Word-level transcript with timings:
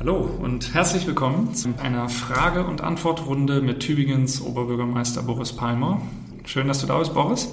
Hallo 0.00 0.30
und 0.40 0.74
herzlich 0.74 1.08
willkommen 1.08 1.56
zu 1.56 1.70
einer 1.82 2.08
Frage- 2.08 2.64
und 2.64 2.82
Antwortrunde 2.82 3.60
mit 3.60 3.80
Tübingens 3.80 4.40
Oberbürgermeister 4.40 5.24
Boris 5.24 5.52
Palmer. 5.52 6.00
Schön, 6.44 6.68
dass 6.68 6.82
du 6.82 6.86
da 6.86 7.00
bist, 7.00 7.14
Boris. 7.14 7.48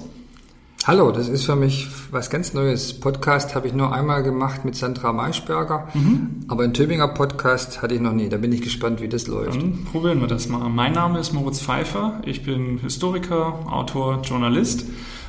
Hallo, 0.84 1.10
das 1.10 1.28
ist 1.28 1.44
für 1.44 1.56
mich 1.56 1.88
was 2.12 2.30
ganz 2.30 2.54
Neues. 2.54 3.00
Podcast 3.00 3.56
habe 3.56 3.66
ich 3.66 3.74
nur 3.74 3.92
einmal 3.92 4.22
gemacht 4.22 4.64
mit 4.64 4.76
Sandra 4.76 5.12
Maischberger, 5.12 5.88
mhm. 5.92 6.44
aber 6.46 6.62
ein 6.62 6.72
Tübinger 6.72 7.08
Podcast 7.08 7.82
hatte 7.82 7.96
ich 7.96 8.00
noch 8.00 8.12
nie. 8.12 8.28
Da 8.28 8.36
bin 8.36 8.52
ich 8.52 8.62
gespannt, 8.62 9.00
wie 9.00 9.08
das 9.08 9.26
läuft. 9.26 9.60
Dann 9.60 9.84
probieren 9.84 10.20
wir 10.20 10.28
das 10.28 10.48
mal. 10.48 10.68
Mein 10.68 10.92
Name 10.92 11.18
ist 11.18 11.32
Moritz 11.32 11.60
Pfeiffer. 11.60 12.20
Ich 12.24 12.44
bin 12.44 12.78
Historiker, 12.78 13.58
Autor, 13.68 14.22
Journalist 14.22 14.84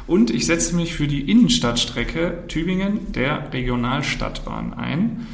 und 0.05 0.29
ich 0.29 0.45
setze 0.45 0.75
mich 0.75 0.93
für 0.93 1.07
die 1.07 1.31
Innenstadtstrecke 1.31 2.43
Tübingen 2.47 3.11
der 3.11 3.51
Regionalstadtbahn 3.51 4.75
ein. 4.75 5.25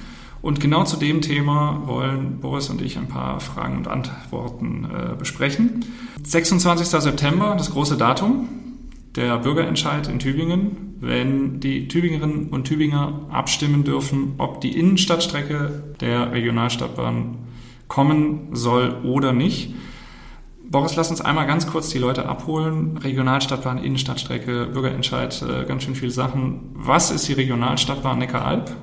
Und 0.44 0.60
genau 0.60 0.84
zu 0.84 0.98
dem 0.98 1.22
Thema 1.22 1.84
wollen 1.86 2.41
Boris 2.41 2.70
und 2.70 2.81
ich 2.81 2.98
ein 2.98 3.08
paar 3.08 3.40
Fragen 3.40 3.77
und 3.77 3.88
Antworten 3.88 4.86
äh, 4.94 5.16
besprechen. 5.16 5.86
26. 6.22 6.86
September, 6.86 7.55
das 7.58 7.72
große 7.72 7.95
Datum, 7.95 8.50
der 9.16 9.38
Bürgerentscheid 9.38 10.05
in 10.09 10.20
Tübingen, 10.20 10.98
wenn 11.00 11.62
die 11.62 11.88
Tübingerinnen 11.88 12.50
und 12.50 12.66
Tübinger 12.66 13.22
abstimmen 13.31 13.86
dürfen, 13.86 14.34
ob 14.38 14.59
die 14.59 14.77
Innenstadtstrecke 14.77 15.81
der 16.02 16.34
Regionalstadtbahn 16.34 17.38
kommen 17.88 18.50
soll 18.52 18.98
oder 19.05 19.31
nicht. 19.31 19.73
Boris, 20.70 20.98
lass 20.98 21.09
uns 21.09 21.22
einmal 21.22 21.48
ganz 21.48 21.67
kurz 21.67 21.88
die 21.88 22.00
Leute 22.00 22.28
abholen. 22.28 22.98
Regionalstadtbahn, 22.98 23.78
Innenstadtstrecke, 23.78 24.66
Bürgerentscheid, 24.73 25.41
äh, 25.41 25.64
ganz 25.64 25.84
schön 25.84 25.95
viele 25.95 26.12
Sachen. 26.12 26.72
Was 26.73 27.12
ist 27.12 27.30
die 27.30 27.34
Regionalstadtbahn 27.34 28.20
Neckaralb? 28.20 28.75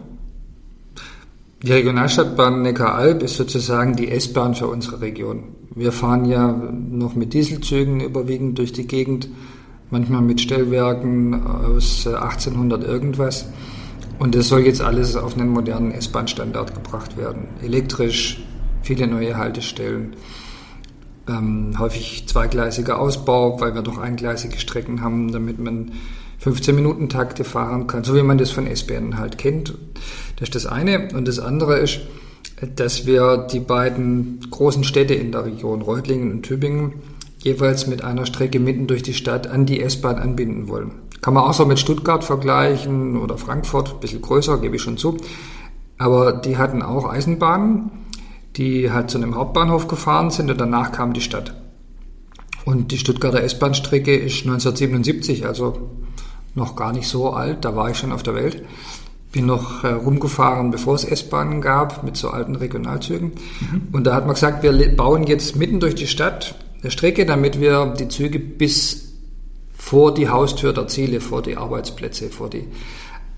Die 1.62 1.72
Regionalstadtbahn 1.72 2.62
Neckaralb 2.62 3.22
ist 3.22 3.36
sozusagen 3.36 3.94
die 3.94 4.10
S-Bahn 4.10 4.54
für 4.54 4.66
unsere 4.66 5.02
Region. 5.02 5.42
Wir 5.74 5.92
fahren 5.92 6.24
ja 6.24 6.48
noch 6.48 7.14
mit 7.14 7.34
Dieselzügen 7.34 8.00
überwiegend 8.00 8.56
durch 8.56 8.72
die 8.72 8.86
Gegend, 8.86 9.28
manchmal 9.90 10.22
mit 10.22 10.40
Stellwerken 10.40 11.34
aus 11.44 12.06
1800 12.06 12.82
irgendwas. 12.82 13.46
Und 14.18 14.34
das 14.34 14.48
soll 14.48 14.60
jetzt 14.60 14.80
alles 14.80 15.16
auf 15.16 15.36
einen 15.36 15.50
modernen 15.50 15.92
S-Bahn-Standard 15.92 16.74
gebracht 16.74 17.18
werden. 17.18 17.48
Elektrisch, 17.62 18.42
viele 18.80 19.06
neue 19.06 19.36
Haltestellen, 19.36 20.16
ähm, 21.28 21.74
häufig 21.78 22.26
zweigleisiger 22.26 22.98
Ausbau, 22.98 23.60
weil 23.60 23.74
wir 23.74 23.82
doch 23.82 23.98
eingleisige 23.98 24.58
Strecken 24.58 25.02
haben, 25.02 25.30
damit 25.30 25.58
man 25.58 25.92
15-Minuten-Takte 26.42 27.44
fahren 27.44 27.86
kann, 27.86 28.04
so 28.04 28.14
wie 28.14 28.22
man 28.22 28.38
das 28.38 28.50
von 28.50 28.66
S-Bahnen 28.66 29.18
halt 29.18 29.38
kennt. 29.38 29.74
Das 30.36 30.48
ist 30.48 30.54
das 30.54 30.66
eine. 30.66 31.08
Und 31.14 31.28
das 31.28 31.38
andere 31.38 31.78
ist, 31.78 32.00
dass 32.76 33.06
wir 33.06 33.46
die 33.50 33.60
beiden 33.60 34.40
großen 34.50 34.84
Städte 34.84 35.14
in 35.14 35.32
der 35.32 35.44
Region, 35.44 35.82
Reutlingen 35.82 36.30
und 36.30 36.42
Tübingen, 36.42 36.94
jeweils 37.38 37.86
mit 37.86 38.04
einer 38.04 38.26
Strecke 38.26 38.60
mitten 38.60 38.86
durch 38.86 39.02
die 39.02 39.14
Stadt 39.14 39.46
an 39.46 39.66
die 39.66 39.80
S-Bahn 39.80 40.16
anbinden 40.16 40.68
wollen. 40.68 40.92
Kann 41.22 41.34
man 41.34 41.44
auch 41.44 41.52
so 41.52 41.66
mit 41.66 41.78
Stuttgart 41.78 42.24
vergleichen 42.24 43.18
oder 43.18 43.36
Frankfurt, 43.36 43.94
ein 43.94 44.00
bisschen 44.00 44.22
größer, 44.22 44.58
gebe 44.58 44.76
ich 44.76 44.82
schon 44.82 44.96
zu. 44.96 45.18
Aber 45.98 46.32
die 46.32 46.56
hatten 46.56 46.82
auch 46.82 47.10
Eisenbahnen, 47.10 47.90
die 48.56 48.90
halt 48.90 49.10
zu 49.10 49.18
einem 49.18 49.34
Hauptbahnhof 49.34 49.86
gefahren 49.88 50.30
sind 50.30 50.50
und 50.50 50.60
danach 50.60 50.92
kam 50.92 51.12
die 51.12 51.20
Stadt. 51.20 51.54
Und 52.64 52.92
die 52.92 52.98
Stuttgarter 52.98 53.42
S-Bahn-Strecke 53.42 54.14
ist 54.14 54.46
1977, 54.46 55.46
also 55.46 55.90
noch 56.54 56.76
gar 56.76 56.92
nicht 56.92 57.08
so 57.08 57.30
alt, 57.30 57.64
da 57.64 57.76
war 57.76 57.90
ich 57.90 57.98
schon 57.98 58.12
auf 58.12 58.22
der 58.22 58.34
Welt. 58.34 58.64
Bin 59.32 59.46
noch 59.46 59.84
äh, 59.84 59.88
rumgefahren, 59.88 60.70
bevor 60.70 60.96
es 60.96 61.04
S-Bahnen 61.04 61.60
gab, 61.60 62.02
mit 62.02 62.16
so 62.16 62.30
alten 62.30 62.56
Regionalzügen. 62.56 63.32
Mhm. 63.60 63.82
Und 63.92 64.04
da 64.04 64.14
hat 64.14 64.26
man 64.26 64.34
gesagt, 64.34 64.62
wir 64.62 64.96
bauen 64.96 65.24
jetzt 65.24 65.54
mitten 65.54 65.78
durch 65.78 65.94
die 65.94 66.08
Stadt 66.08 66.56
eine 66.82 66.90
Strecke, 66.90 67.26
damit 67.26 67.60
wir 67.60 67.94
die 67.98 68.08
Züge 68.08 68.38
bis 68.38 69.12
vor 69.76 70.12
die 70.14 70.28
Haustür 70.28 70.72
der 70.72 70.88
Ziele, 70.88 71.20
vor 71.20 71.42
die 71.42 71.56
Arbeitsplätze, 71.56 72.30
vor 72.30 72.50
die 72.50 72.66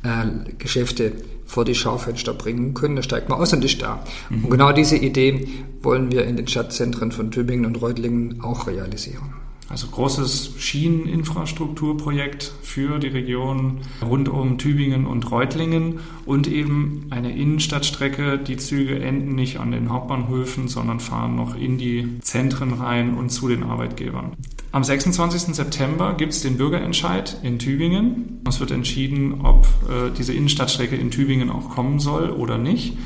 äh, 0.03 0.53
Geschäfte, 0.59 1.13
vor 1.45 1.65
die 1.65 1.75
Schaufenster 1.75 2.33
bringen 2.33 2.73
können. 2.73 2.97
Da 2.97 3.03
steigt 3.03 3.29
man 3.29 3.39
aus 3.39 3.53
und 3.53 3.65
ist 3.65 3.83
da. 3.83 4.03
Mhm. 4.31 4.45
Und 4.45 4.51
genau 4.51 4.73
diese 4.73 4.97
Idee 4.97 5.47
wollen 5.83 6.11
wir 6.11 6.25
in 6.25 6.37
den 6.37 6.49
Stadtzentren 6.49 7.13
von 7.13 7.31
Tübingen 7.31 7.67
und 7.67 7.83
Reutlingen 7.83 8.41
auch 8.43 8.67
realisieren. 8.67 9.42
Also 9.73 9.87
großes 9.87 10.53
Schieneninfrastrukturprojekt 10.59 12.53
für 12.61 12.99
die 12.99 13.09
Region 13.09 13.79
rund 14.07 14.29
um 14.29 14.59
Tübingen 14.59 15.07
und 15.07 15.31
Reutlingen 15.31 16.01
und 16.27 16.47
eben 16.47 17.07
eine 17.09 17.35
Innenstadtstrecke. 17.35 18.37
Die 18.37 18.59
Züge 18.59 18.99
enden 18.99 19.35
nicht 19.35 19.61
an 19.61 19.71
den 19.71 19.89
Hauptbahnhöfen, 19.89 20.69
sondern 20.69 21.01
fahren 21.01 21.37
noch 21.37 21.57
in 21.57 21.79
die 21.79 22.19
Zentren 22.21 22.75
rein 22.75 23.15
und 23.15 23.31
zu 23.31 23.49
den 23.49 23.63
Arbeitgebern. 23.63 24.33
Am 24.73 24.85
26. 24.85 25.55
September 25.55 26.13
gibt 26.19 26.35
es 26.35 26.43
den 26.43 26.59
Bürgerentscheid 26.59 27.39
in 27.43 27.59
Tübingen. 27.59 28.43
Es 28.47 28.61
wird 28.61 28.73
entschieden, 28.73 29.41
ob 29.43 29.65
äh, 29.89 30.11
diese 30.19 30.35
Innenstadtstrecke 30.35 30.97
in 30.97 31.11
Tübingen 31.11 31.49
auch 31.49 31.71
kommen 31.71 31.99
soll 31.99 32.29
oder 32.29 32.59
nicht. 32.59 32.99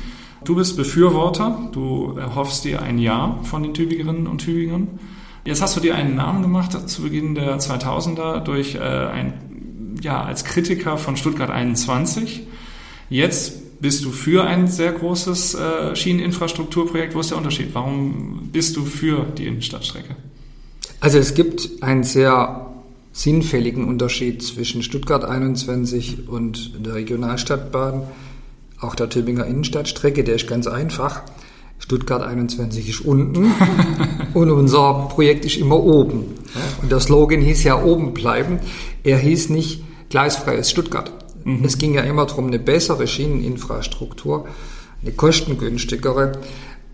Du 0.43 0.55
bist 0.55 0.75
Befürworter, 0.75 1.69
du 1.71 2.17
erhoffst 2.17 2.65
dir 2.65 2.81
ein 2.81 2.99
Ja 2.99 3.39
von 3.43 3.63
den 3.63 3.73
Tübingerinnen 3.73 4.27
und 4.27 4.39
Tübingern. 4.39 4.99
Jetzt 5.47 5.61
hast 5.61 5.77
du 5.77 5.79
dir 5.79 5.95
einen 5.95 6.15
Namen 6.15 6.41
gemacht 6.41 6.89
zu 6.89 7.03
Beginn 7.03 7.33
der 7.33 7.57
2000er 7.57 8.41
durch 8.41 8.75
äh, 8.75 8.79
ein, 8.79 9.95
ja, 10.01 10.21
als 10.21 10.43
Kritiker 10.43 10.97
von 10.97 11.15
Stuttgart 11.15 11.49
21. 11.49 12.41
Jetzt 13.09 13.79
bist 13.79 14.03
du 14.03 14.11
für 14.11 14.43
ein 14.43 14.67
sehr 14.67 14.91
großes 14.91 15.55
äh, 15.55 15.95
Schieneninfrastrukturprojekt. 15.95 17.15
Wo 17.15 17.21
ist 17.21 17.29
der 17.29 17.37
Unterschied? 17.37 17.69
Warum 17.71 18.49
bist 18.51 18.75
du 18.75 18.83
für 18.83 19.23
die 19.23 19.47
Innenstadtstrecke? 19.47 20.17
Also 20.99 21.17
es 21.17 21.33
gibt 21.33 21.81
einen 21.81 22.03
sehr 22.03 22.69
sinnfälligen 23.13 23.85
Unterschied 23.85 24.43
zwischen 24.43 24.83
Stuttgart 24.83 25.23
21 25.23 26.27
und 26.27 26.85
der 26.85 26.95
Regionalstadtbahn, 26.95 28.03
auch 28.81 28.95
der 28.95 29.07
Tübinger 29.07 29.45
Innenstadtstrecke. 29.45 30.25
Der 30.25 30.35
ist 30.35 30.47
ganz 30.49 30.67
einfach. 30.67 31.21
Stuttgart 31.87 32.21
21 32.21 32.89
ist 32.89 32.99
unten 33.05 33.49
und 34.33 34.51
unser 34.51 35.07
Projekt 35.07 35.45
ist 35.45 35.55
immer 35.55 35.81
oben. 35.81 36.35
Und 36.81 36.91
der 36.91 36.99
Slogan 36.99 37.39
hieß 37.39 37.63
ja 37.63 37.81
oben 37.81 38.13
bleiben. 38.13 38.59
Er 39.05 39.17
hieß 39.17 39.51
nicht 39.51 39.85
gleisfreies 40.09 40.69
Stuttgart. 40.69 41.13
Mhm. 41.45 41.63
Es 41.63 41.77
ging 41.77 41.93
ja 41.93 42.01
immer 42.01 42.25
darum, 42.25 42.47
eine 42.47 42.59
bessere 42.59 43.07
Schieneninfrastruktur, 43.07 44.47
eine 45.01 45.13
kostengünstigere, 45.13 46.33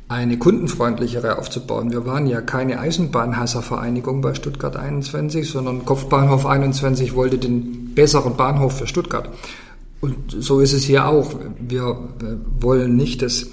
eine 0.09 0.37
kundenfreundlichere 0.37 1.39
aufzubauen. 1.39 1.89
Wir 1.89 2.05
waren 2.05 2.27
ja 2.27 2.41
keine 2.41 2.79
Eisenbahnhasservereinigung 2.79 4.21
bei 4.21 4.35
Stuttgart 4.35 4.75
21, 4.75 5.49
sondern 5.49 5.85
Kopfbahnhof 5.85 6.45
21 6.45 7.15
wollte 7.15 7.39
den 7.39 7.95
besseren 7.95 8.37
Bahnhof 8.37 8.77
für 8.77 8.85
Stuttgart. 8.85 9.27
Und 10.01 10.15
so 10.37 10.59
ist 10.59 10.73
es 10.73 10.83
hier 10.83 11.07
auch. 11.07 11.33
Wir 11.59 11.97
wollen 12.59 12.95
nicht, 12.95 13.23
dass 13.23 13.43
äh, 13.43 13.47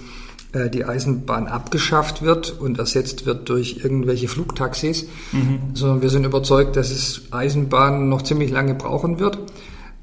die 0.53 0.85
Eisenbahn 0.85 1.47
abgeschafft 1.47 2.23
wird 2.23 2.59
und 2.59 2.79
ersetzt 2.79 3.25
wird 3.25 3.49
durch 3.49 3.81
irgendwelche 3.83 4.27
Flugtaxis, 4.27 5.07
mhm. 5.33 5.61
sondern 5.75 6.03
wir 6.03 6.11
sind 6.11 6.25
überzeugt, 6.25 6.77
dass 6.77 6.91
es 6.91 7.23
Eisenbahnen 7.31 8.09
noch 8.09 8.23
ziemlich 8.23 8.51
lange 8.51 8.75
brauchen 8.75 9.21
wird, 9.21 9.39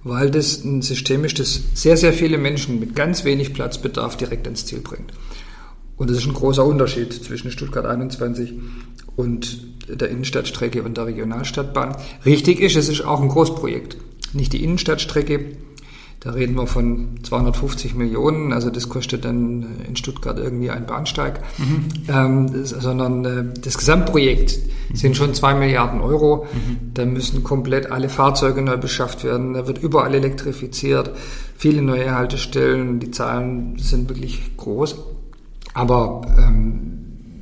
weil 0.04 0.32
das 0.32 0.64
ein 0.64 0.82
System 0.82 1.26
ist, 1.26 1.40
das 1.40 1.62
sehr, 1.74 1.98
sehr 1.98 2.14
viele 2.14 2.38
Menschen 2.38 2.80
mit 2.80 2.96
ganz 2.96 3.26
wenig 3.26 3.54
Platzbedarf 3.54 4.16
direkt 4.16 4.48
ins 4.48 4.66
Ziel 4.66 4.80
bringt. 4.80 5.12
Und 5.98 6.10
das 6.10 6.18
ist 6.18 6.28
ein 6.28 6.34
großer 6.34 6.64
Unterschied 6.66 7.12
zwischen 7.12 7.52
Stuttgart 7.52 7.86
21 7.86 8.54
und 9.16 9.64
der 9.90 10.10
Innenstadtstrecke 10.10 10.84
und 10.84 10.96
der 10.96 11.08
Regionalstadtbahn. 11.08 11.98
Richtig 12.26 12.62
ist, 12.62 12.76
es 12.76 12.88
ist 12.88 13.02
auch 13.02 13.22
ein 13.22 13.30
Großprojekt. 13.30 13.98
Nicht 14.34 14.54
die 14.54 14.64
Innenstadtstrecke, 14.64 15.58
da 16.20 16.32
reden 16.32 16.56
wir 16.56 16.66
von 16.66 17.20
250 17.22 17.94
Millionen, 17.94 18.52
also 18.52 18.72
das 18.72 18.90
kostet 18.90 19.24
dann 19.24 19.66
in 19.88 19.96
Stuttgart 19.96 20.38
irgendwie 20.40 20.72
ein 20.72 20.88
Bahnsteig, 20.88 21.42
mhm. 21.60 21.86
ähm, 22.10 22.52
das, 22.52 22.72
sondern 22.72 23.26
äh, 23.26 23.44
das 23.62 23.78
Gesamtprojekt 23.78 24.58
mhm. 24.90 24.96
sind 24.96 25.16
schon 25.16 25.36
zwei 25.36 25.54
Milliarden 25.54 26.02
Euro. 26.02 26.48
Mhm. 26.52 26.94
Da 26.96 27.06
müssen 27.06 27.44
komplett 27.44 27.92
alle 27.92 28.10
Fahrzeuge 28.10 28.64
neu 28.64 28.78
beschafft 28.78 29.24
werden, 29.24 29.54
da 29.54 29.68
wird 29.68 29.78
überall 29.78 30.16
elektrifiziert, 30.16 31.12
viele 31.56 31.84
neue 31.84 32.14
Haltestellen, 32.16 33.00
die 33.00 33.12
Zahlen 33.12 33.78
sind 33.78 34.10
wirklich 34.10 34.58
groß. 34.58 34.96
Aber 35.76 36.22
ähm, 36.40 36.98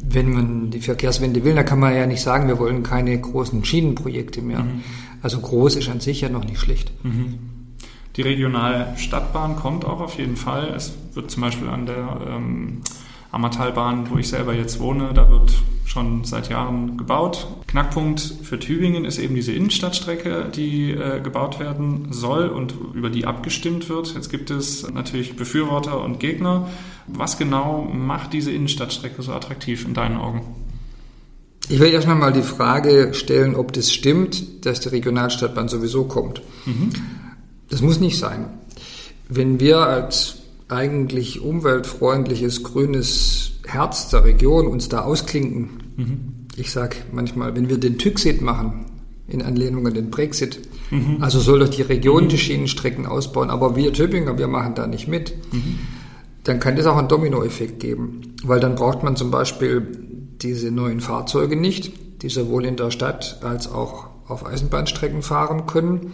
wenn 0.07 0.33
man 0.33 0.69
die 0.69 0.81
Verkehrswende 0.81 1.45
will, 1.45 1.55
dann 1.55 1.65
kann 1.65 1.79
man 1.79 1.95
ja 1.95 2.05
nicht 2.05 2.21
sagen, 2.21 2.49
wir 2.49 2.59
wollen 2.59 2.83
keine 2.83 3.17
großen 3.17 3.63
Schienenprojekte 3.63 4.41
mehr. 4.41 4.63
Mhm. 4.63 4.83
Also 5.21 5.39
groß 5.39 5.77
ist 5.77 5.89
an 5.89 6.01
sich 6.01 6.21
ja 6.21 6.29
noch 6.29 6.43
nicht 6.43 6.59
schlecht. 6.59 6.91
Die 8.15 8.21
Regionalstadtbahn 8.21 9.57
kommt 9.57 9.85
auch 9.85 9.99
auf 9.99 10.17
jeden 10.17 10.37
Fall. 10.37 10.73
Es 10.75 10.93
wird 11.13 11.31
zum 11.31 11.41
Beispiel 11.41 11.67
an 11.67 11.85
der 11.85 12.21
ähm, 12.27 12.81
Ammertalbahn, 13.31 14.09
wo 14.09 14.17
ich 14.17 14.29
selber 14.29 14.53
jetzt 14.53 14.79
wohne, 14.79 15.11
da 15.13 15.29
wird 15.29 15.51
schon 15.83 16.23
seit 16.23 16.49
Jahren 16.49 16.97
gebaut. 16.97 17.47
Knackpunkt 17.67 18.21
für 18.43 18.57
Tübingen 18.59 19.05
ist 19.05 19.17
eben 19.17 19.35
diese 19.35 19.51
Innenstadtstrecke, 19.51 20.49
die 20.53 20.91
äh, 20.91 21.19
gebaut 21.21 21.59
werden 21.59 22.07
soll 22.11 22.47
und 22.47 22.73
über 22.93 23.09
die 23.09 23.25
abgestimmt 23.25 23.89
wird. 23.89 24.13
Jetzt 24.15 24.29
gibt 24.29 24.49
es 24.49 24.89
natürlich 24.89 25.35
Befürworter 25.35 26.01
und 26.01 26.19
Gegner. 26.19 26.69
Was 27.07 27.37
genau 27.37 27.83
macht 27.83 28.33
diese 28.33 28.51
Innenstadtstrecke 28.51 29.21
so 29.21 29.33
attraktiv 29.33 29.85
in 29.85 29.93
deinen 29.93 30.17
Augen? 30.17 30.41
Ich 31.67 31.79
will 31.79 31.91
erst 31.91 32.07
einmal 32.07 32.31
die 32.31 32.41
Frage 32.41 33.13
stellen, 33.13 33.55
ob 33.55 33.73
das 33.73 33.91
stimmt, 33.91 34.65
dass 34.65 34.79
die 34.79 34.89
Regionalstadtbahn 34.89 35.67
sowieso 35.67 36.05
kommt. 36.05 36.41
Mhm. 36.65 36.91
Das 37.69 37.81
muss 37.81 37.99
nicht 37.99 38.17
sein. 38.17 38.45
Wenn 39.27 39.59
wir 39.59 39.79
als 39.79 40.37
eigentlich 40.67 41.41
umweltfreundliches 41.41 42.63
grünes 42.63 43.51
Herz 43.65 44.09
der 44.09 44.23
Region 44.23 44.67
uns 44.67 44.89
da 44.89 45.01
ausklinken. 45.01 45.69
Mhm. 45.95 46.17
Ich 46.55 46.71
sage 46.71 46.97
manchmal, 47.11 47.55
wenn 47.55 47.69
wir 47.69 47.77
den 47.77 47.97
Tüxit 47.97 48.41
machen, 48.41 48.85
in 49.27 49.41
Anlehnung 49.41 49.87
an 49.87 49.93
den 49.93 50.09
Brexit, 50.09 50.61
mhm. 50.91 51.17
also 51.19 51.39
soll 51.39 51.59
doch 51.59 51.69
die 51.69 51.81
Region 51.81 52.25
mhm. 52.25 52.29
die 52.29 52.37
Schienenstrecken 52.37 53.05
ausbauen, 53.05 53.49
aber 53.49 53.75
wir 53.75 53.91
Tübinger, 53.91 54.37
wir 54.37 54.47
machen 54.47 54.75
da 54.75 54.87
nicht 54.87 55.07
mit, 55.07 55.33
mhm. 55.51 55.79
dann 56.43 56.59
kann 56.59 56.75
das 56.75 56.85
auch 56.85 56.97
einen 56.97 57.07
Dominoeffekt 57.07 57.79
geben, 57.79 58.35
weil 58.43 58.59
dann 58.59 58.75
braucht 58.75 59.03
man 59.03 59.15
zum 59.15 59.31
Beispiel 59.31 59.87
diese 60.41 60.71
neuen 60.71 61.01
Fahrzeuge 61.01 61.55
nicht, 61.55 62.21
die 62.21 62.29
sowohl 62.29 62.65
in 62.65 62.75
der 62.75 62.91
Stadt 62.91 63.39
als 63.41 63.71
auch 63.71 64.07
auf 64.27 64.45
Eisenbahnstrecken 64.45 65.21
fahren 65.21 65.65
können. 65.65 66.11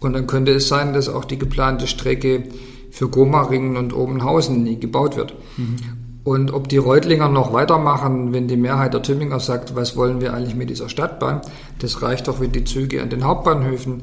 Und 0.00 0.12
dann 0.12 0.26
könnte 0.26 0.52
es 0.52 0.68
sein, 0.68 0.92
dass 0.92 1.08
auch 1.08 1.24
die 1.24 1.38
geplante 1.38 1.86
Strecke 1.86 2.44
für 2.90 3.08
Gomaringen 3.08 3.76
und 3.76 3.94
Obenhausen 3.94 4.62
nie 4.62 4.78
gebaut 4.78 5.16
wird. 5.16 5.34
Mhm. 5.56 5.76
Und 6.24 6.52
ob 6.52 6.68
die 6.68 6.76
Reutlinger 6.76 7.28
noch 7.28 7.52
weitermachen, 7.52 8.32
wenn 8.32 8.48
die 8.48 8.56
Mehrheit 8.56 8.94
der 8.94 9.02
Tübinger 9.02 9.38
sagt, 9.38 9.76
was 9.76 9.96
wollen 9.96 10.20
wir 10.20 10.34
eigentlich 10.34 10.56
mit 10.56 10.70
dieser 10.70 10.88
Stadtbahn, 10.88 11.40
das 11.78 12.02
reicht 12.02 12.26
doch, 12.26 12.40
wenn 12.40 12.50
die 12.50 12.64
Züge 12.64 13.00
an 13.00 13.10
den 13.10 13.22
Hauptbahnhöfen 13.24 14.02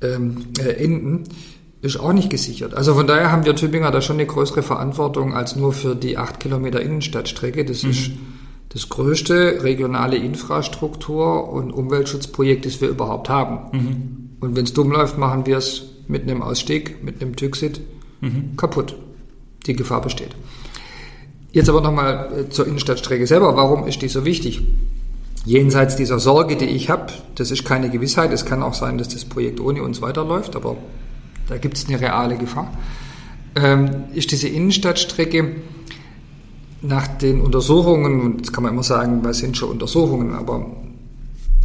ähm, 0.00 0.46
äh, 0.58 0.82
enden, 0.82 1.24
ist 1.82 1.98
auch 1.98 2.12
nicht 2.12 2.30
gesichert. 2.30 2.74
Also 2.74 2.94
von 2.94 3.06
daher 3.06 3.30
haben 3.32 3.44
wir 3.44 3.54
Tübinger 3.54 3.90
da 3.90 4.00
schon 4.00 4.16
eine 4.16 4.26
größere 4.26 4.62
Verantwortung 4.62 5.34
als 5.34 5.56
nur 5.56 5.72
für 5.72 5.94
die 5.94 6.16
acht 6.16 6.40
Kilometer 6.40 6.80
Innenstadtstrecke. 6.80 7.64
Das 7.64 7.82
mhm. 7.82 7.90
ist 7.90 8.10
das 8.72 8.88
größte 8.88 9.62
regionale 9.62 10.16
Infrastruktur- 10.16 11.52
und 11.52 11.72
Umweltschutzprojekt, 11.72 12.64
das 12.64 12.80
wir 12.80 12.88
überhaupt 12.88 13.28
haben. 13.28 13.58
Mhm. 13.72 14.30
Und 14.40 14.56
wenn 14.56 14.64
es 14.64 14.72
dumm 14.72 14.90
läuft, 14.90 15.18
machen 15.18 15.46
wir 15.46 15.58
es 15.58 15.84
mit 16.08 16.22
einem 16.22 16.42
Ausstieg, 16.42 17.04
mit 17.04 17.20
einem 17.20 17.36
Tüxit 17.36 17.80
mhm. 18.20 18.56
kaputt. 18.56 18.96
Die 19.66 19.76
Gefahr 19.76 20.00
besteht. 20.00 20.30
Jetzt 21.52 21.68
aber 21.68 21.82
nochmal 21.82 22.32
äh, 22.32 22.48
zur 22.48 22.66
Innenstadtstrecke 22.66 23.26
selber. 23.26 23.54
Warum 23.56 23.86
ist 23.86 24.00
die 24.00 24.08
so 24.08 24.24
wichtig? 24.24 24.62
Jenseits 25.44 25.96
dieser 25.96 26.18
Sorge, 26.18 26.56
die 26.56 26.66
ich 26.66 26.88
habe, 26.88 27.12
das 27.34 27.50
ist 27.50 27.64
keine 27.64 27.90
Gewissheit. 27.90 28.32
Es 28.32 28.46
kann 28.46 28.62
auch 28.62 28.74
sein, 28.74 28.96
dass 28.96 29.08
das 29.08 29.24
Projekt 29.24 29.60
ohne 29.60 29.82
uns 29.82 30.00
weiterläuft, 30.00 30.56
aber 30.56 30.76
da 31.48 31.58
gibt 31.58 31.76
es 31.76 31.88
eine 31.88 32.00
reale 32.00 32.38
Gefahr. 32.38 32.72
Ähm, 33.54 34.04
ist 34.14 34.30
diese 34.30 34.48
Innenstadtstrecke 34.48 35.56
nach 36.82 37.06
den 37.06 37.40
Untersuchungen, 37.40 38.20
und 38.20 38.36
jetzt 38.38 38.52
kann 38.52 38.64
man 38.64 38.72
immer 38.72 38.82
sagen, 38.82 39.20
was 39.22 39.38
sind 39.38 39.56
schon 39.56 39.70
Untersuchungen, 39.70 40.34
aber 40.34 40.66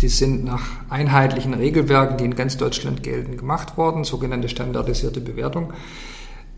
die 0.02 0.10
sind 0.10 0.46
nach 0.46 0.62
einheitlichen 0.90 1.56
Regelwerken, 1.56 2.18
die 2.18 2.26
in 2.26 2.36
ganz 2.36 2.58
Deutschland 2.58 3.02
gelten, 3.02 3.36
gemacht 3.36 3.78
worden, 3.78 4.04
sogenannte 4.04 4.48
standardisierte 4.48 5.22
Bewertung. 5.22 5.74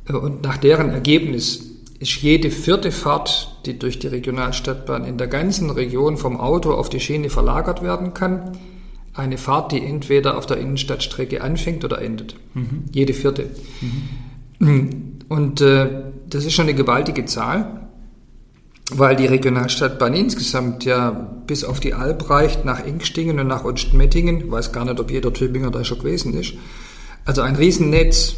Äh, 0.08 0.14
und 0.14 0.44
nach 0.44 0.58
deren 0.58 0.90
Ergebnis 0.90 1.64
ist 2.00 2.22
jede 2.22 2.52
vierte 2.52 2.92
Fahrt, 2.92 3.60
die 3.66 3.80
durch 3.80 4.00
die 4.00 4.08
Regionalstadtbahn 4.08 5.06
in 5.06 5.18
der 5.18 5.28
ganzen 5.28 5.70
Region 5.70 6.18
vom 6.18 6.40
Auto 6.40 6.72
auf 6.74 6.90
die 6.90 7.00
Schiene 7.00 7.30
verlagert 7.30 7.82
werden 7.82 8.14
kann, 8.14 8.58
eine 9.14 9.38
Fahrt, 9.38 9.72
die 9.72 9.84
entweder 9.84 10.38
auf 10.38 10.46
der 10.46 10.58
Innenstadtstrecke 10.58 11.42
anfängt 11.42 11.84
oder 11.84 12.02
endet. 12.02 12.36
Mhm. 12.54 12.86
Jede 12.92 13.14
vierte. 13.14 13.50
Mhm. 14.60 15.20
Und 15.28 15.62
äh, 15.62 16.04
das 16.30 16.46
ist 16.46 16.54
schon 16.54 16.68
eine 16.68 16.76
gewaltige 16.76 17.26
Zahl, 17.26 17.79
weil 18.90 19.16
die 19.16 19.26
Regionalstadtbahn 19.26 20.14
insgesamt 20.14 20.86
ja 20.86 21.12
bis 21.46 21.64
auf 21.64 21.80
die 21.80 21.94
Alp 21.94 22.30
reicht, 22.30 22.66
nach 22.66 22.84
Engstingen 22.84 23.40
und 23.40 23.48
nach 23.48 23.64
Ostmettingen. 23.64 24.42
Ich 24.42 24.52
weiß 24.52 24.72
gar 24.72 24.86
nicht, 24.86 25.00
ob 25.00 25.12
jeder 25.12 25.34
Tübinger 25.34 25.72
da 25.72 25.84
schon 25.84 26.00
gewesen 26.00 26.34
ist. 26.34 26.54
Also 27.26 27.42
ein 27.42 27.56
Riesennetz 27.56 28.36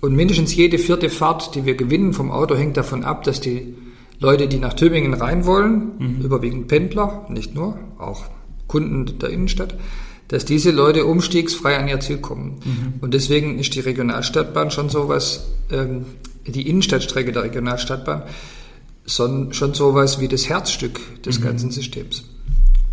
und 0.00 0.14
mindestens 0.14 0.54
jede 0.54 0.78
vierte 0.78 1.08
Fahrt, 1.08 1.54
die 1.54 1.64
wir 1.64 1.76
gewinnen 1.76 2.12
vom 2.12 2.30
Auto, 2.30 2.54
hängt 2.56 2.76
davon 2.76 3.04
ab, 3.04 3.22
dass 3.24 3.40
die 3.40 3.74
Leute, 4.18 4.48
die 4.48 4.58
nach 4.58 4.74
Tübingen 4.74 5.14
rein 5.14 5.46
wollen, 5.46 5.92
mhm. 5.98 6.20
überwiegend 6.22 6.68
Pendler, 6.68 7.26
nicht 7.28 7.54
nur, 7.54 7.78
auch 7.98 8.24
Kunden 8.66 9.18
der 9.18 9.30
Innenstadt, 9.30 9.74
dass 10.28 10.44
diese 10.44 10.70
Leute 10.70 11.04
umstiegsfrei 11.04 11.78
an 11.78 11.88
ihr 11.88 12.00
Ziel 12.00 12.18
kommen. 12.18 12.60
Mhm. 12.64 12.94
Und 13.00 13.14
deswegen 13.14 13.58
ist 13.58 13.74
die 13.74 13.80
Regionalstadtbahn 13.80 14.70
schon 14.70 14.88
sowas, 14.88 15.48
ähm, 15.70 16.06
die 16.46 16.68
Innenstadtstrecke 16.68 17.32
der 17.32 17.44
Regionalstadtbahn, 17.44 18.22
schon, 19.06 19.52
schon 19.52 19.74
sowas 19.74 20.20
wie 20.20 20.28
das 20.28 20.48
Herzstück 20.48 21.00
des 21.22 21.40
mhm. 21.40 21.44
ganzen 21.44 21.70
Systems. 21.70 22.24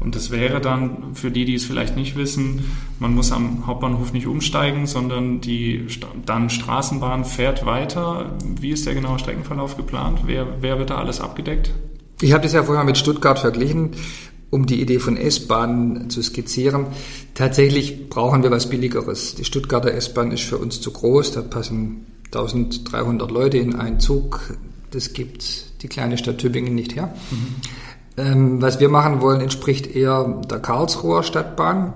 Und 0.01 0.15
das 0.15 0.31
wäre 0.31 0.59
dann 0.59 1.13
für 1.13 1.29
die, 1.29 1.45
die 1.45 1.53
es 1.53 1.63
vielleicht 1.63 1.95
nicht 1.95 2.15
wissen, 2.15 2.65
man 2.99 3.13
muss 3.13 3.31
am 3.31 3.67
Hauptbahnhof 3.67 4.13
nicht 4.13 4.25
umsteigen, 4.25 4.87
sondern 4.87 5.41
die 5.41 5.85
dann 6.25 6.49
Straßenbahn 6.49 7.23
fährt 7.23 7.67
weiter. 7.67 8.31
Wie 8.59 8.71
ist 8.71 8.87
der 8.87 8.95
genaue 8.95 9.19
Streckenverlauf 9.19 9.77
geplant? 9.77 10.21
Wer, 10.25 10.61
wer 10.61 10.79
wird 10.79 10.89
da 10.89 10.97
alles 10.97 11.21
abgedeckt? 11.21 11.71
Ich 12.19 12.33
habe 12.33 12.41
das 12.41 12.53
ja 12.53 12.63
vorher 12.63 12.83
mit 12.83 12.97
Stuttgart 12.97 13.37
verglichen, 13.37 13.91
um 14.49 14.65
die 14.65 14.81
Idee 14.81 14.97
von 14.97 15.17
S-Bahnen 15.17 16.09
zu 16.09 16.23
skizzieren. 16.23 16.87
Tatsächlich 17.35 18.09
brauchen 18.09 18.41
wir 18.41 18.49
was 18.49 18.69
Billigeres. 18.69 19.35
Die 19.35 19.45
Stuttgarter 19.45 19.93
S-Bahn 19.93 20.31
ist 20.31 20.43
für 20.43 20.57
uns 20.57 20.81
zu 20.81 20.91
groß. 20.91 21.33
Da 21.33 21.41
passen 21.43 22.07
1300 22.25 23.29
Leute 23.29 23.59
in 23.59 23.75
einen 23.75 23.99
Zug. 23.99 24.57
Das 24.91 25.13
gibt 25.13 25.81
die 25.81 25.87
kleine 25.87 26.17
Stadt 26.17 26.37
Tübingen 26.37 26.75
nicht 26.75 26.95
her. 26.95 27.13
Mhm. 27.31 27.55
Ähm, 28.17 28.61
was 28.61 28.79
wir 28.79 28.89
machen 28.89 29.21
wollen, 29.21 29.41
entspricht 29.41 29.87
eher 29.87 30.41
der 30.49 30.59
Karlsruher 30.59 31.23
Stadtbahn. 31.23 31.93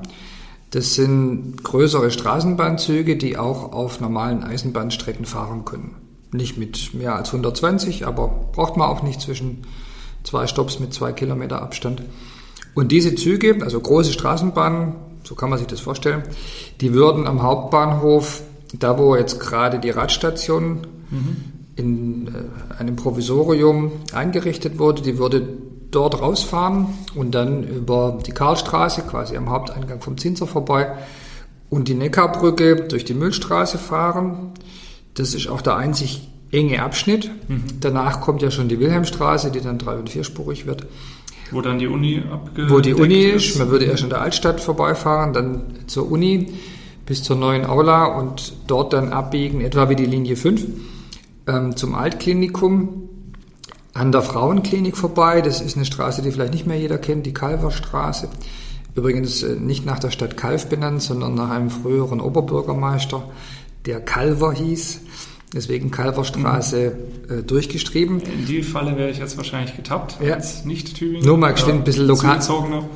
Das 0.71 0.95
sind 0.95 1.63
größere 1.63 2.11
Straßenbahnzüge, 2.11 3.17
die 3.17 3.37
auch 3.37 3.73
auf 3.73 3.99
normalen 3.99 4.43
Eisenbahnstrecken 4.43 5.25
fahren 5.25 5.65
können. 5.65 5.95
Nicht 6.31 6.57
mit 6.57 6.93
mehr 6.93 7.15
als 7.15 7.29
120, 7.29 8.07
aber 8.07 8.27
braucht 8.51 8.75
man 8.77 8.89
auch 8.89 9.03
nicht 9.03 9.21
zwischen 9.21 9.63
zwei 10.23 10.47
Stops 10.47 10.79
mit 10.79 10.93
zwei 10.93 11.13
Kilometer 11.13 11.61
Abstand. 11.61 12.01
Und 12.73 12.91
diese 12.91 13.15
Züge, 13.15 13.59
also 13.61 13.79
große 13.79 14.11
Straßenbahnen, 14.11 14.95
so 15.23 15.35
kann 15.35 15.49
man 15.49 15.59
sich 15.59 15.67
das 15.67 15.79
vorstellen, 15.79 16.23
die 16.81 16.93
würden 16.93 17.27
am 17.27 17.41
Hauptbahnhof, 17.41 18.43
da 18.73 18.97
wo 18.97 19.15
jetzt 19.15 19.39
gerade 19.39 19.79
die 19.79 19.91
Radstation 19.91 20.87
mhm. 21.09 21.54
In 21.75 22.27
äh, 22.27 22.79
einem 22.79 22.95
Provisorium 22.95 23.91
eingerichtet 24.13 24.79
wurde, 24.79 25.01
die 25.01 25.17
würde 25.17 25.47
dort 25.91 26.21
rausfahren 26.21 26.87
und 27.15 27.35
dann 27.35 27.63
über 27.63 28.19
die 28.25 28.31
Karlstraße, 28.31 29.03
quasi 29.03 29.37
am 29.37 29.49
Haupteingang 29.49 30.01
vom 30.01 30.17
Zinser 30.17 30.47
vorbei 30.47 30.93
und 31.69 31.87
die 31.87 31.93
Neckarbrücke 31.93 32.87
durch 32.87 33.05
die 33.05 33.13
Müllstraße 33.13 33.77
fahren. 33.77 34.51
Das 35.13 35.33
ist 35.33 35.47
auch 35.47 35.61
der 35.61 35.75
einzig 35.77 36.29
enge 36.51 36.81
Abschnitt. 36.81 37.29
Mhm. 37.47 37.63
Danach 37.79 38.21
kommt 38.21 38.41
ja 38.41 38.51
schon 38.51 38.69
die 38.69 38.79
Wilhelmstraße, 38.79 39.51
die 39.51 39.61
dann 39.61 39.77
drei- 39.77 39.97
und 39.97 40.09
vierspurig 40.09 40.65
wird. 40.65 40.85
Wo 41.51 41.61
dann 41.61 41.79
die 41.79 41.87
Uni 41.87 42.23
abgedeckt 42.29 42.71
Wo 42.71 42.79
die 42.79 42.93
Uni 42.93 43.23
ist. 43.23 43.57
Man 43.57 43.69
würde 43.69 43.85
erst 43.85 44.03
in 44.03 44.09
der 44.09 44.21
Altstadt 44.21 44.61
vorbeifahren, 44.61 45.33
dann 45.33 45.61
zur 45.87 46.11
Uni 46.11 46.47
bis 47.05 47.21
zur 47.23 47.35
neuen 47.35 47.65
Aula 47.65 48.05
und 48.05 48.53
dort 48.67 48.93
dann 48.93 49.13
abbiegen, 49.13 49.61
etwa 49.61 49.89
wie 49.89 49.95
die 49.95 50.07
Linie 50.07 50.35
5, 50.35 50.65
ähm, 51.47 51.75
zum 51.75 51.95
Altklinikum 51.95 53.09
an 53.93 54.11
der 54.11 54.21
Frauenklinik 54.21 54.97
vorbei. 54.97 55.41
Das 55.41 55.61
ist 55.61 55.75
eine 55.75 55.85
Straße, 55.85 56.21
die 56.21 56.31
vielleicht 56.31 56.53
nicht 56.53 56.67
mehr 56.67 56.77
jeder 56.77 56.97
kennt, 56.97 57.25
die 57.25 57.33
Kalverstraße. 57.33 58.29
Übrigens 58.95 59.43
äh, 59.43 59.55
nicht 59.55 59.85
nach 59.85 59.99
der 59.99 60.11
Stadt 60.11 60.37
Kalf 60.37 60.67
benannt, 60.67 61.01
sondern 61.01 61.35
nach 61.35 61.49
einem 61.49 61.69
früheren 61.69 62.21
Oberbürgermeister, 62.21 63.23
der 63.85 64.01
Kalver 64.01 64.53
hieß 64.53 65.01
deswegen 65.55 65.89
Kalverstraße 65.89 66.95
mhm. 67.29 67.39
äh, 67.39 67.41
durchgeschrieben. 67.41 68.19
In 68.19 68.45
die 68.45 68.61
Falle 68.61 68.97
wäre 68.97 69.09
ich 69.09 69.17
jetzt 69.17 69.37
wahrscheinlich 69.37 69.75
getappt, 69.75 70.17
ja. 70.21 70.35
als 70.35 70.65
Nicht-Tübingen. 70.65 71.25
Nur 71.25 71.37
mal 71.37 71.53
geschwind, 71.53 71.79
ein 71.79 71.83
bisschen, 71.83 72.07
lokal, 72.07 72.39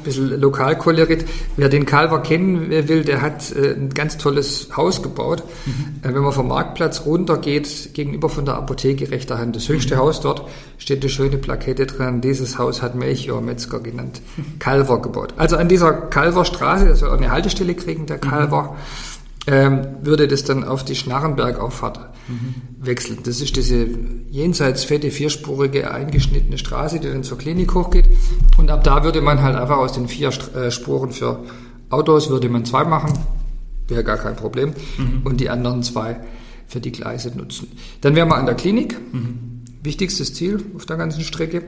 bisschen 0.04 0.40
Lokalkolorit. 0.40 1.26
Wer 1.56 1.70
den 1.70 1.86
Kalver 1.86 2.22
kennen 2.22 2.70
will, 2.70 3.04
der 3.04 3.22
hat 3.22 3.52
äh, 3.52 3.74
ein 3.74 3.90
ganz 3.90 4.18
tolles 4.18 4.70
Haus 4.76 5.02
gebaut. 5.02 5.44
Mhm. 5.66 6.02
Äh, 6.04 6.14
wenn 6.14 6.22
man 6.22 6.34
vom 6.34 6.50
Marktplatz 6.50 7.06
runtergeht, 7.06 7.94
gegenüber 7.94 8.30
von 8.30 8.46
der 8.46 8.56
Apotheke 8.56 9.10
rechter 9.10 9.38
Hand, 9.38 9.56
das 9.56 9.70
höchste 9.70 9.96
mhm. 9.96 10.00
Haus 10.00 10.22
dort, 10.22 10.48
steht 10.78 11.02
eine 11.02 11.10
schöne 11.10 11.38
Plakette 11.38 11.86
dran. 11.86 12.22
Dieses 12.22 12.58
Haus 12.58 12.82
hat 12.82 12.96
Melchior 12.96 13.42
Metzger 13.42 13.80
genannt. 13.80 14.22
Kalver 14.60 15.02
gebaut. 15.02 15.34
Also 15.38 15.56
an 15.56 15.70
dieser 15.70 15.94
Kalverstraße, 15.94 16.90
das 16.90 17.00
soll 17.00 17.18
eine 17.18 17.32
Haltestelle 17.32 17.74
kriegen, 17.74 18.06
der 18.06 18.18
mhm. 18.18 18.22
Ähm, 19.48 19.88
würde 20.02 20.28
das 20.28 20.44
dann 20.44 20.64
auf 20.64 20.84
die 20.84 20.96
Schnarrenbergauffahrt 20.96 21.98
mhm. 22.28 22.56
wechseln. 22.80 23.20
Das 23.24 23.42
ist 23.42 23.56
diese 23.56 23.88
jenseits 24.30 24.84
fette, 24.84 25.12
vierspurige, 25.12 25.92
eingeschnittene 25.92 26.58
Straße, 26.58 27.00
die 27.00 27.08
dann 27.08 27.24
zur 27.24 27.38
Klinik 27.38 27.74
hochgeht. 27.74 28.10
Und 28.58 28.70
ab 28.70 28.84
da 28.84 29.04
würde 29.04 29.22
man 29.22 29.42
halt 29.42 29.56
einfach 29.56 29.78
aus 29.78 29.94
den 29.94 30.08
vier 30.08 30.30
äh, 30.56 30.70
Spuren 30.70 31.12
für 31.12 31.44
Autos 31.90 32.30
würde 32.30 32.50
man 32.50 32.66
zwei 32.66 32.84
machen, 32.84 33.14
wäre 33.88 34.04
gar 34.04 34.18
kein 34.18 34.36
Problem. 34.36 34.74
Mhm. 34.98 35.22
Und 35.24 35.42
die 35.42 35.50
anderen 35.50 35.84
zwei 35.84 36.18
für 36.68 36.80
die 36.80 36.92
Gleise 36.92 37.36
nutzen. 37.36 37.68
Dann 38.02 38.16
wären 38.16 38.30
wir 38.30 38.36
an 38.36 38.46
der 38.46 38.56
Klinik. 38.56 38.96
Mhm. 39.12 39.64
Wichtigstes 39.82 40.34
Ziel 40.34 40.64
auf 40.76 40.86
der 40.86 40.98
ganzen 40.98 41.22
Strecke. 41.22 41.64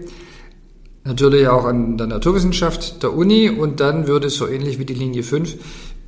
Natürlich 1.04 1.48
auch 1.48 1.66
an 1.66 1.98
der 1.98 2.06
Naturwissenschaft 2.06 3.02
der 3.02 3.14
Uni 3.14 3.50
und 3.50 3.80
dann 3.80 4.06
würde 4.06 4.28
es 4.28 4.36
so 4.36 4.48
ähnlich 4.48 4.78
wie 4.78 4.86
die 4.86 4.94
Linie 4.94 5.24
5 5.24 5.58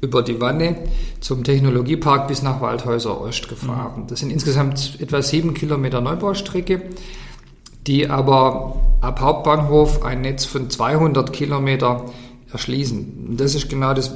über 0.04 0.22
die 0.22 0.42
Wanne 0.42 0.76
zum 1.22 1.46
Technologiepark 1.46 2.28
bis 2.28 2.44
nach 2.44 2.60
Waldhäuser 2.60 3.20
Ost 3.22 3.48
gefahren. 3.48 4.04
Mhm. 4.04 4.08
Das 4.08 4.20
sind 4.20 4.32
insgesamt 4.32 5.00
etwa 5.00 5.22
sieben 5.22 5.54
Kilometer 5.54 6.02
Neubaustrecke, 6.02 6.82
die 7.88 8.10
aber 8.10 8.76
ab 9.00 9.22
Hauptbahnhof 9.22 10.04
ein 10.04 10.22
Netz 10.22 10.44
von 10.46 10.70
200 10.70 11.32
Kilometer 11.32 12.06
erschließen. 12.52 13.28
Und 13.30 13.40
das 13.40 13.56
ist 13.56 13.70
genau 13.70 13.94
das 13.94 14.14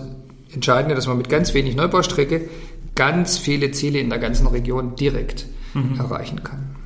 Entscheidende, 0.54 0.94
dass 0.94 1.08
man 1.08 1.18
mit 1.18 1.30
ganz 1.30 1.54
wenig 1.54 1.76
Neubaustrecke 1.76 2.50
ganz 2.96 3.38
viele 3.38 3.72
Ziele 3.72 4.00
in 4.00 4.10
der 4.10 4.20
ganzen 4.20 4.48
Region 4.48 4.96
direkt 4.96 5.46
mhm. 5.74 6.00
erreichen 6.00 6.44
kann. 6.44 6.77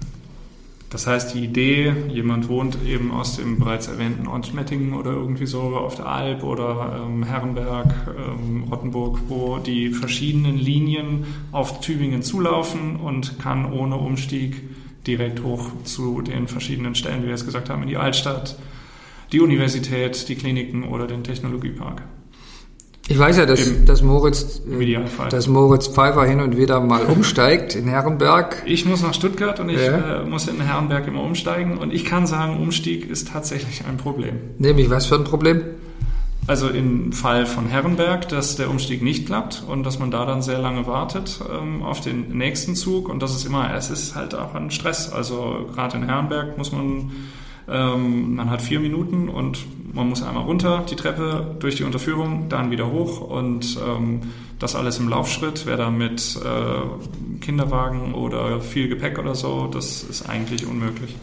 Das 0.92 1.08
heißt, 1.08 1.34
die 1.34 1.46
Idee, 1.46 1.94
jemand 2.10 2.50
wohnt 2.50 2.78
eben 2.86 3.12
aus 3.12 3.38
dem 3.38 3.58
bereits 3.60 3.88
erwähnten 3.88 4.28
Ortsmettingen 4.28 4.94
oder 4.94 5.12
irgendwie 5.12 5.46
so 5.46 5.62
auf 5.62 5.96
der 5.96 6.08
Alp 6.08 6.44
oder 6.44 7.06
ähm, 7.06 7.24
Herrenberg, 7.24 7.94
ähm, 8.10 8.66
Rottenburg, 8.70 9.20
wo 9.30 9.58
die 9.58 9.92
verschiedenen 9.92 10.58
Linien 10.58 11.26
auf 11.54 11.80
Tübingen 11.80 12.24
zulaufen 12.24 12.98
und 12.98 13.40
kann 13.40 13.72
ohne 13.72 13.96
Umstieg 13.96 14.62
direkt 15.08 15.44
hoch 15.44 15.72
zu 15.86 16.22
den 16.22 16.50
verschiedenen 16.50 16.94
Stellen, 16.94 17.24
wie 17.24 17.28
wir 17.28 17.36
es 17.36 17.46
gesagt 17.46 17.70
haben, 17.70 17.84
in 17.84 17.88
die 17.88 17.98
Altstadt, 17.98 18.60
die 19.32 19.40
Universität, 19.40 20.28
die 20.28 20.36
Kliniken 20.36 20.84
oder 20.84 21.08
den 21.08 21.24
Technologiepark. 21.24 22.04
Ich 23.12 23.20
weiß 23.20 23.40
ja, 23.40 23.46
dass, 23.46 23.84
dass, 23.84 24.02
Moritz, 24.04 24.62
äh, 24.66 25.28
dass 25.30 25.50
Moritz 25.50 25.90
Pfeiffer 25.90 26.24
hin 26.24 26.40
und 26.40 26.56
wieder 26.56 26.80
mal 26.80 27.04
umsteigt 27.08 27.76
in 27.76 27.90
Herrenberg. 27.90 28.64
Ich 28.66 28.86
muss 28.86 29.04
nach 29.04 29.14
Stuttgart 29.14 29.60
und 29.60 29.68
ich 29.68 29.82
ja. 29.82 30.22
äh, 30.22 30.26
muss 30.26 30.48
in 30.48 30.62
Herrenberg 30.62 31.10
immer 31.10 31.22
umsteigen. 31.22 31.78
Und 31.78 31.94
ich 31.94 32.06
kann 32.06 32.26
sagen, 32.26 32.62
Umstieg 32.62 33.10
ist 33.10 33.28
tatsächlich 33.28 33.84
ein 33.86 33.98
Problem. 33.98 34.38
Nämlich 34.60 34.90
was 34.90 35.08
für 35.08 35.16
ein 35.16 35.26
Problem? 35.26 35.62
Also 36.48 36.70
im 36.70 37.12
Fall 37.12 37.46
von 37.46 37.68
Herrenberg, 37.68 38.30
dass 38.30 38.56
der 38.56 38.70
Umstieg 38.70 39.02
nicht 39.02 39.26
klappt 39.26 39.62
und 39.68 39.84
dass 39.86 40.00
man 40.00 40.10
da 40.10 40.26
dann 40.26 40.42
sehr 40.42 40.60
lange 40.60 40.88
wartet 40.88 41.42
ähm, 41.54 41.84
auf 41.84 42.00
den 42.00 42.30
nächsten 42.38 42.76
Zug. 42.76 43.10
Und 43.10 43.22
das 43.22 43.36
ist 43.36 43.46
immer, 43.46 43.76
es 43.76 43.90
ist 43.90 44.16
halt 44.16 44.36
auch 44.36 44.56
ein 44.56 44.72
Stress. 44.72 45.12
Also 45.12 45.70
gerade 45.76 45.98
in 45.98 46.04
Herrenberg 46.04 46.58
muss 46.58 46.72
man 46.72 47.12
ähm, 47.68 48.36
man 48.36 48.50
hat 48.50 48.62
vier 48.62 48.80
Minuten 48.80 49.30
und 49.30 49.60
man 49.94 50.10
muss 50.10 50.24
einmal 50.24 50.44
runter 50.44 50.84
die 50.90 50.96
Treppe 50.96 51.56
durch 51.60 51.76
die 51.76 51.84
Unterführung, 51.84 52.50
dann 52.50 52.72
wieder 52.72 52.92
hoch 52.92 53.22
und 53.22 53.78
ähm, 53.86 54.22
das 54.60 54.76
alles 54.76 55.00
im 55.00 55.10
Laufschritt. 55.10 55.66
Wer 55.66 55.78
da 55.78 55.90
mit 55.90 56.40
äh, 56.44 57.40
Kinderwagen 57.42 58.14
oder 58.14 58.62
viel 58.62 58.88
Gepäck 58.88 59.20
oder 59.20 59.36
so, 59.36 59.68
das 59.68 60.04
ist 60.04 60.30
eigentlich 60.30 60.66
unmöglich. 60.66 61.16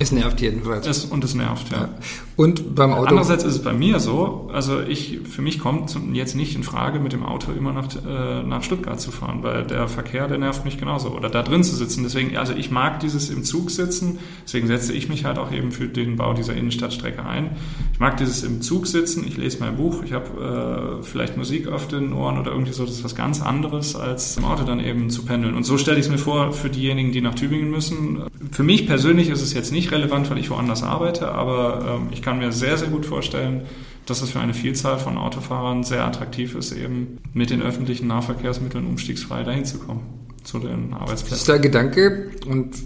Es 0.00 0.12
nervt 0.12 0.40
jedenfalls. 0.40 0.86
Es, 0.86 1.04
und 1.04 1.22
es 1.24 1.34
nervt, 1.34 1.70
ja. 1.70 1.78
ja. 1.82 1.88
Und 2.34 2.74
beim 2.74 2.94
Auto. 2.94 3.08
Andererseits 3.08 3.44
ist 3.44 3.56
es 3.56 3.62
bei 3.62 3.74
mir 3.74 4.00
so, 4.00 4.48
also 4.50 4.80
ich, 4.80 5.20
für 5.24 5.42
mich 5.42 5.58
kommt 5.58 5.94
jetzt 6.14 6.34
nicht 6.34 6.56
in 6.56 6.62
Frage, 6.62 7.00
mit 7.00 7.12
dem 7.12 7.22
Auto 7.22 7.52
immer 7.52 7.74
nach, 7.74 7.86
äh, 7.96 8.42
nach 8.42 8.62
Stuttgart 8.62 8.98
zu 8.98 9.10
fahren, 9.10 9.42
weil 9.42 9.66
der 9.66 9.88
Verkehr, 9.88 10.26
der 10.26 10.38
nervt 10.38 10.64
mich 10.64 10.78
genauso. 10.78 11.10
Oder 11.10 11.28
da 11.28 11.42
drin 11.42 11.62
zu 11.62 11.76
sitzen. 11.76 12.02
Deswegen, 12.02 12.34
also 12.38 12.54
ich 12.54 12.70
mag 12.70 13.00
dieses 13.00 13.28
im 13.28 13.44
Zug 13.44 13.70
sitzen, 13.70 14.20
deswegen 14.42 14.68
setze 14.68 14.94
ich 14.94 15.10
mich 15.10 15.26
halt 15.26 15.38
auch 15.38 15.52
eben 15.52 15.70
für 15.70 15.86
den 15.86 16.16
Bau 16.16 16.32
dieser 16.32 16.54
Innenstadtstrecke 16.54 17.22
ein. 17.22 17.50
Ich 17.92 18.00
mag 18.00 18.16
dieses 18.16 18.42
im 18.42 18.62
Zug 18.62 18.86
sitzen, 18.86 19.26
ich 19.28 19.36
lese 19.36 19.58
mein 19.60 19.76
Buch, 19.76 20.02
ich 20.02 20.14
habe 20.14 21.00
äh, 21.00 21.04
vielleicht 21.04 21.36
Musik 21.36 21.68
auf 21.68 21.88
den 21.88 22.14
Ohren 22.14 22.38
oder 22.38 22.52
irgendwie 22.52 22.72
so, 22.72 22.86
das 22.86 22.94
ist 22.94 23.04
was 23.04 23.14
ganz 23.14 23.42
anderes, 23.42 23.94
als 23.96 24.38
im 24.38 24.46
Auto 24.46 24.64
dann 24.64 24.80
eben 24.80 25.10
zu 25.10 25.26
pendeln. 25.26 25.54
Und 25.54 25.64
so 25.64 25.76
stelle 25.76 25.98
ich 25.98 26.06
es 26.06 26.10
mir 26.10 26.16
vor 26.16 26.54
für 26.54 26.70
diejenigen, 26.70 27.12
die 27.12 27.20
nach 27.20 27.34
Tübingen 27.34 27.70
müssen. 27.70 28.22
Für 28.50 28.62
mich 28.62 28.86
persönlich 28.86 29.28
ist 29.28 29.42
es 29.42 29.52
jetzt 29.52 29.72
nicht 29.72 29.89
relevant, 29.90 30.30
weil 30.30 30.38
ich 30.38 30.50
woanders 30.50 30.82
arbeite, 30.82 31.32
aber 31.32 31.98
ähm, 32.00 32.08
ich 32.12 32.22
kann 32.22 32.38
mir 32.38 32.52
sehr, 32.52 32.76
sehr 32.76 32.88
gut 32.88 33.06
vorstellen, 33.06 33.62
dass 34.06 34.22
es 34.22 34.30
für 34.30 34.40
eine 34.40 34.54
Vielzahl 34.54 34.98
von 34.98 35.18
Autofahrern 35.18 35.84
sehr 35.84 36.04
attraktiv 36.04 36.54
ist, 36.54 36.72
eben 36.72 37.18
mit 37.32 37.50
den 37.50 37.62
öffentlichen 37.62 38.06
Nahverkehrsmitteln 38.08 38.86
umstiegsfrei 38.86 39.44
dahin 39.44 39.64
zu 39.64 39.78
kommen, 39.78 40.02
zu 40.42 40.58
den 40.58 40.92
Arbeitsplätzen. 40.94 41.30
Das 41.30 41.38
ist 41.40 41.48
der 41.48 41.58
Gedanke 41.58 42.30
und 42.46 42.76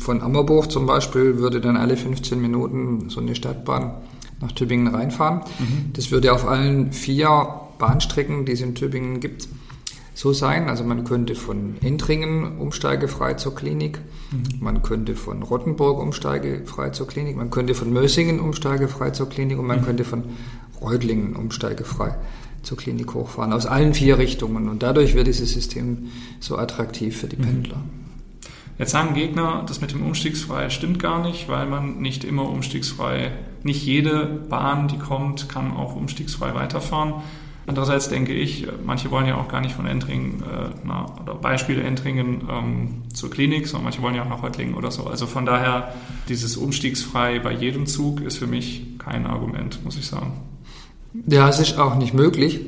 von 0.00 0.22
Ammerburg 0.22 0.70
zum 0.70 0.86
Beispiel 0.86 1.38
würde 1.38 1.60
dann 1.60 1.76
alle 1.76 1.96
15 1.96 2.40
Minuten 2.40 3.08
so 3.10 3.20
eine 3.20 3.34
Stadtbahn 3.34 3.94
nach 4.40 4.52
Tübingen 4.52 4.94
reinfahren. 4.94 5.42
Mhm. 5.58 5.92
Das 5.92 6.10
würde 6.10 6.32
auf 6.32 6.46
allen 6.46 6.92
vier 6.92 7.60
Bahnstrecken, 7.78 8.44
die 8.44 8.52
es 8.52 8.60
in 8.60 8.74
Tübingen 8.74 9.20
gibt, 9.20 9.48
so 10.18 10.32
sein. 10.32 10.68
Also 10.68 10.82
man 10.82 11.04
könnte 11.04 11.36
von 11.36 11.76
Entringen 11.80 12.58
umsteigefrei 12.58 13.34
zur 13.34 13.54
Klinik, 13.54 14.00
mhm. 14.32 14.42
man 14.58 14.82
könnte 14.82 15.14
von 15.14 15.44
Rottenburg 15.44 16.00
umsteigefrei 16.00 16.90
zur 16.90 17.06
Klinik, 17.06 17.36
man 17.36 17.50
könnte 17.50 17.72
von 17.74 17.92
Mössingen 17.92 18.40
umsteigefrei 18.40 19.10
zur 19.10 19.28
Klinik 19.28 19.60
und 19.60 19.66
man 19.68 19.80
mhm. 19.80 19.84
könnte 19.84 20.02
von 20.02 20.24
Reutlingen 20.80 21.36
umsteigefrei 21.36 22.16
zur 22.64 22.76
Klinik 22.76 23.14
hochfahren. 23.14 23.52
Aus 23.52 23.66
allen 23.66 23.94
vier 23.94 24.18
Richtungen. 24.18 24.68
Und 24.68 24.82
dadurch 24.82 25.14
wird 25.14 25.28
dieses 25.28 25.52
System 25.52 26.08
so 26.40 26.58
attraktiv 26.58 27.16
für 27.16 27.28
die 27.28 27.36
mhm. 27.36 27.42
Pendler. 27.42 27.80
Jetzt 28.76 28.90
sagen 28.90 29.14
Gegner, 29.14 29.64
das 29.68 29.80
mit 29.80 29.92
dem 29.92 30.04
Umstiegsfrei 30.04 30.68
stimmt 30.70 30.98
gar 30.98 31.22
nicht, 31.24 31.48
weil 31.48 31.66
man 31.66 32.00
nicht 32.00 32.24
immer 32.24 32.48
umstiegsfrei, 32.48 33.30
nicht 33.62 33.86
jede 33.86 34.26
Bahn, 34.48 34.88
die 34.88 34.98
kommt, 34.98 35.48
kann 35.48 35.70
auch 35.70 35.94
umstiegsfrei 35.94 36.54
weiterfahren. 36.54 37.14
Andererseits 37.68 38.08
denke 38.08 38.32
ich, 38.32 38.66
manche 38.82 39.10
wollen 39.10 39.26
ja 39.26 39.36
auch 39.36 39.48
gar 39.48 39.60
nicht 39.60 39.74
von 39.74 39.86
Entringen, 39.86 40.42
äh, 40.42 40.70
na, 40.84 41.04
oder 41.20 41.34
Beispiele 41.34 41.82
Entringen 41.82 42.48
ähm, 42.50 43.02
zur 43.12 43.30
Klinik, 43.30 43.66
sondern 43.66 43.84
manche 43.84 44.00
wollen 44.00 44.14
ja 44.14 44.22
auch 44.22 44.28
nach 44.30 44.42
Reutlingen 44.42 44.74
oder 44.74 44.90
so. 44.90 45.04
Also 45.06 45.26
von 45.26 45.44
daher, 45.44 45.92
dieses 46.30 46.56
Umstiegsfrei 46.56 47.40
bei 47.40 47.52
jedem 47.52 47.84
Zug 47.84 48.22
ist 48.22 48.38
für 48.38 48.46
mich 48.46 48.98
kein 48.98 49.26
Argument, 49.26 49.84
muss 49.84 49.98
ich 49.98 50.06
sagen. 50.06 50.32
Ja, 51.26 51.46
es 51.46 51.58
ist 51.58 51.78
auch 51.78 51.96
nicht 51.96 52.14
möglich. 52.14 52.60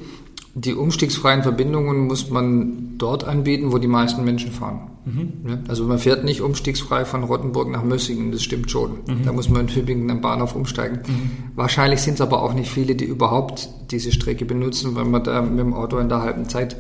Die 0.55 0.75
umstiegsfreien 0.75 1.43
Verbindungen 1.43 2.07
muss 2.07 2.29
man 2.29 2.99
dort 2.99 3.25
anbieten, 3.25 3.73
wo 3.73 3.79
die 3.79 3.89
meisten 3.89 4.23
Menschen 4.23 4.53
fahren. 4.53 4.90
Mhm. 5.05 5.65
Also 5.69 5.85
man 5.87 5.99
fährt 5.99 6.25
nicht 6.25 6.41
umstiegsfrei 6.41 7.05
von 7.05 7.25
Rottenburg 7.25 7.71
nach 7.71 7.83
Mössingen, 7.83 8.33
das 8.33 8.43
stimmt 8.43 8.71
schon. 8.71 8.99
Mhm. 9.07 9.25
Da 9.25 9.33
muss 9.33 9.49
man 9.49 9.63
in 9.63 9.67
Tübingen 9.69 10.11
am 10.11 10.21
Bahnhof 10.21 10.55
umsteigen. 10.55 11.01
Mhm. 11.07 11.31
Wahrscheinlich 11.57 12.01
sind 12.01 12.15
es 12.15 12.21
aber 12.21 12.43
auch 12.43 12.55
nicht 12.55 12.71
viele, 12.71 12.95
die 12.95 13.07
überhaupt 13.07 13.69
diese 13.91 14.13
Strecke 14.13 14.45
benutzen, 14.45 14.95
weil 14.95 15.05
man 15.05 15.25
da 15.25 15.43
mit 15.43 15.59
dem 15.59 15.75
Auto 15.75 15.99
in 15.99 16.09
der 16.09 16.23
halben 16.23 16.49
Zeit 16.49 16.77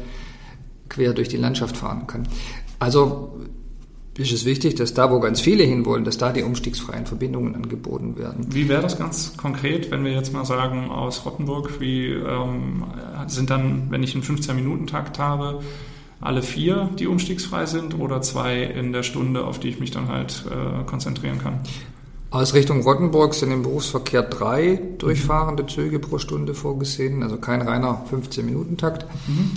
quer 0.89 1.13
durch 1.15 1.29
die 1.29 1.37
Landschaft 1.37 1.77
fahren 1.77 2.07
kann. 2.07 2.29
Also 2.79 3.39
ist 4.19 4.33
es 4.33 4.45
wichtig, 4.45 4.75
dass 4.75 4.93
da, 4.93 5.11
wo 5.11 5.21
ganz 5.21 5.41
viele 5.41 5.65
hinwollen, 5.65 6.05
dass 6.05 6.19
da 6.19 6.31
die 6.33 6.43
umstiegsfreien 6.43 7.07
Verbindungen 7.07 7.55
angeboten 7.55 8.19
werden. 8.19 8.47
Wie 8.51 8.69
wäre 8.69 8.83
das 8.83 8.99
ganz 8.99 9.37
konkret, 9.37 9.91
wenn 9.91 10.05
wir 10.05 10.13
jetzt 10.13 10.33
mal 10.33 10.45
sagen, 10.45 10.91
aus 10.91 11.25
Rottenburg, 11.25 11.81
wie 11.81 12.09
ähm, 12.09 12.85
sind 13.29 13.49
dann, 13.51 13.91
wenn 13.91 14.03
ich 14.03 14.15
einen 14.15 14.25
15-Minuten-Takt 14.25 15.19
habe, 15.19 15.61
alle 16.21 16.43
vier, 16.43 16.91
die 16.99 17.07
umstiegsfrei 17.07 17.67
sind 17.67 17.99
oder 17.99 18.21
zwei 18.21 18.63
in 18.63 18.93
der 18.93 19.03
Stunde, 19.03 19.45
auf 19.45 19.59
die 19.59 19.69
ich 19.69 19.81
mich 19.81 19.91
dann 19.91 20.09
halt 20.09 20.45
äh, 20.51 20.85
konzentrieren 20.85 21.39
kann? 21.39 21.61
Aus 22.31 22.55
Richtung 22.55 22.83
Rottenburg 22.83 23.35
sind 23.35 23.51
im 23.51 23.63
Berufsverkehr 23.63 24.23
drei 24.23 24.81
durchfahrende 24.99 25.67
Züge 25.67 25.99
pro 25.99 26.19
Stunde 26.19 26.55
vorgesehen, 26.55 27.23
also 27.25 27.39
kein 27.39 27.61
reiner 27.61 28.05
15-Minuten-Takt. 28.11 29.07
Mhm. 29.27 29.51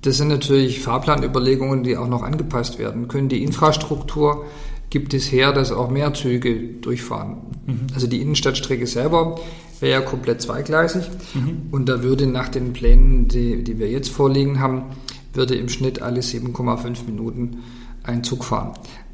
Das 0.00 0.16
sind 0.16 0.28
natürlich 0.28 0.80
Fahrplanüberlegungen, 0.80 1.82
die 1.82 1.96
auch 1.96 2.08
noch 2.08 2.22
angepasst 2.22 2.78
werden 2.78 3.08
können. 3.08 3.28
Die 3.28 3.42
Infrastruktur 3.42 4.46
gibt 4.88 5.12
es 5.12 5.30
her, 5.30 5.52
dass 5.52 5.72
auch 5.72 5.90
mehr 5.90 6.14
Züge 6.14 6.56
durchfahren. 6.56 7.38
Mhm. 7.66 7.86
Also 7.92 8.06
die 8.06 8.22
Innenstadtstrecke 8.22 8.86
selber 8.86 9.38
wäre 9.80 10.00
ja 10.00 10.06
komplett 10.06 10.40
zweigleisig 10.40 11.04
mhm. 11.34 11.68
und 11.70 11.88
da 11.88 12.02
würde 12.02 12.26
nach 12.26 12.48
den 12.48 12.72
Plänen, 12.72 13.28
die, 13.28 13.62
die 13.62 13.78
wir 13.78 13.90
jetzt 13.90 14.08
vorliegen 14.08 14.60
haben, 14.60 14.84
würde 15.36 15.54
im 15.54 15.68
Schnitt 15.68 16.02
alle 16.02 16.20
7,5 16.20 17.06
Minuten 17.06 17.58
ein 18.02 18.24
Zug 18.24 18.44
fahren. 18.44 18.72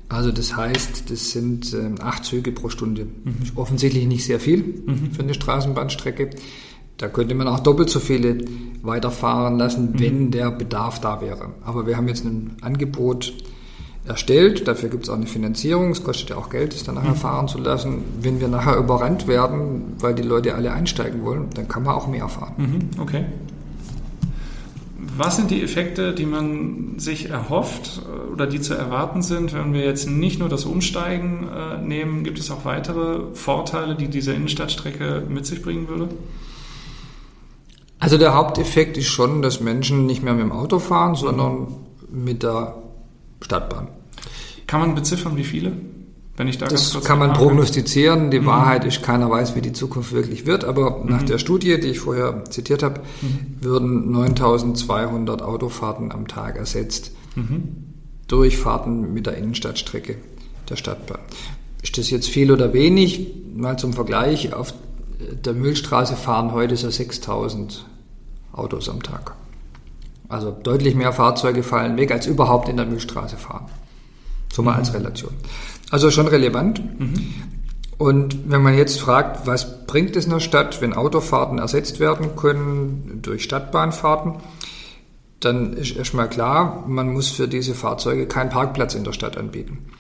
Also 0.09 0.31
das 0.31 0.57
heißt, 0.57 1.11
das 1.11 1.31
sind 1.31 1.73
äh, 1.73 2.01
acht 2.03 2.25
Züge 2.25 2.53
pro 2.53 2.69
Stunde. 2.69 3.07
Mhm. 3.07 3.35
Offensichtlich 3.57 4.07
nicht 4.07 4.25
sehr 4.25 4.41
viel 4.41 4.83
mhm. 4.87 5.13
für 5.13 5.23
eine 5.23 5.33
Straßenbahnstrecke. 5.33 6.31
Da 6.99 7.09
könnte 7.09 7.35
man 7.35 7.49
auch 7.49 7.61
doppelt 7.61 7.89
so 7.89 7.99
viele 7.99 8.45
weiterfahren 8.83 9.59
lassen, 9.59 9.93
mhm. 9.93 10.01
wenn 10.01 10.31
der 10.31 10.51
Bedarf 10.51 11.01
da 11.01 11.21
wäre. 11.23 11.55
Aber 11.65 11.87
wir 11.87 11.97
haben 11.97 12.09
jetzt 12.09 12.25
ein 12.25 12.57
Angebot 12.61 13.33
erstellt. 14.05 14.69
Dafür 14.69 14.91
gibt 14.91 15.05
es 15.05 15.11
auch 15.11 15.17
eine 15.17 15.27
Finanzierung. 15.27 15.91
Es 15.91 16.05
kostet 16.05 16.31
ja 16.31 16.37
auch 16.37 16.51
Geld, 16.51 16.75
es 16.75 16.85
dann 16.85 16.97
nachher 16.97 17.11
mhm. 17.11 17.17
fahren 17.17 17.49
zu 17.49 17.59
lassen. 17.59 18.03
Wenn 18.21 18.39
wir 18.39 18.49
nachher 18.49 18.77
überrannt 18.77 19.27
werden, 19.27 19.95
weil 19.99 20.15
die 20.15 20.23
Leute 20.23 20.55
alle 20.55 20.73
einsteigen 20.73 21.25
wollen, 21.25 21.49
dann 21.55 21.69
kann 21.69 21.85
man 21.85 21.95
auch 21.95 22.07
mehr 22.07 22.29
fahren. 22.29 22.55
Mhm. 22.57 23.01
Okay. 23.01 23.25
Was 25.17 25.37
sind 25.37 25.51
die 25.51 25.63
Effekte, 25.63 26.15
die 26.15 26.25
man 26.25 26.99
sich 26.99 27.29
erhofft 27.29 28.03
äh, 28.07 28.33
oder 28.33 28.47
die 28.47 28.61
zu 28.61 28.75
erwarten 28.75 29.23
sind, 29.23 29.53
wenn 29.53 29.75
wir 29.75 29.85
jetzt 29.85 30.09
nicht 30.09 30.39
nur 30.39 30.49
das 30.49 30.65
Umsteigen 30.65 31.49
äh, 31.49 31.79
nehmen? 31.79 32.25
Gibt 32.25 32.39
es 32.39 32.51
auch 32.51 32.65
weitere 32.65 33.35
Vorteile, 33.35 33.95
die 33.95 34.09
diese 34.09 34.33
Innenstadtstrecke 34.33 35.23
mit 35.29 35.45
sich 35.45 35.61
bringen 35.61 35.89
würde? 35.89 36.09
Also 37.99 38.19
der 38.19 38.35
Haupteffekt 38.35 38.97
ist 38.97 39.09
schon, 39.09 39.43
dass 39.43 39.61
Menschen 39.61 40.07
nicht 40.07 40.23
mehr 40.23 40.35
mit 40.35 40.43
dem 40.43 40.53
Auto 40.53 40.79
fahren, 40.79 41.15
sondern 41.15 41.69
mit 42.11 42.43
der 42.43 42.75
Stadtbahn. 43.41 43.89
Kann 44.67 44.81
man 44.81 44.95
beziffern, 44.95 45.37
wie 45.37 45.45
viele? 45.45 45.73
Wenn 46.43 46.49
ich 46.49 46.59
da 46.59 46.67
das 46.67 47.01
kann 47.05 47.21
man 47.21 47.35
prognostizieren. 47.35 48.33
Die 48.33 48.41
mhm. 48.41 48.47
Wahrheit 48.47 48.85
ist, 48.85 49.01
keiner 49.01 49.31
weiß, 49.31 49.55
wie 49.55 49.61
die 49.61 49.73
Zukunft 49.73 50.11
wirklich 50.11 50.45
wird. 50.45 50.65
Aber 50.65 50.99
mhm. 50.99 51.09
nach 51.09 51.23
der 51.23 51.39
Studie, 51.39 51.79
die 51.79 51.87
ich 51.87 52.01
vorher 52.01 52.45
zitiert 52.47 52.83
habe, 52.83 53.01
mhm. 53.21 53.59
würden 53.61 54.11
9200 54.11 55.41
Autofahrten 55.41 56.11
am 56.11 56.27
Tag 56.27 56.57
ersetzt 56.57 57.13
mhm. 57.37 57.95
durch 58.27 58.59
Fahrten 58.59 59.15
mit 59.15 59.27
der 59.27 59.37
Innenstadtstrecke 59.37 60.17
der 60.69 60.75
Stadtbahn. 60.75 61.21
Ist 61.81 61.97
das 61.97 62.11
jetzt 62.11 62.29
viel 62.29 62.51
oder 62.51 62.73
wenig? 62.73 63.37
Mal 63.55 63.79
zum 63.79 63.93
Vergleich. 63.93 64.53
Auf 64.53 64.75
der 65.45 65.53
Müllstraße 65.53 66.17
fahren 66.17 66.51
heute 66.51 66.77
so 66.77 66.91
6000 66.91 67.87
Autos 68.51 68.89
am 68.89 69.01
Tag. 69.01 69.37
Also 70.29 70.51
deutlich 70.51 70.97
mehr 70.97 71.13
Fahrzeuge 71.13 71.63
fallen 71.63 71.97
weg, 71.97 72.11
als 72.11 72.27
überhaupt 72.27 72.69
in 72.69 72.79
der 72.79 72.87
Müllstraße 72.87 73.37
fahren. 73.37 73.67
So 74.53 74.63
mal 74.63 74.73
mhm. 74.73 74.79
als 74.79 74.93
Relation. 74.93 75.33
Also 75.93 76.11
schon 76.11 76.27
relevant. 76.27 76.83
Mhm. 76.99 77.15
Und 77.99 78.51
wenn 78.51 78.63
man 78.63 78.77
jetzt 78.77 78.99
fragt, 78.99 79.47
was 79.47 79.87
bringt 79.87 80.17
es 80.17 80.25
in 80.25 80.33
der 80.33 80.41
Stadt, 80.41 80.81
wenn 80.81 80.95
Autofahrten 80.95 81.59
ersetzt 81.59 82.01
werden 82.01 82.35
können 82.35 83.21
durch 83.23 83.45
Stadtbahnfahrten, 83.45 84.37
dann 85.39 85.75
ist 85.75 85.95
erstmal 85.95 86.29
klar, 86.29 86.85
man 86.89 87.13
muss 87.13 87.29
für 87.29 87.47
diese 87.47 87.75
Fahrzeuge 87.75 88.27
keinen 88.27 88.51
Parkplatz 88.51 88.95
in 88.95 89.05
der 89.05 89.13
Stadt 89.13 89.37
anbieten. 89.37 89.91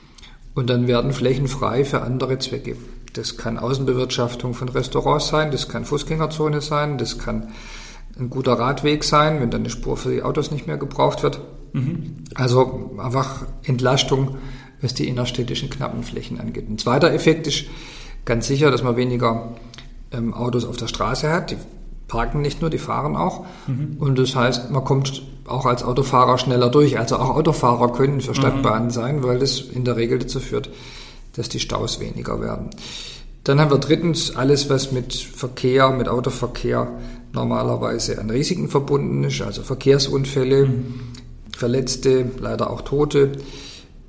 Und 0.54 0.70
dann 0.70 0.88
werden 0.88 1.12
Flächen 1.12 1.46
frei 1.46 1.84
für 1.84 2.00
andere 2.02 2.38
Zwecke. 2.38 2.76
Das 3.12 3.36
kann 3.36 3.58
Außenbewirtschaftung 3.58 4.54
von 4.54 4.70
Restaurants 4.70 5.28
sein, 5.28 5.50
das 5.50 5.68
kann 5.68 5.84
Fußgängerzone 5.84 6.62
sein, 6.62 6.96
das 6.96 7.18
kann 7.18 7.48
ein 8.18 8.30
guter 8.30 8.54
Radweg 8.54 9.04
sein, 9.04 9.40
wenn 9.40 9.50
dann 9.50 9.62
eine 9.62 9.70
Spur 9.70 9.96
für 9.96 10.10
die 10.10 10.22
Autos 10.22 10.50
nicht 10.50 10.66
mehr 10.66 10.78
gebraucht 10.78 11.22
wird. 11.22 11.40
Mhm. 11.72 12.24
Also 12.34 12.92
einfach 12.98 13.46
Entlastung, 13.62 14.38
was 14.82 14.94
die 14.94 15.08
innerstädtischen 15.08 15.70
knappen 15.70 16.02
Flächen 16.02 16.38
angeht. 16.40 16.68
Ein 16.68 16.78
zweiter 16.78 17.12
Effekt 17.12 17.46
ist 17.46 17.64
ganz 18.24 18.46
sicher, 18.46 18.70
dass 18.70 18.82
man 18.82 18.96
weniger 18.96 19.54
ähm, 20.10 20.34
Autos 20.34 20.64
auf 20.64 20.76
der 20.76 20.88
Straße 20.88 21.30
hat. 21.30 21.52
Die 21.52 21.56
parken 22.08 22.42
nicht 22.42 22.60
nur, 22.60 22.68
die 22.68 22.78
fahren 22.78 23.16
auch. 23.16 23.46
Mhm. 23.66 23.96
Und 23.98 24.18
das 24.18 24.36
heißt, 24.36 24.70
man 24.70 24.84
kommt 24.84 25.22
auch 25.46 25.66
als 25.66 25.82
Autofahrer 25.82 26.36
schneller 26.36 26.68
durch. 26.68 26.98
Also 26.98 27.16
auch 27.16 27.30
Autofahrer 27.30 27.92
können 27.92 28.20
für 28.20 28.34
Stadtbahnen 28.34 28.88
mhm. 28.88 28.92
sein, 28.92 29.22
weil 29.22 29.38
das 29.38 29.60
in 29.60 29.84
der 29.84 29.96
Regel 29.96 30.18
dazu 30.18 30.40
führt, 30.40 30.68
dass 31.34 31.48
die 31.48 31.60
Staus 31.60 32.00
weniger 32.00 32.40
werden. 32.40 32.70
Dann 33.44 33.60
haben 33.60 33.70
wir 33.70 33.78
drittens 33.78 34.36
alles, 34.36 34.68
was 34.70 34.92
mit 34.92 35.14
Verkehr, 35.14 35.90
mit 35.90 36.08
Autoverkehr 36.08 36.88
normalerweise 37.32 38.20
an 38.20 38.30
Risiken 38.30 38.68
verbunden 38.68 39.24
ist, 39.24 39.40
also 39.40 39.62
Verkehrsunfälle, 39.62 40.66
mhm. 40.66 41.00
Verletzte, 41.56 42.30
leider 42.40 42.70
auch 42.70 42.82
Tote. 42.82 43.32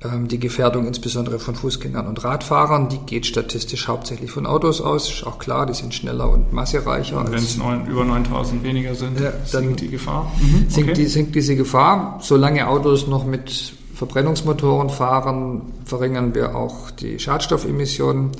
Ähm, 0.04 0.28
die 0.28 0.38
Gefährdung 0.38 0.86
insbesondere 0.86 1.38
von 1.38 1.54
Fußgängern 1.54 2.06
und 2.06 2.24
Radfahrern, 2.24 2.88
die 2.88 2.98
geht 2.98 3.26
statistisch 3.26 3.88
hauptsächlich 3.88 4.30
von 4.30 4.44
Autos 4.46 4.80
aus. 4.80 5.08
Ist 5.08 5.26
auch 5.26 5.38
klar, 5.38 5.66
die 5.66 5.74
sind 5.74 5.94
schneller 5.94 6.30
und 6.30 6.52
massereicher. 6.52 7.20
Und 7.20 7.32
wenn 7.32 7.38
es 7.38 7.56
über 7.56 8.04
9000 8.04 8.62
weniger 8.62 8.94
sind, 8.94 9.18
ja, 9.18 9.32
sinkt 9.44 9.80
die 9.80 9.88
Gefahr. 9.88 10.30
Mhm, 10.38 10.68
sinkt, 10.68 10.90
okay. 10.90 11.02
die, 11.02 11.06
sinkt 11.06 11.34
diese 11.34 11.56
Gefahr. 11.56 12.18
Solange 12.20 12.68
Autos 12.68 13.06
noch 13.06 13.24
mit 13.24 13.72
Verbrennungsmotoren 13.94 14.90
fahren, 14.90 15.62
verringern 15.84 16.34
wir 16.34 16.54
auch 16.54 16.90
die 16.90 17.18
Schadstoffemissionen 17.18 18.32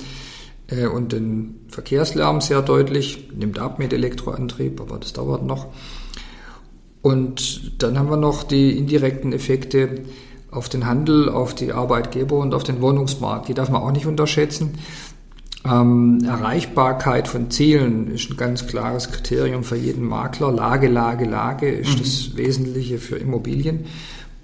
äh, 0.67 0.85
und 0.85 1.13
den 1.13 1.61
Verkehrslärm 1.69 2.41
sehr 2.41 2.61
deutlich. 2.61 3.29
Nimmt 3.35 3.57
ab 3.57 3.79
mit 3.79 3.91
Elektroantrieb, 3.91 4.81
aber 4.81 4.99
das 4.99 5.13
dauert 5.13 5.43
noch. 5.43 5.67
Und 7.01 7.81
dann 7.81 7.97
haben 7.97 8.09
wir 8.09 8.17
noch 8.17 8.43
die 8.43 8.77
indirekten 8.77 9.33
Effekte 9.33 10.05
auf 10.55 10.69
den 10.69 10.85
Handel, 10.85 11.29
auf 11.29 11.53
die 11.53 11.73
Arbeitgeber 11.73 12.37
und 12.37 12.53
auf 12.53 12.63
den 12.63 12.81
Wohnungsmarkt. 12.81 13.49
Die 13.49 13.53
darf 13.53 13.69
man 13.69 13.81
auch 13.81 13.91
nicht 13.91 14.05
unterschätzen. 14.05 14.75
Ähm, 15.65 16.21
Erreichbarkeit 16.25 17.27
von 17.27 17.49
Zielen 17.49 18.11
ist 18.11 18.29
ein 18.29 18.37
ganz 18.37 18.67
klares 18.67 19.11
Kriterium 19.11 19.63
für 19.63 19.75
jeden 19.75 20.05
Makler. 20.05 20.51
Lage, 20.51 20.87
Lage, 20.87 21.25
Lage 21.25 21.69
ist 21.69 21.95
mhm. 21.95 21.99
das 21.99 22.37
Wesentliche 22.37 22.99
für 22.99 23.17
Immobilien. 23.17 23.85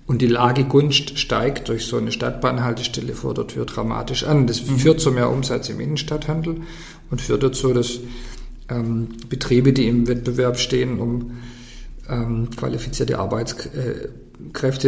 Und 0.08 0.22
die 0.22 0.28
Lagegunst 0.28 1.18
steigt 1.20 1.70
durch 1.70 1.86
so 1.86 1.98
eine 1.98 2.12
Stadtbahnhaltestelle 2.12 3.14
vor 3.14 3.34
der 3.34 3.48
Tür 3.48 3.66
dramatisch 3.66 4.26
an. 4.26 4.48
Das 4.48 4.66
mhm. 4.66 4.78
führt 4.78 5.00
zu 5.00 5.12
mehr 5.12 5.30
Umsatz 5.30 5.70
im 5.70 5.80
Innenstadthandel 5.80 6.62
und 7.10 7.22
führt 7.22 7.44
dazu, 7.44 7.72
dass 7.72 8.00
ähm, 8.70 9.10
Betriebe, 9.30 9.74
die 9.74 9.88
im 9.88 10.08
Wettbewerb 10.08 10.58
stehen, 10.58 11.00
um 11.00 11.38
ähm, 12.10 12.50
qualifizierte 12.56 13.20
Arbeitskräfte, 13.20 14.10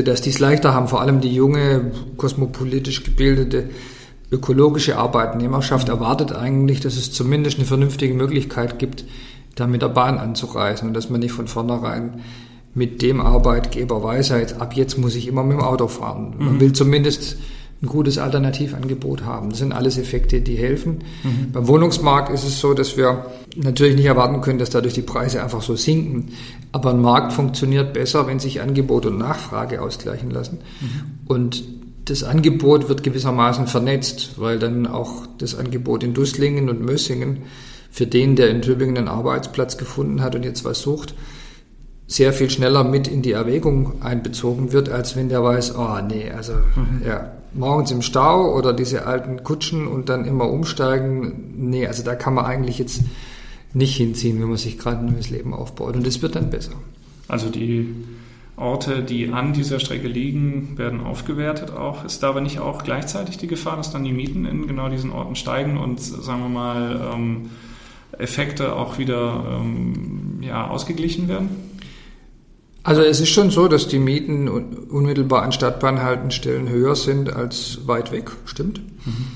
dass 0.06 0.22
die 0.22 0.30
es 0.30 0.40
leichter 0.40 0.74
haben, 0.74 0.88
vor 0.88 1.02
allem 1.02 1.22
die 1.22 1.34
junge, 1.34 1.92
kosmopolitisch 2.18 3.04
gebildete, 3.04 3.70
ökologische 4.32 4.98
Arbeitnehmerschaft 4.98 5.90
erwartet 5.90 6.34
eigentlich, 6.34 6.80
dass 6.80 6.98
es 6.98 7.12
zumindest 7.12 7.58
eine 7.58 7.68
vernünftige 7.68 8.14
Möglichkeit 8.14 8.80
gibt, 8.80 9.06
da 9.56 9.68
mit 9.68 9.82
der 9.82 9.90
Bahn 9.90 10.18
anzureisen 10.18 10.88
und 10.88 10.94
dass 10.96 11.10
man 11.10 11.20
nicht 11.20 11.34
von 11.34 11.48
vornherein 11.48 12.22
mit 12.74 13.02
dem 13.04 13.22
Arbeitgeber 13.22 14.04
weiß, 14.04 14.30
jetzt, 14.30 14.60
ab 14.60 14.74
jetzt 14.76 14.98
muss 14.98 15.16
ich 15.16 15.28
immer 15.28 15.44
mit 15.44 15.58
dem 15.58 15.64
Auto 15.64 15.88
fahren. 15.88 16.34
Man 16.40 16.56
mhm. 16.56 16.60
will 16.60 16.74
zumindest 16.74 17.38
ein 17.84 17.88
gutes 17.88 18.18
Alternativangebot 18.18 19.26
haben. 19.26 19.50
Das 19.50 19.60
sind 19.60 19.74
alles 19.74 19.98
Effekte, 19.98 20.40
die 20.40 20.56
helfen. 20.56 21.00
Mhm. 21.24 21.52
Beim 21.52 21.68
Wohnungsmarkt 21.68 22.34
ist 22.34 22.46
es 22.46 22.60
so, 22.62 22.74
dass 22.74 22.96
wir 22.96 23.26
natürlich 23.58 23.98
nicht 23.98 24.06
erwarten 24.06 24.40
können, 24.40 24.58
dass 24.58 24.70
dadurch 24.70 24.94
die 24.94 25.02
Preise 25.02 25.44
einfach 25.44 25.62
so 25.62 25.76
sinken. 25.76 26.30
Aber 26.72 26.92
ein 26.92 27.02
Markt 27.02 27.34
funktioniert 27.34 27.94
besser, 27.94 28.26
wenn 28.26 28.40
sich 28.40 28.62
Angebot 28.62 29.06
und 29.06 29.18
Nachfrage 29.18 29.82
ausgleichen 29.82 30.32
lassen. 30.32 30.60
Mhm. 30.80 31.28
Und 31.28 31.64
das 32.06 32.24
Angebot 32.24 32.88
wird 32.88 33.04
gewissermaßen 33.04 33.68
vernetzt, 33.68 34.36
weil 34.38 34.60
dann 34.60 34.88
auch 34.88 35.28
das 35.38 35.54
Angebot 35.54 36.04
in 36.04 36.14
Dusslingen 36.14 36.70
und 36.70 36.82
Mössingen 36.86 37.40
für 37.92 38.08
den, 38.08 38.38
der 38.38 38.50
in 38.50 38.62
Tübingen 38.62 38.98
einen 38.98 39.08
Arbeitsplatz 39.10 39.78
gefunden 39.78 40.22
hat 40.22 40.36
und 40.36 40.44
jetzt 40.44 40.64
was 40.64 40.82
sucht, 40.82 41.16
sehr 42.08 42.32
viel 42.32 42.50
schneller 42.50 42.86
mit 42.86 43.10
in 43.10 43.22
die 43.22 43.34
Erwägung 43.34 44.02
einbezogen 44.02 44.72
wird, 44.72 44.88
als 44.88 45.18
wenn 45.18 45.28
der 45.30 45.44
weiß, 45.44 45.76
oh 45.78 46.00
nee, 46.08 46.32
also 46.32 46.54
mhm. 46.54 47.02
ja, 47.06 47.32
morgens 47.54 47.92
im 47.92 48.02
Stau 48.02 48.56
oder 48.56 48.74
diese 48.74 49.06
alten 49.06 49.44
Kutschen 49.44 49.88
und 49.88 50.10
dann 50.10 50.26
immer 50.26 50.50
umsteigen, 50.50 51.54
nee, 51.58 51.88
also 51.88 52.04
da 52.04 52.16
kann 52.16 52.34
man 52.34 52.46
eigentlich 52.46 52.80
jetzt 52.80 53.02
nicht 53.74 53.96
hinziehen, 53.96 54.40
wenn 54.42 54.48
man 54.48 54.58
sich 54.58 54.78
gerade 54.78 55.00
ein 55.00 55.14
neues 55.14 55.30
Leben 55.30 55.54
aufbaut 55.54 55.96
und 55.96 56.06
das 56.06 56.22
wird 56.22 56.36
dann 56.36 56.50
besser. 56.50 56.74
Also 57.28 57.50
die 57.50 57.94
Orte, 58.56 59.02
die 59.02 59.30
an 59.30 59.54
dieser 59.54 59.80
Strecke 59.80 60.08
liegen, 60.08 60.78
werden 60.78 61.02
aufgewertet 61.02 61.72
auch. 61.72 62.06
Ist 62.06 62.22
da 62.22 62.30
aber 62.30 62.42
nicht 62.42 62.60
auch 62.60 62.84
gleichzeitig 62.84 63.38
die 63.38 63.48
Gefahr, 63.48 63.78
dass 63.78 63.92
dann 63.92 64.04
die 64.04 64.14
Mieten 64.14 64.46
in 64.46 64.68
genau 64.68 64.90
diesen 64.90 65.12
Orten 65.12 65.36
steigen 65.36 65.78
und, 65.78 66.00
sagen 66.00 66.42
wir 66.42 66.50
mal, 66.50 67.14
ähm, 67.14 67.50
Effekte 68.20 68.76
auch 68.76 69.00
wieder 69.00 69.60
ähm, 69.60 70.38
ja, 70.42 70.68
ausgeglichen 70.68 71.28
werden? 71.28 71.50
Also 72.84 73.02
es 73.02 73.22
ist 73.22 73.30
schon 73.30 73.50
so, 73.50 73.70
dass 73.70 73.88
die 73.88 74.00
Mieten 74.00 74.50
unmittelbar 74.50 75.44
an 75.44 75.54
Stadtbahnhaltestellen 75.54 76.68
höher 76.68 76.96
sind 76.96 77.34
als 77.34 77.80
weit 77.88 78.12
weg, 78.12 78.32
stimmt. 78.46 78.82
Mhm. 79.06 79.28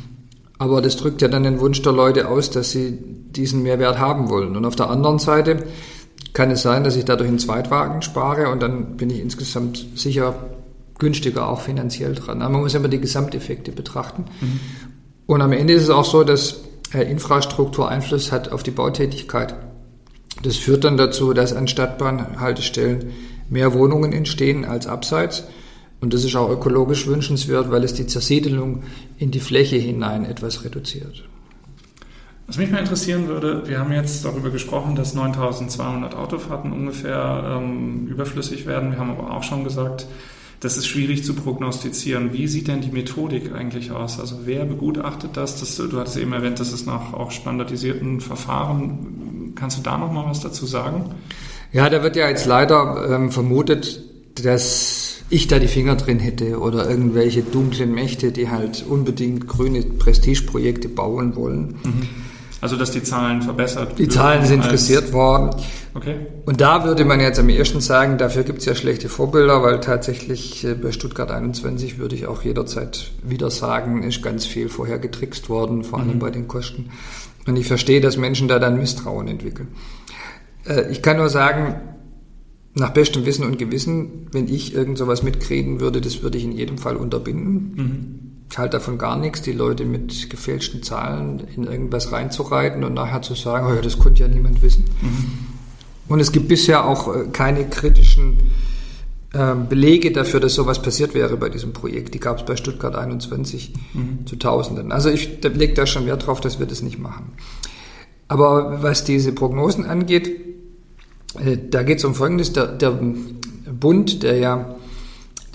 Aber 0.59 0.81
das 0.81 0.97
drückt 0.97 1.21
ja 1.21 1.27
dann 1.27 1.43
den 1.43 1.59
Wunsch 1.59 1.81
der 1.81 1.93
Leute 1.93 2.27
aus, 2.27 2.49
dass 2.49 2.71
sie 2.71 2.97
diesen 2.99 3.63
Mehrwert 3.63 3.99
haben 3.99 4.29
wollen. 4.29 4.57
Und 4.57 4.65
auf 4.65 4.75
der 4.75 4.89
anderen 4.89 5.19
Seite 5.19 5.63
kann 6.33 6.51
es 6.51 6.61
sein, 6.61 6.83
dass 6.83 6.95
ich 6.95 7.05
dadurch 7.05 7.29
einen 7.29 7.39
Zweitwagen 7.39 8.01
spare 8.01 8.49
und 8.49 8.61
dann 8.61 8.97
bin 8.97 9.09
ich 9.09 9.21
insgesamt 9.21 9.85
sicher 9.95 10.35
günstiger 10.97 11.47
auch 11.47 11.61
finanziell 11.61 12.15
dran. 12.15 12.41
Aber 12.41 12.53
man 12.53 12.61
muss 12.61 12.73
immer 12.73 12.87
die 12.89 12.99
Gesamteffekte 12.99 13.71
betrachten. 13.71 14.25
Mhm. 14.41 14.59
Und 15.25 15.41
am 15.41 15.53
Ende 15.53 15.73
ist 15.73 15.83
es 15.83 15.89
auch 15.89 16.05
so, 16.05 16.23
dass 16.23 16.61
Infrastruktur 16.93 17.87
Einfluss 17.89 18.31
hat 18.31 18.51
auf 18.51 18.63
die 18.63 18.71
Bautätigkeit. 18.71 19.55
Das 20.43 20.55
führt 20.57 20.83
dann 20.83 20.97
dazu, 20.97 21.33
dass 21.33 21.53
an 21.53 21.67
Stadtbahnhaltestellen 21.67 23.11
mehr 23.49 23.73
Wohnungen 23.73 24.13
entstehen 24.13 24.65
als 24.65 24.87
abseits. 24.87 25.45
Und 25.99 26.13
das 26.13 26.23
ist 26.23 26.35
auch 26.35 26.49
ökologisch 26.49 27.07
wünschenswert, 27.07 27.71
weil 27.71 27.83
es 27.83 27.93
die 27.93 28.05
Zersiedelung 28.05 28.83
in 29.17 29.31
die 29.31 29.39
Fläche 29.39 29.77
hinein 29.77 30.25
etwas 30.25 30.63
reduziert. 30.63 31.23
Was 32.45 32.57
mich 32.57 32.71
mal 32.71 32.79
interessieren 32.79 33.27
würde, 33.27 33.67
wir 33.67 33.79
haben 33.79 33.91
jetzt 33.91 34.23
darüber 34.23 34.51
gesprochen, 34.51 34.95
dass 34.95 35.13
9200 35.13 36.15
Autofahrten 36.15 36.71
ungefähr 36.71 37.59
ähm, 37.59 38.07
überflüssig 38.07 38.65
werden. 38.65 38.91
Wir 38.91 38.99
haben 38.99 39.11
aber 39.11 39.35
auch 39.35 39.43
schon 39.43 39.65
gesagt, 39.65 40.07
das 40.61 40.77
ist 40.77 40.87
schwierig 40.87 41.23
zu 41.25 41.33
prognostizieren. 41.33 42.31
Wie 42.33 42.47
sieht 42.47 42.67
denn 42.67 42.81
die 42.81 42.89
Methodik 42.89 43.53
eigentlich 43.53 43.91
aus? 43.91 44.19
Also 44.19 44.41
wer 44.45 44.65
begutachtet 44.65 45.31
das? 45.35 45.59
das 45.59 45.75
du 45.75 45.99
hattest 45.99 46.17
eben 46.17 46.31
erwähnt, 46.31 46.59
dass 46.59 46.71
es 46.71 46.85
nach 46.85 47.13
auch 47.13 47.31
standardisierten 47.31 48.21
Verfahren. 48.21 49.51
Kannst 49.55 49.79
du 49.79 49.81
da 49.81 49.97
noch 49.97 50.11
mal 50.11 50.25
was 50.25 50.39
dazu 50.39 50.65
sagen? 50.65 51.15
Ja, 51.71 51.89
da 51.89 52.03
wird 52.03 52.15
ja 52.15 52.29
jetzt 52.29 52.45
leider 52.45 53.09
ähm, 53.09 53.31
vermutet, 53.31 54.01
dass 54.35 55.17
ich 55.29 55.47
da 55.47 55.59
die 55.59 55.67
Finger 55.67 55.95
drin 55.95 56.19
hätte 56.19 56.59
oder 56.59 56.89
irgendwelche 56.89 57.41
dunklen 57.41 57.93
Mächte, 57.93 58.31
die 58.31 58.49
halt 58.49 58.85
unbedingt 58.87 59.47
grüne 59.47 59.81
Prestigeprojekte 59.81 60.87
bauen 60.87 61.35
wollen. 61.35 61.75
Mhm. 61.83 62.07
Also 62.59 62.75
dass 62.75 62.89
die 62.89 63.03
Zahlen 63.03 63.43
verbessert 63.43 63.99
Die 63.99 64.07
Zahlen 64.07 64.43
sind 64.45 64.65
frisiert 64.65 65.13
worden. 65.13 65.51
Okay. 65.93 66.15
Und 66.45 66.59
da 66.59 66.85
würde 66.85 67.05
man 67.05 67.19
jetzt 67.19 67.39
am 67.39 67.49
ersten 67.49 67.81
sagen, 67.81 68.17
dafür 68.17 68.43
gibt 68.43 68.59
es 68.59 68.65
ja 68.65 68.73
schlechte 68.73 69.09
Vorbilder, 69.09 69.61
weil 69.61 69.79
tatsächlich 69.79 70.63
äh, 70.63 70.73
bei 70.73 70.91
Stuttgart 70.91 71.29
21 71.29 71.99
würde 71.99 72.15
ich 72.15 72.25
auch 72.25 72.41
jederzeit 72.41 73.11
wieder 73.21 73.51
sagen, 73.51 74.01
ist 74.01 74.23
ganz 74.23 74.45
viel 74.45 74.69
vorher 74.69 74.97
getrickst 74.97 75.49
worden, 75.49 75.83
vor 75.83 75.99
allem 75.99 76.15
mhm. 76.15 76.19
bei 76.19 76.31
den 76.31 76.47
Kosten. 76.47 76.89
Und 77.45 77.57
ich 77.57 77.67
verstehe, 77.67 78.01
dass 78.01 78.17
Menschen 78.17 78.47
da 78.47 78.57
dann 78.57 78.79
Misstrauen 78.79 79.27
entwickeln. 79.27 79.67
Äh, 80.67 80.91
ich 80.91 81.01
kann 81.01 81.17
nur 81.17 81.29
sagen, 81.29 81.75
nach 82.73 82.91
bestem 82.91 83.25
Wissen 83.25 83.45
und 83.45 83.57
Gewissen, 83.57 84.27
wenn 84.31 84.47
ich 84.47 84.73
irgend 84.73 84.97
sowas 84.97 85.23
mitkriegen 85.23 85.79
würde, 85.79 86.01
das 86.01 86.21
würde 86.21 86.37
ich 86.37 86.43
in 86.43 86.51
jedem 86.51 86.77
Fall 86.77 86.95
unterbinden. 86.95 87.73
Mhm. 87.75 88.19
Ich 88.49 88.57
halte 88.57 88.77
davon 88.77 88.97
gar 88.97 89.17
nichts, 89.17 89.41
die 89.41 89.51
Leute 89.51 89.83
mit 89.83 90.29
gefälschten 90.29 90.81
Zahlen 90.83 91.41
in 91.55 91.65
irgendwas 91.65 92.11
reinzureiten 92.11 92.83
und 92.83 92.93
nachher 92.93 93.21
zu 93.21 93.35
sagen, 93.35 93.67
oh 93.69 93.73
ja, 93.73 93.81
das 93.81 93.99
konnte 93.99 94.21
ja 94.21 94.27
niemand 94.27 94.61
wissen. 94.61 94.85
Mhm. 95.01 95.25
Und 96.07 96.19
es 96.19 96.31
gibt 96.31 96.47
bisher 96.47 96.85
auch 96.85 97.13
äh, 97.13 97.25
keine 97.33 97.67
kritischen 97.67 98.37
ähm, 99.33 99.67
Belege 99.67 100.11
dafür, 100.11 100.39
dass 100.39 100.55
sowas 100.55 100.81
passiert 100.81 101.13
wäre 101.13 101.35
bei 101.35 101.49
diesem 101.49 101.73
Projekt. 101.73 102.13
Die 102.13 102.19
gab 102.19 102.37
es 102.37 102.45
bei 102.45 102.55
Stuttgart 102.55 102.95
21 102.95 103.73
mhm. 103.93 104.25
zu 104.25 104.37
Tausenden. 104.37 104.93
Also 104.93 105.09
ich 105.09 105.41
lege 105.41 105.73
da 105.73 105.85
schon 105.85 106.05
Wert 106.05 106.25
drauf, 106.25 106.39
dass 106.39 106.59
wir 106.59 106.65
das 106.65 106.81
nicht 106.81 106.99
machen. 106.99 107.33
Aber 108.29 108.81
was 108.81 109.03
diese 109.03 109.33
Prognosen 109.33 109.85
angeht, 109.85 110.46
da 111.69 111.83
geht 111.83 111.99
es 111.99 112.05
um 112.05 112.15
Folgendes. 112.15 112.53
Der, 112.53 112.67
der, 112.67 112.99
Bund, 113.79 114.23
der 114.23 114.37
ja 114.37 114.75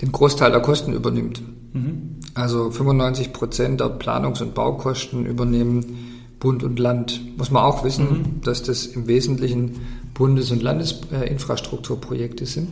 den 0.01 0.11
Großteil 0.11 0.51
der 0.51 0.61
Kosten 0.61 0.93
übernimmt, 0.93 1.41
mhm. 1.73 2.19
also 2.33 2.71
95 2.71 3.33
Prozent 3.33 3.79
der 3.79 3.87
Planungs- 3.87 4.41
und 4.41 4.53
Baukosten 4.53 5.25
übernehmen 5.25 6.21
Bund 6.39 6.63
und 6.63 6.79
Land. 6.79 7.37
Muss 7.37 7.51
man 7.51 7.63
auch 7.63 7.83
wissen, 7.83 8.09
mhm. 8.09 8.41
dass 8.43 8.63
das 8.63 8.85
im 8.85 9.07
Wesentlichen 9.07 9.79
Bundes- 10.13 10.51
und 10.51 10.61
Landesinfrastrukturprojekte 10.61 12.45
sind. 12.45 12.69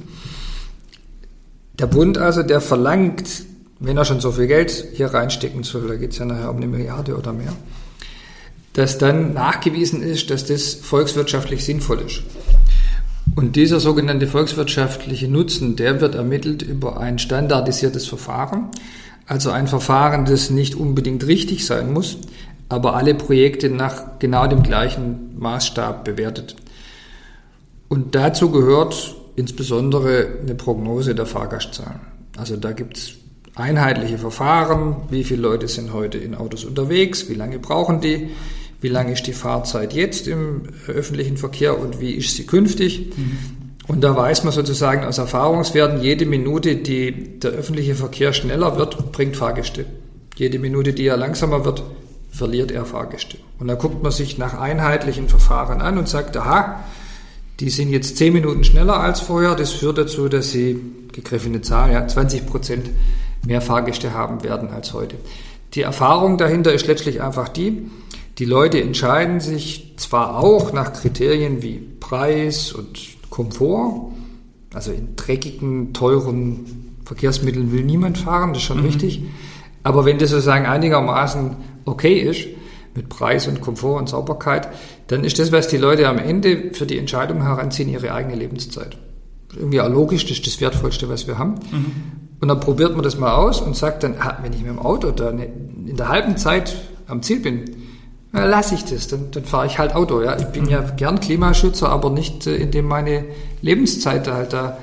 Der 1.79 1.87
Bund 1.87 2.17
also, 2.17 2.43
der 2.43 2.61
verlangt, 2.61 3.45
wenn 3.79 3.97
er 3.97 4.05
schon 4.05 4.19
so 4.19 4.31
viel 4.31 4.47
Geld 4.47 4.89
hier 4.93 5.07
reinstecken 5.07 5.63
soll, 5.63 5.87
da 5.87 5.95
geht 5.95 6.11
es 6.11 6.19
ja 6.19 6.25
nachher 6.25 6.51
um 6.51 6.57
eine 6.57 6.67
Milliarde 6.67 7.17
oder 7.17 7.33
mehr, 7.33 7.53
dass 8.73 8.97
dann 8.97 9.33
nachgewiesen 9.33 10.03
ist, 10.03 10.29
dass 10.29 10.45
das 10.45 10.75
volkswirtschaftlich 10.75 11.63
sinnvoll 11.63 12.01
ist. 12.01 12.23
Und 13.35 13.55
dieser 13.55 13.79
sogenannte 13.79 14.27
volkswirtschaftliche 14.27 15.27
Nutzen, 15.27 15.75
der 15.75 16.01
wird 16.01 16.15
ermittelt 16.15 16.61
über 16.61 16.99
ein 16.99 17.17
standardisiertes 17.17 18.07
Verfahren, 18.07 18.69
also 19.25 19.51
ein 19.51 19.67
Verfahren, 19.67 20.25
das 20.25 20.49
nicht 20.49 20.75
unbedingt 20.75 21.25
richtig 21.25 21.65
sein 21.65 21.93
muss, 21.93 22.17
aber 22.67 22.95
alle 22.95 23.15
Projekte 23.15 23.69
nach 23.69 24.19
genau 24.19 24.47
dem 24.47 24.63
gleichen 24.63 25.37
Maßstab 25.39 26.03
bewertet. 26.03 26.55
Und 27.87 28.15
dazu 28.15 28.51
gehört 28.51 29.15
insbesondere 29.35 30.27
eine 30.41 30.55
Prognose 30.55 31.15
der 31.15 31.25
Fahrgastzahlen. 31.25 32.01
Also 32.37 32.57
da 32.57 32.71
gibt 32.71 32.97
es 32.97 33.13
einheitliche 33.55 34.17
Verfahren, 34.17 34.95
wie 35.09 35.23
viele 35.23 35.41
Leute 35.41 35.67
sind 35.67 35.93
heute 35.93 36.17
in 36.17 36.35
Autos 36.35 36.63
unterwegs, 36.63 37.29
wie 37.29 37.35
lange 37.35 37.59
brauchen 37.59 38.01
die, 38.01 38.29
wie 38.81 38.89
lange 38.89 39.13
ist 39.13 39.27
die 39.27 39.33
Fahrzeit 39.33 39.93
jetzt 39.93 40.27
im 40.27 40.63
öffentlichen 40.87 41.37
Verkehr 41.37 41.79
und 41.79 42.01
wie 42.01 42.11
ist 42.11 42.35
sie 42.35 42.45
künftig. 42.45 43.11
Mhm. 43.15 43.37
Und 43.87 44.01
da 44.01 44.15
weiß 44.15 44.43
man 44.43 44.53
sozusagen 44.53 45.03
aus 45.03 45.17
Erfahrungswerten, 45.17 46.01
jede 46.01 46.25
Minute, 46.25 46.75
die 46.75 47.39
der 47.39 47.51
öffentliche 47.51 47.95
Verkehr 47.95 48.33
schneller 48.33 48.77
wird, 48.77 49.11
bringt 49.11 49.37
Fahrgäste. 49.37 49.85
Jede 50.35 50.59
Minute, 50.59 50.93
die 50.93 51.05
er 51.05 51.17
langsamer 51.17 51.65
wird, 51.65 51.83
verliert 52.31 52.71
er 52.71 52.85
Fahrgäste. 52.85 53.37
Und 53.59 53.67
da 53.67 53.75
guckt 53.75 54.01
man 54.01 54.11
sich 54.11 54.37
nach 54.37 54.59
einheitlichen 54.59 55.27
Verfahren 55.27 55.81
an 55.81 55.97
und 55.97 56.07
sagt, 56.07 56.37
aha, 56.37 56.83
die 57.59 57.69
sind 57.69 57.89
jetzt 57.89 58.17
zehn 58.17 58.33
Minuten 58.33 58.63
schneller 58.63 58.99
als 58.99 59.19
vorher. 59.19 59.55
Das 59.55 59.71
führt 59.71 59.97
dazu, 59.97 60.29
dass 60.29 60.51
sie, 60.51 60.79
gegriffene 61.11 61.61
Zahl, 61.61 61.91
ja, 61.91 62.07
20 62.07 62.47
Prozent 62.47 62.89
mehr 63.45 63.61
Fahrgäste 63.61 64.13
haben 64.13 64.43
werden 64.43 64.69
als 64.69 64.93
heute. 64.93 65.17
Die 65.73 65.81
Erfahrung 65.81 66.37
dahinter 66.37 66.73
ist 66.73 66.87
letztlich 66.87 67.21
einfach 67.21 67.49
die, 67.49 67.89
die 68.41 68.45
Leute 68.45 68.81
entscheiden 68.81 69.39
sich 69.39 69.93
zwar 69.97 70.39
auch 70.39 70.73
nach 70.73 70.93
Kriterien 70.93 71.61
wie 71.61 71.77
Preis 71.99 72.71
und 72.71 72.97
Komfort, 73.29 74.13
also 74.73 74.91
in 74.91 75.15
dreckigen, 75.15 75.93
teuren 75.93 76.95
Verkehrsmitteln 77.05 77.71
will 77.71 77.83
niemand 77.83 78.17
fahren, 78.17 78.53
das 78.53 78.63
ist 78.63 78.67
schon 78.67 78.79
mhm. 78.79 78.85
richtig, 78.87 79.21
aber 79.83 80.05
wenn 80.05 80.17
das 80.17 80.31
sozusagen 80.31 80.65
einigermaßen 80.65 81.55
okay 81.85 82.17
ist, 82.17 82.47
mit 82.95 83.09
Preis 83.09 83.47
und 83.47 83.61
Komfort 83.61 83.99
und 83.99 84.09
Sauberkeit, 84.09 84.69
dann 85.05 85.23
ist 85.23 85.37
das, 85.37 85.51
was 85.51 85.67
die 85.67 85.77
Leute 85.77 86.07
am 86.07 86.17
Ende 86.17 86.71
für 86.73 86.87
die 86.87 86.97
Entscheidung 86.97 87.43
heranziehen, 87.43 87.89
ihre 87.89 88.11
eigene 88.11 88.33
Lebenszeit. 88.33 88.97
Irgendwie 89.55 89.81
auch 89.81 89.89
logisch, 89.89 90.23
das 90.23 90.39
ist 90.39 90.47
das 90.47 90.59
Wertvollste, 90.59 91.07
was 91.09 91.27
wir 91.27 91.37
haben. 91.37 91.59
Mhm. 91.71 91.85
Und 92.39 92.47
dann 92.47 92.59
probiert 92.59 92.95
man 92.95 93.03
das 93.03 93.19
mal 93.19 93.35
aus 93.35 93.61
und 93.61 93.77
sagt 93.77 94.01
dann, 94.01 94.15
ah, 94.19 94.39
wenn 94.41 94.51
ich 94.51 94.61
mit 94.61 94.69
dem 94.69 94.79
Auto 94.79 95.11
da 95.11 95.29
in 95.29 95.95
der 95.95 96.09
halben 96.09 96.37
Zeit 96.37 96.75
am 97.05 97.21
Ziel 97.21 97.39
bin, 97.39 97.80
dann 98.33 98.49
lasse 98.49 98.75
ich 98.75 98.85
das, 98.85 99.07
dann, 99.07 99.31
dann 99.31 99.43
fahre 99.43 99.67
ich 99.67 99.77
halt 99.77 99.93
Auto. 99.93 100.21
Ja. 100.21 100.37
Ich 100.39 100.45
bin 100.45 100.67
ja 100.67 100.81
gern 100.81 101.19
Klimaschützer, 101.19 101.89
aber 101.89 102.09
nicht, 102.09 102.47
äh, 102.47 102.55
indem 102.55 102.87
meine 102.87 103.25
Lebenszeit 103.61 104.27
halt 104.27 104.53
da 104.53 104.77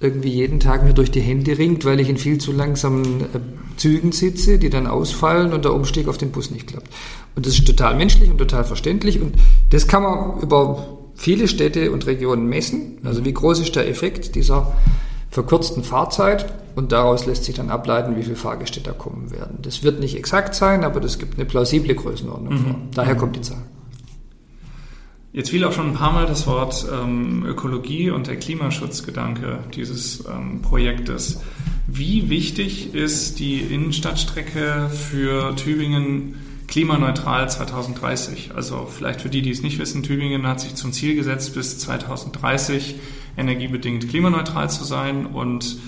irgendwie 0.00 0.30
jeden 0.30 0.60
Tag 0.60 0.84
mir 0.84 0.92
durch 0.92 1.10
die 1.10 1.20
Hände 1.20 1.56
ringt, 1.56 1.84
weil 1.84 1.98
ich 1.98 2.08
in 2.08 2.18
viel 2.18 2.38
zu 2.38 2.52
langsamen 2.52 3.22
äh, 3.22 3.40
Zügen 3.76 4.12
sitze, 4.12 4.58
die 4.58 4.70
dann 4.70 4.86
ausfallen 4.86 5.52
und 5.52 5.64
der 5.64 5.72
Umstieg 5.72 6.08
auf 6.08 6.18
den 6.18 6.30
Bus 6.30 6.50
nicht 6.50 6.68
klappt. 6.68 6.88
Und 7.34 7.46
das 7.46 7.54
ist 7.54 7.66
total 7.66 7.96
menschlich 7.96 8.30
und 8.30 8.38
total 8.38 8.64
verständlich 8.64 9.20
und 9.20 9.34
das 9.70 9.88
kann 9.88 10.02
man 10.02 10.40
über 10.40 10.98
viele 11.14 11.48
Städte 11.48 11.90
und 11.90 12.06
Regionen 12.06 12.48
messen. 12.48 12.98
Also 13.04 13.24
wie 13.24 13.32
groß 13.32 13.60
ist 13.60 13.76
der 13.76 13.88
Effekt 13.88 14.34
dieser 14.34 14.72
verkürzten 15.34 15.82
Fahrzeit 15.82 16.46
und 16.76 16.92
daraus 16.92 17.26
lässt 17.26 17.42
sich 17.42 17.56
dann 17.56 17.68
ableiten, 17.68 18.14
wie 18.16 18.22
viele 18.22 18.36
Fahrgäste 18.36 18.80
da 18.80 18.92
kommen 18.92 19.32
werden. 19.32 19.58
Das 19.62 19.82
wird 19.82 19.98
nicht 19.98 20.16
exakt 20.16 20.54
sein, 20.54 20.84
aber 20.84 21.00
das 21.00 21.18
gibt 21.18 21.34
eine 21.34 21.44
plausible 21.44 21.92
Größenordnung 21.92 22.54
mhm. 22.54 22.58
vor. 22.58 22.76
Daher 22.94 23.16
kommt 23.16 23.34
die 23.34 23.40
Zahl. 23.40 23.62
Jetzt 25.32 25.50
fiel 25.50 25.64
auch 25.64 25.72
schon 25.72 25.88
ein 25.88 25.94
paar 25.94 26.12
Mal 26.12 26.26
das 26.26 26.46
Wort 26.46 26.86
ähm, 26.88 27.44
Ökologie 27.44 28.10
und 28.10 28.28
der 28.28 28.36
Klimaschutzgedanke 28.36 29.58
dieses 29.74 30.24
ähm, 30.28 30.62
Projektes. 30.62 31.40
Wie 31.88 32.30
wichtig 32.30 32.94
ist 32.94 33.40
die 33.40 33.58
Innenstadtstrecke 33.58 34.88
für 34.88 35.56
Tübingen 35.56 36.36
klimaneutral 36.68 37.50
2030? 37.50 38.52
Also 38.54 38.86
vielleicht 38.88 39.20
für 39.20 39.30
die, 39.30 39.42
die 39.42 39.50
es 39.50 39.62
nicht 39.62 39.80
wissen, 39.80 40.04
Tübingen 40.04 40.46
hat 40.46 40.60
sich 40.60 40.76
zum 40.76 40.92
Ziel 40.92 41.16
gesetzt, 41.16 41.54
bis 41.54 41.76
2030 41.80 42.94
energiebedingt 43.36 44.08
klimaneutral 44.08 44.70
zu 44.70 44.84
sein 44.84 45.26
und 45.26 45.78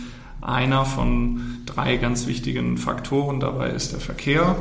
einer 0.40 0.85
von 0.85 1.59
drei 1.66 1.96
ganz 1.96 2.26
wichtigen 2.26 2.78
Faktoren 2.78 3.40
dabei 3.40 3.70
ist 3.70 3.92
der 3.92 4.00
Verkehr 4.00 4.56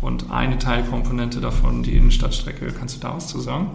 und 0.00 0.30
eine 0.30 0.58
Teilkomponente 0.58 1.40
davon 1.40 1.82
die 1.82 1.96
Innenstadtstrecke. 1.96 2.72
Kannst 2.78 2.96
du 2.96 3.00
da 3.00 3.14
was 3.16 3.28
zu 3.28 3.40
sagen? 3.40 3.70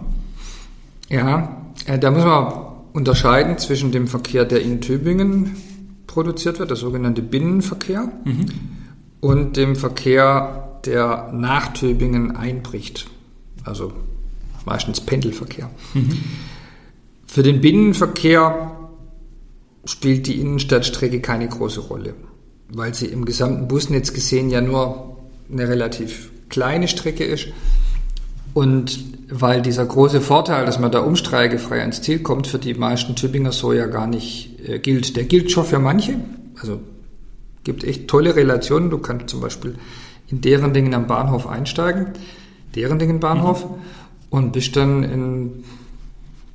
Ja, 1.08 1.56
äh, 1.86 1.98
da 1.98 2.10
muss 2.10 2.24
man 2.24 2.52
unterscheiden 2.92 3.58
zwischen 3.58 3.92
dem 3.92 4.06
Verkehr, 4.06 4.44
der 4.44 4.62
in 4.62 4.80
Tübingen 4.80 5.56
produziert 6.06 6.58
wird, 6.58 6.70
der 6.70 6.76
sogenannte 6.76 7.22
Binnenverkehr, 7.22 8.10
mhm. 8.24 8.46
und 9.20 9.56
dem 9.56 9.76
Verkehr, 9.76 10.80
der 10.84 11.30
nach 11.32 11.72
Tübingen 11.72 12.36
einbricht. 12.36 13.08
Also 13.64 13.92
meistens 14.64 15.00
Pendelverkehr. 15.00 15.70
Mhm. 15.94 16.18
Für 17.32 17.44
den 17.44 17.60
Binnenverkehr 17.60 18.76
spielt 19.84 20.26
die 20.26 20.40
Innenstadtstrecke 20.40 21.20
keine 21.20 21.46
große 21.46 21.78
Rolle, 21.78 22.14
weil 22.74 22.92
sie 22.92 23.06
im 23.06 23.24
gesamten 23.24 23.68
Busnetz 23.68 24.12
gesehen 24.12 24.50
ja 24.50 24.60
nur 24.60 25.16
eine 25.48 25.68
relativ 25.68 26.32
kleine 26.48 26.88
Strecke 26.88 27.22
ist 27.22 27.46
und 28.52 29.04
weil 29.30 29.62
dieser 29.62 29.86
große 29.86 30.20
Vorteil, 30.20 30.66
dass 30.66 30.80
man 30.80 30.90
da 30.90 30.98
umstreigefrei 31.02 31.82
ans 31.82 32.02
Ziel 32.02 32.18
kommt, 32.18 32.48
für 32.48 32.58
die 32.58 32.74
meisten 32.74 33.14
Tübinger 33.14 33.52
so 33.52 33.72
ja 33.72 33.86
gar 33.86 34.08
nicht 34.08 34.58
äh, 34.68 34.80
gilt. 34.80 35.14
Der 35.14 35.22
gilt 35.22 35.52
schon 35.52 35.64
für 35.64 35.78
manche. 35.78 36.16
Also 36.60 36.80
gibt 37.62 37.84
echt 37.84 38.08
tolle 38.08 38.34
Relationen. 38.34 38.90
Du 38.90 38.98
kannst 38.98 39.28
zum 39.28 39.40
Beispiel 39.40 39.76
in 40.26 40.40
deren 40.40 40.74
Dingen 40.74 40.94
am 40.94 41.06
Bahnhof 41.06 41.46
einsteigen, 41.46 42.08
deren 42.74 42.98
Dingen 42.98 43.20
Bahnhof, 43.20 43.66
mhm. 43.66 43.76
und 44.30 44.52
bist 44.52 44.74
dann 44.74 45.04
in 45.04 45.64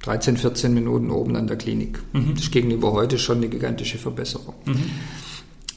13, 0.05 0.37
14 0.37 0.73
Minuten 0.73 1.09
oben 1.09 1.35
an 1.35 1.47
der 1.47 1.57
Klinik. 1.57 1.99
Mhm. 2.13 2.35
Das 2.35 2.43
ist 2.43 2.51
gegenüber 2.51 2.93
heute 2.93 3.17
schon 3.17 3.37
eine 3.37 3.49
gigantische 3.49 3.97
Verbesserung. 3.97 4.53
Mhm. 4.65 4.83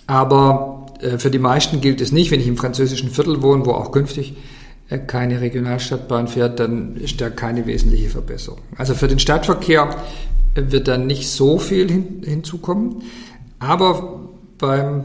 Aber 0.07 0.87
äh, 1.01 1.19
für 1.19 1.31
die 1.31 1.39
meisten 1.39 1.81
gilt 1.81 2.01
es 2.01 2.13
nicht, 2.13 2.31
wenn 2.31 2.41
ich 2.41 2.47
im 2.47 2.57
französischen 2.57 3.11
Viertel 3.11 3.43
wohne, 3.43 3.67
wo 3.67 3.73
auch 3.73 3.93
künftig 3.93 4.35
keine 5.07 5.41
Regionalstadtbahn 5.41 6.29
fährt, 6.29 6.61
dann 6.61 6.97
ist 6.97 7.21
da 7.21 7.29
keine 7.29 7.67
wesentliche 7.67 8.09
Verbesserung. 8.09 8.61
Also 8.77 8.95
für 8.95 9.07
den 9.07 9.19
Stadtverkehr 9.19 9.95
wird 10.55 10.89
dann 10.89 11.07
nicht 11.07 11.29
so 11.29 11.59
viel 11.59 11.91
hin, 11.91 12.23
hinzukommen. 12.25 13.03
Aber 13.59 14.31
beim 14.57 15.05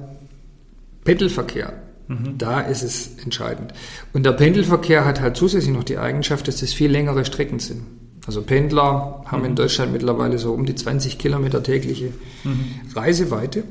Pendelverkehr, 1.04 1.74
mhm. 2.08 2.38
da 2.38 2.62
ist 2.62 2.84
es 2.84 3.18
entscheidend. 3.24 3.74
Und 4.14 4.26
der 4.26 4.32
Pendelverkehr 4.32 5.04
hat 5.04 5.20
halt 5.20 5.36
zusätzlich 5.36 5.74
noch 5.74 5.84
die 5.84 5.98
Eigenschaft, 5.98 6.48
dass 6.48 6.62
es 6.62 6.74
viel 6.74 6.90
längere 6.90 7.26
Strecken 7.26 7.60
sind. 7.60 7.82
Also 8.26 8.42
Pendler 8.42 9.24
haben 9.26 9.40
mhm. 9.40 9.50
in 9.50 9.56
Deutschland 9.56 9.92
mittlerweile 9.92 10.38
so 10.38 10.54
um 10.54 10.66
die 10.66 10.76
20 10.76 11.18
Kilometer 11.18 11.62
tägliche 11.62 12.14
mhm. 12.44 12.72
Reiseweite. 12.96 13.64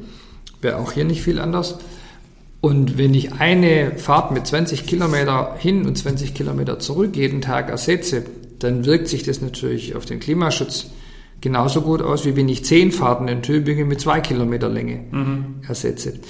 Wäre 0.60 0.78
auch 0.78 0.92
hier 0.92 1.04
nicht 1.04 1.22
viel 1.22 1.38
anders. 1.38 1.78
Und 2.60 2.96
wenn 2.96 3.12
ich 3.14 3.32
eine 3.32 3.98
Fahrt 3.98 4.30
mit 4.30 4.46
20 4.46 4.86
Kilometer 4.86 5.56
hin 5.58 5.84
und 5.84 5.98
20 5.98 6.34
Kilometer 6.34 6.78
zurück 6.78 7.16
jeden 7.16 7.40
Tag 7.40 7.70
ersetze, 7.70 8.24
dann 8.60 8.84
wirkt 8.84 9.08
sich 9.08 9.24
das 9.24 9.40
natürlich 9.40 9.96
auf 9.96 10.04
den 10.04 10.20
Klimaschutz 10.20 10.90
genauso 11.40 11.80
gut 11.80 12.02
aus, 12.02 12.24
wie 12.24 12.36
wenn 12.36 12.48
ich 12.48 12.64
zehn 12.64 12.92
Fahrten 12.92 13.26
in 13.26 13.42
Tübingen 13.42 13.88
mit 13.88 14.00
zwei 14.00 14.20
Kilometer 14.20 14.68
Länge 14.68 15.04
mhm. 15.10 15.56
ersetze. 15.66 16.20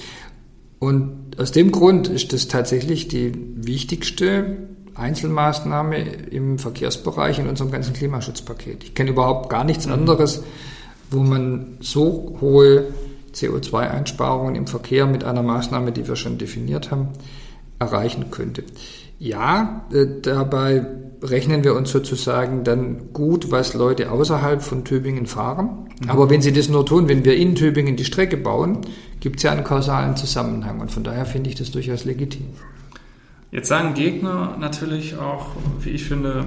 Und 0.79 1.39
aus 1.39 1.51
dem 1.51 1.71
Grund 1.71 2.07
ist 2.07 2.33
das 2.33 2.47
tatsächlich 2.47 3.07
die 3.07 3.31
wichtigste 3.55 4.57
Einzelmaßnahme 4.95 5.97
im 5.99 6.59
Verkehrsbereich 6.59 7.39
in 7.39 7.47
unserem 7.47 7.71
ganzen 7.71 7.93
Klimaschutzpaket. 7.93 8.83
Ich 8.83 8.95
kenne 8.95 9.11
überhaupt 9.11 9.49
gar 9.49 9.63
nichts 9.63 9.87
mhm. 9.87 9.93
anderes, 9.93 10.43
wo 11.09 11.21
man 11.21 11.77
so 11.79 12.37
hohe 12.41 12.87
CO2-Einsparungen 13.33 14.55
im 14.55 14.67
Verkehr 14.67 15.05
mit 15.07 15.23
einer 15.23 15.43
Maßnahme, 15.43 15.91
die 15.91 16.07
wir 16.07 16.15
schon 16.15 16.37
definiert 16.37 16.91
haben, 16.91 17.09
erreichen 17.79 18.31
könnte. 18.31 18.63
Ja, 19.19 19.85
äh, 19.91 20.05
dabei 20.21 20.85
rechnen 21.21 21.63
wir 21.63 21.75
uns 21.75 21.91
sozusagen 21.91 22.63
dann 22.63 23.13
gut, 23.13 23.51
was 23.51 23.73
Leute 23.73 24.11
außerhalb 24.11 24.61
von 24.61 24.83
Tübingen 24.83 25.25
fahren. 25.25 25.87
Mhm. 26.01 26.09
Aber 26.09 26.29
wenn 26.29 26.41
sie 26.41 26.51
das 26.51 26.69
nur 26.69 26.85
tun, 26.85 27.07
wenn 27.07 27.23
wir 27.23 27.35
in 27.35 27.55
Tübingen 27.55 27.95
die 27.95 28.05
Strecke 28.05 28.37
bauen, 28.37 28.79
gibt 29.19 29.37
es 29.37 29.43
ja 29.43 29.51
einen 29.51 29.63
kausalen 29.63 30.17
Zusammenhang. 30.17 30.81
Und 30.81 30.91
von 30.91 31.03
daher 31.03 31.25
finde 31.25 31.49
ich 31.49 31.55
das 31.55 31.71
durchaus 31.71 32.03
legitim. 32.05 32.47
Jetzt 33.53 33.67
sagen 33.67 33.93
Gegner 33.93 34.57
natürlich 34.59 35.19
auch, 35.19 35.51
wie 35.79 35.91
ich 35.91 36.05
finde, 36.05 36.43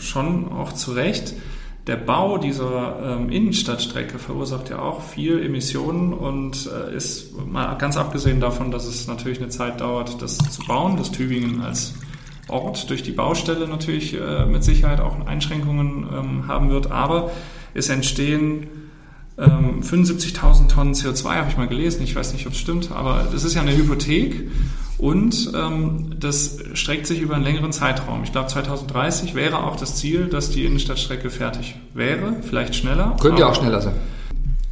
schon 0.00 0.50
auch 0.50 0.72
zu 0.72 0.90
Recht, 0.90 1.34
der 1.86 1.94
Bau 1.94 2.36
dieser 2.36 2.98
ähm, 3.00 3.30
Innenstadtstrecke 3.30 4.18
verursacht 4.18 4.68
ja 4.68 4.80
auch 4.80 5.00
viel 5.00 5.40
Emissionen 5.40 6.12
und 6.12 6.68
äh, 6.68 6.96
ist 6.96 7.32
mal 7.46 7.76
ganz 7.76 7.96
abgesehen 7.96 8.40
davon, 8.40 8.72
dass 8.72 8.86
es 8.86 9.06
natürlich 9.06 9.38
eine 9.38 9.50
Zeit 9.50 9.80
dauert, 9.80 10.20
das 10.20 10.36
zu 10.36 10.64
bauen, 10.66 10.96
dass 10.96 11.12
Tübingen 11.12 11.62
als 11.62 11.94
Ort 12.48 12.90
durch 12.90 13.04
die 13.04 13.12
Baustelle 13.12 13.68
natürlich 13.68 14.20
äh, 14.20 14.44
mit 14.44 14.64
Sicherheit 14.64 14.98
auch 14.98 15.24
Einschränkungen 15.26 16.08
ähm, 16.12 16.48
haben 16.48 16.70
wird, 16.70 16.90
aber 16.90 17.30
es 17.72 17.88
entstehen 17.88 18.66
ähm, 19.38 19.80
75.000 19.80 20.66
Tonnen 20.66 20.94
CO2, 20.94 21.36
habe 21.36 21.50
ich 21.50 21.56
mal 21.56 21.68
gelesen, 21.68 22.02
ich 22.02 22.16
weiß 22.16 22.32
nicht, 22.32 22.48
ob 22.48 22.54
es 22.54 22.58
stimmt, 22.58 22.90
aber 22.90 23.28
das 23.30 23.44
ist 23.44 23.54
ja 23.54 23.60
eine 23.60 23.76
Hypothek 23.76 24.50
und 24.98 25.52
ähm, 25.54 26.10
das 26.18 26.58
streckt 26.74 27.06
sich 27.06 27.20
über 27.20 27.36
einen 27.36 27.44
längeren 27.44 27.72
Zeitraum. 27.72 28.22
Ich 28.24 28.32
glaube, 28.32 28.48
2030 28.48 29.34
wäre 29.34 29.64
auch 29.64 29.76
das 29.76 29.96
Ziel, 29.96 30.26
dass 30.26 30.50
die 30.50 30.64
Innenstadtstrecke 30.64 31.30
fertig 31.30 31.76
wäre, 31.94 32.36
vielleicht 32.42 32.74
schneller. 32.74 33.16
Könnte 33.20 33.46
auch 33.46 33.54
schneller 33.54 33.80
sein. 33.80 33.94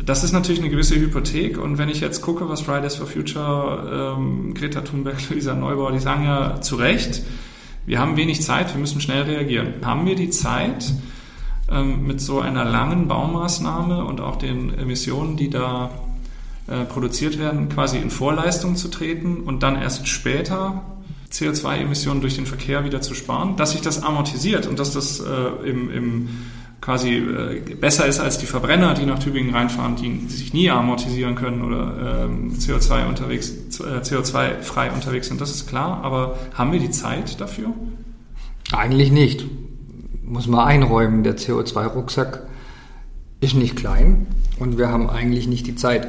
Das 0.05 0.23
ist 0.23 0.33
natürlich 0.33 0.61
eine 0.61 0.71
gewisse 0.71 0.97
Hypothek 0.97 1.59
und 1.59 1.79
wenn 1.79 1.89
ich 1.89 2.01
jetzt 2.01 2.21
gucke, 2.23 2.49
was 2.49 2.61
Fridays 2.61 2.97
for 2.97 3.07
Future, 3.07 4.17
ähm, 4.19 4.55
Greta 4.55 4.83
Thunberg, 4.83 5.17
Luisa 5.31 5.55
Neubauer, 5.55 5.93
die 5.93 6.01
sagen 6.01 6.25
ja 6.25 6.61
zu 6.61 6.77
Recht, 6.77 7.23
wir 7.87 7.99
haben 8.01 8.17
wenig 8.17 8.43
Zeit, 8.43 8.75
wir 8.75 8.81
müssen 8.81 9.01
schnell 9.01 9.23
reagieren. 9.23 9.75
Haben 9.85 10.07
wir 10.07 10.17
die 10.17 10.31
Zeit, 10.31 10.93
ähm, 11.71 12.07
mit 12.07 12.21
so 12.21 12.41
einer 12.41 12.65
langen 12.65 13.09
Baumaßnahme 13.09 14.05
und 14.05 14.21
auch 14.21 14.37
den 14.37 14.77
Emissionen, 14.79 15.37
die 15.37 15.51
da 15.51 15.91
äh, 16.69 16.85
produziert 16.85 17.39
werden, 17.39 17.69
quasi 17.69 17.99
in 17.99 18.11
Vorleistung 18.11 18.77
zu 18.77 18.89
treten 18.89 19.43
und 19.43 19.63
dann 19.63 19.77
erst 19.77 20.09
später 20.09 20.83
CO2-Emissionen 21.33 22.21
durch 22.21 22.37
den 22.37 22.47
Verkehr 22.47 22.85
wieder 22.85 23.01
zu 23.01 23.15
sparen, 23.15 23.57
dass 23.57 23.73
sich 23.73 23.81
das 23.81 24.03
amortisiert 24.03 24.67
und 24.67 24.79
dass 24.79 24.93
das 24.93 25.21
äh, 25.21 25.69
im, 25.69 25.91
im 25.91 26.29
quasi 26.81 27.17
äh, 27.17 27.75
besser 27.75 28.07
ist 28.07 28.21
als 28.21 28.39
die 28.39 28.47
Verbrenner, 28.47 28.95
die 28.95 29.07
nach 29.07 29.19
Tübingen 29.19 29.55
reinfahren, 29.55 29.97
die, 29.97 30.29
sich 30.29 30.53
nie 30.53 30.71
amortisieren 30.71 31.35
können 31.35 31.63
oder 31.63 32.25
ähm, 32.25 32.53
CO2 32.53 33.09
unterwegs, 33.09 33.51
äh, 33.81 34.01
CO2 34.01 34.63
frei 34.63 34.91
unterwegs 34.93 35.29
sind. 35.29 35.41
Das 35.41 35.51
ist 35.51 35.67
klar, 35.69 36.03
aber 36.05 36.39
haben 36.55 36.73
wir 36.73 36.81
die 36.81 36.91
Zeit 36.91 37.41
dafür? 37.41 37.73
Eigentlich 38.73 39.11
nicht. 39.11 39.45
Muss 40.25 40.47
man 40.47 40.67
einräumen. 40.67 41.23
Der 41.23 41.37
CO2-Rucksack 41.37 42.43
ist 43.41 43.55
nicht 43.55 43.77
klein 43.77 44.27
und 44.59 44.79
wir 44.79 44.89
haben 44.89 45.09
eigentlich 45.09 45.47
nicht 45.49 45.67
die 45.67 45.77
Zeit. 45.77 46.09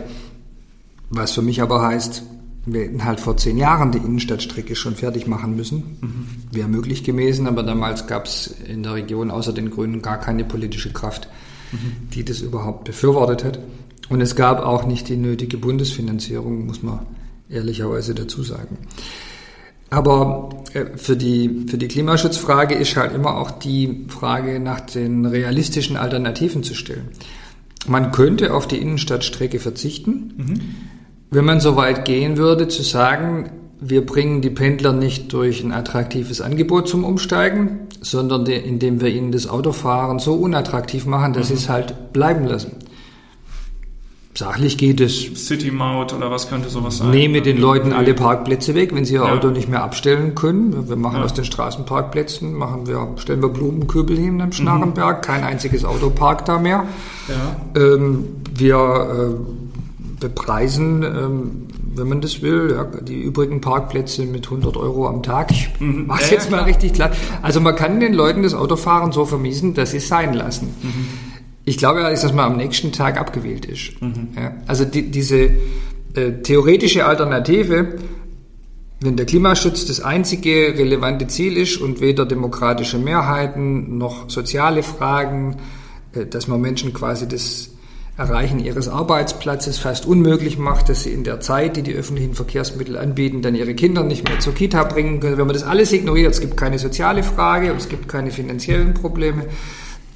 Was 1.09 1.31
für 1.31 1.41
mich 1.41 1.61
aber 1.61 1.81
heißt, 1.81 2.23
wir 2.67 2.81
hätten 2.81 3.05
halt 3.05 3.19
vor 3.19 3.37
zehn 3.37 3.57
Jahren 3.57 3.91
die 3.91 3.97
Innenstadtstrecke 3.99 4.75
schon 4.75 4.95
fertig 4.95 5.25
machen 5.25 5.55
müssen. 5.55 5.97
Mhm. 6.01 6.27
Wäre 6.51 6.67
möglich 6.67 7.03
gewesen, 7.03 7.47
aber 7.47 7.63
damals 7.63 8.07
gab 8.07 8.25
es 8.25 8.47
in 8.47 8.83
der 8.83 8.93
Region 8.93 9.31
außer 9.31 9.53
den 9.53 9.71
Grünen 9.71 10.01
gar 10.01 10.19
keine 10.19 10.43
politische 10.43 10.91
Kraft, 10.91 11.29
mhm. 11.71 12.09
die 12.13 12.25
das 12.25 12.41
überhaupt 12.41 12.83
befürwortet 12.83 13.45
hat. 13.45 13.59
Und 14.09 14.21
es 14.21 14.35
gab 14.35 14.61
auch 14.61 14.85
nicht 14.85 15.07
die 15.07 15.15
nötige 15.15 15.57
Bundesfinanzierung, 15.57 16.65
muss 16.65 16.83
man 16.83 16.99
ehrlicherweise 17.49 18.13
dazu 18.13 18.43
sagen. 18.43 18.77
Aber 19.89 20.49
äh, 20.73 20.97
für 20.97 21.15
die, 21.15 21.65
für 21.69 21.77
die 21.77 21.87
Klimaschutzfrage 21.87 22.75
ist 22.75 22.97
halt 22.97 23.13
immer 23.13 23.37
auch 23.37 23.51
die 23.51 24.07
Frage 24.09 24.59
nach 24.59 24.81
den 24.81 25.25
realistischen 25.25 25.95
Alternativen 25.95 26.63
zu 26.63 26.73
stellen. 26.73 27.09
Man 27.87 28.11
könnte 28.11 28.53
auf 28.53 28.67
die 28.67 28.77
Innenstadtstrecke 28.77 29.59
verzichten. 29.59 30.33
Mhm 30.35 30.61
wenn 31.29 31.45
man 31.45 31.59
so 31.59 31.75
weit 31.75 32.05
gehen 32.05 32.37
würde, 32.37 32.67
zu 32.67 32.83
sagen, 32.83 33.51
wir 33.79 34.05
bringen 34.05 34.41
die 34.41 34.49
Pendler 34.49 34.93
nicht 34.93 35.31
durch 35.33 35.63
ein 35.63 35.71
attraktives 35.71 36.41
Angebot 36.41 36.87
zum 36.87 37.03
Umsteigen, 37.03 37.87
sondern 38.01 38.45
indem 38.45 39.01
wir 39.01 39.09
ihnen 39.09 39.31
das 39.31 39.47
Autofahren 39.47 40.19
so 40.19 40.33
unattraktiv 40.33 41.05
machen, 41.05 41.33
dass 41.33 41.49
mhm. 41.49 41.55
sie 41.55 41.63
es 41.63 41.69
halt 41.69 42.13
bleiben 42.13 42.45
lassen. 42.45 42.71
Sachlich 44.37 44.77
geht 44.77 45.01
es. 45.01 45.47
City 45.47 45.71
Maut 45.71 46.13
oder 46.13 46.29
was 46.29 46.47
könnte 46.47 46.69
sowas 46.69 46.99
sein? 46.99 47.09
Nehme 47.09 47.41
den 47.41 47.57
Leuten 47.57 47.91
alle 47.91 48.13
Parkplätze 48.13 48.75
weg, 48.75 48.93
wenn 48.93 49.03
sie 49.03 49.15
ihr 49.15 49.23
ja. 49.23 49.33
Auto 49.33 49.49
nicht 49.49 49.67
mehr 49.67 49.83
abstellen 49.83 50.35
können. 50.35 50.87
Wir 50.87 50.95
machen 50.95 51.17
ja. 51.17 51.23
aus 51.23 51.33
den 51.33 51.43
Straßenparkplätzen, 51.43 52.53
machen 52.53 52.85
wir, 52.85 53.15
stellen 53.17 53.41
wir 53.41 53.49
Blumenkübel 53.49 54.15
hin 54.15 54.39
am 54.39 54.51
Schnarrenberg, 54.51 55.17
mhm. 55.17 55.21
kein 55.21 55.43
einziges 55.43 55.83
Auto 55.85 56.11
parkt 56.11 56.49
da 56.49 56.59
mehr. 56.59 56.85
Ja. 57.27 57.81
Ähm, 57.81 58.27
wir 58.53 58.75
äh, 58.77 59.56
bepreisen, 60.19 61.03
ähm, 61.03 61.67
wenn 61.95 62.07
man 62.07 62.21
das 62.21 62.41
will, 62.41 62.73
ja, 62.75 62.83
die 63.01 63.21
übrigen 63.21 63.61
Parkplätze 63.61 64.25
mit 64.25 64.45
100 64.45 64.75
Euro 64.77 65.07
am 65.07 65.23
Tag. 65.23 65.51
Ich 65.51 65.69
mhm. 65.79 66.05
mach's 66.07 66.29
jetzt 66.29 66.49
mal 66.49 66.63
richtig 66.63 66.93
klar. 66.93 67.11
Also 67.41 67.59
man 67.59 67.75
kann 67.75 67.99
den 67.99 68.13
Leuten 68.13 68.43
das 68.43 68.53
Autofahren 68.53 69.11
so 69.11 69.25
vermiesen, 69.25 69.73
dass 69.73 69.91
sie 69.91 69.97
es 69.97 70.07
sein 70.07 70.33
lassen. 70.33 70.75
Mhm. 70.81 71.07
Ich 71.65 71.77
glaube 71.77 72.01
ja, 72.01 72.09
dass 72.09 72.33
man 72.33 72.51
am 72.51 72.57
nächsten 72.57 72.91
Tag 72.91 73.19
abgewählt 73.19 73.65
ist. 73.65 74.01
Mhm. 74.01 74.29
Ja, 74.35 74.53
also 74.67 74.85
die, 74.85 75.11
diese 75.11 75.51
äh, 76.15 76.31
theoretische 76.41 77.05
Alternative, 77.05 77.99
wenn 79.01 79.17
der 79.17 79.25
Klimaschutz 79.25 79.85
das 79.85 80.01
einzige 80.01 80.73
relevante 80.77 81.27
Ziel 81.27 81.57
ist 81.57 81.77
und 81.77 82.01
weder 82.01 82.25
demokratische 82.25 82.97
Mehrheiten 82.97 83.97
noch 83.97 84.29
soziale 84.29 84.81
Fragen, 84.81 85.57
äh, 86.13 86.25
dass 86.25 86.47
man 86.47 86.59
Menschen 86.61 86.93
quasi 86.93 87.27
das 87.27 87.69
Erreichen 88.17 88.59
ihres 88.59 88.87
Arbeitsplatzes 88.87 89.77
fast 89.77 90.07
unmöglich 90.07 90.57
macht, 90.57 90.89
dass 90.89 91.03
sie 91.03 91.11
in 91.11 91.23
der 91.23 91.39
Zeit, 91.39 91.77
die 91.77 91.83
die 91.83 91.93
öffentlichen 91.93 92.33
Verkehrsmittel 92.33 92.97
anbieten, 92.97 93.43
dann 93.43 93.53
ihre 93.53 93.75
Kinder 93.75 94.03
nicht 94.03 94.27
mehr 94.27 94.39
zur 94.39 94.55
Kita 94.55 94.83
bringen 94.85 95.19
können. 95.19 95.37
Wenn 95.37 95.45
man 95.45 95.53
das 95.53 95.63
alles 95.63 95.93
ignoriert, 95.93 96.33
es 96.33 96.41
gibt 96.41 96.57
keine 96.57 96.79
soziale 96.79 97.21
Frage, 97.21 97.71
es 97.77 97.89
gibt 97.89 98.07
keine 98.07 98.31
finanziellen 98.31 98.95
Probleme, 98.95 99.45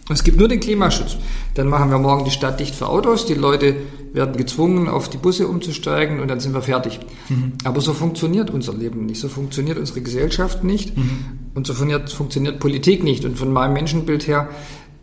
es 0.09 0.23
gibt 0.23 0.39
nur 0.39 0.47
den 0.47 0.59
Klimaschutz. 0.59 1.17
Dann 1.53 1.67
machen 1.67 1.91
wir 1.91 1.99
morgen 1.99 2.25
die 2.25 2.31
Stadt 2.31 2.59
dicht 2.59 2.73
für 2.73 2.89
Autos, 2.89 3.27
die 3.27 3.35
Leute 3.35 3.75
werden 4.13 4.35
gezwungen, 4.35 4.89
auf 4.89 5.07
die 5.07 5.17
Busse 5.17 5.47
umzusteigen 5.47 6.19
und 6.19 6.27
dann 6.27 6.39
sind 6.39 6.53
wir 6.53 6.61
fertig. 6.61 6.99
Mhm. 7.29 7.53
Aber 7.63 7.81
so 7.81 7.93
funktioniert 7.93 8.49
unser 8.49 8.73
Leben 8.73 9.05
nicht, 9.05 9.21
so 9.21 9.29
funktioniert 9.29 9.77
unsere 9.77 10.01
Gesellschaft 10.01 10.63
nicht 10.63 10.97
mhm. 10.97 11.19
und 11.53 11.67
so 11.67 11.73
funktioniert, 11.73 12.11
funktioniert 12.11 12.59
Politik 12.59 13.03
nicht. 13.03 13.25
Und 13.25 13.37
von 13.37 13.53
meinem 13.53 13.73
Menschenbild 13.73 14.27
her 14.27 14.49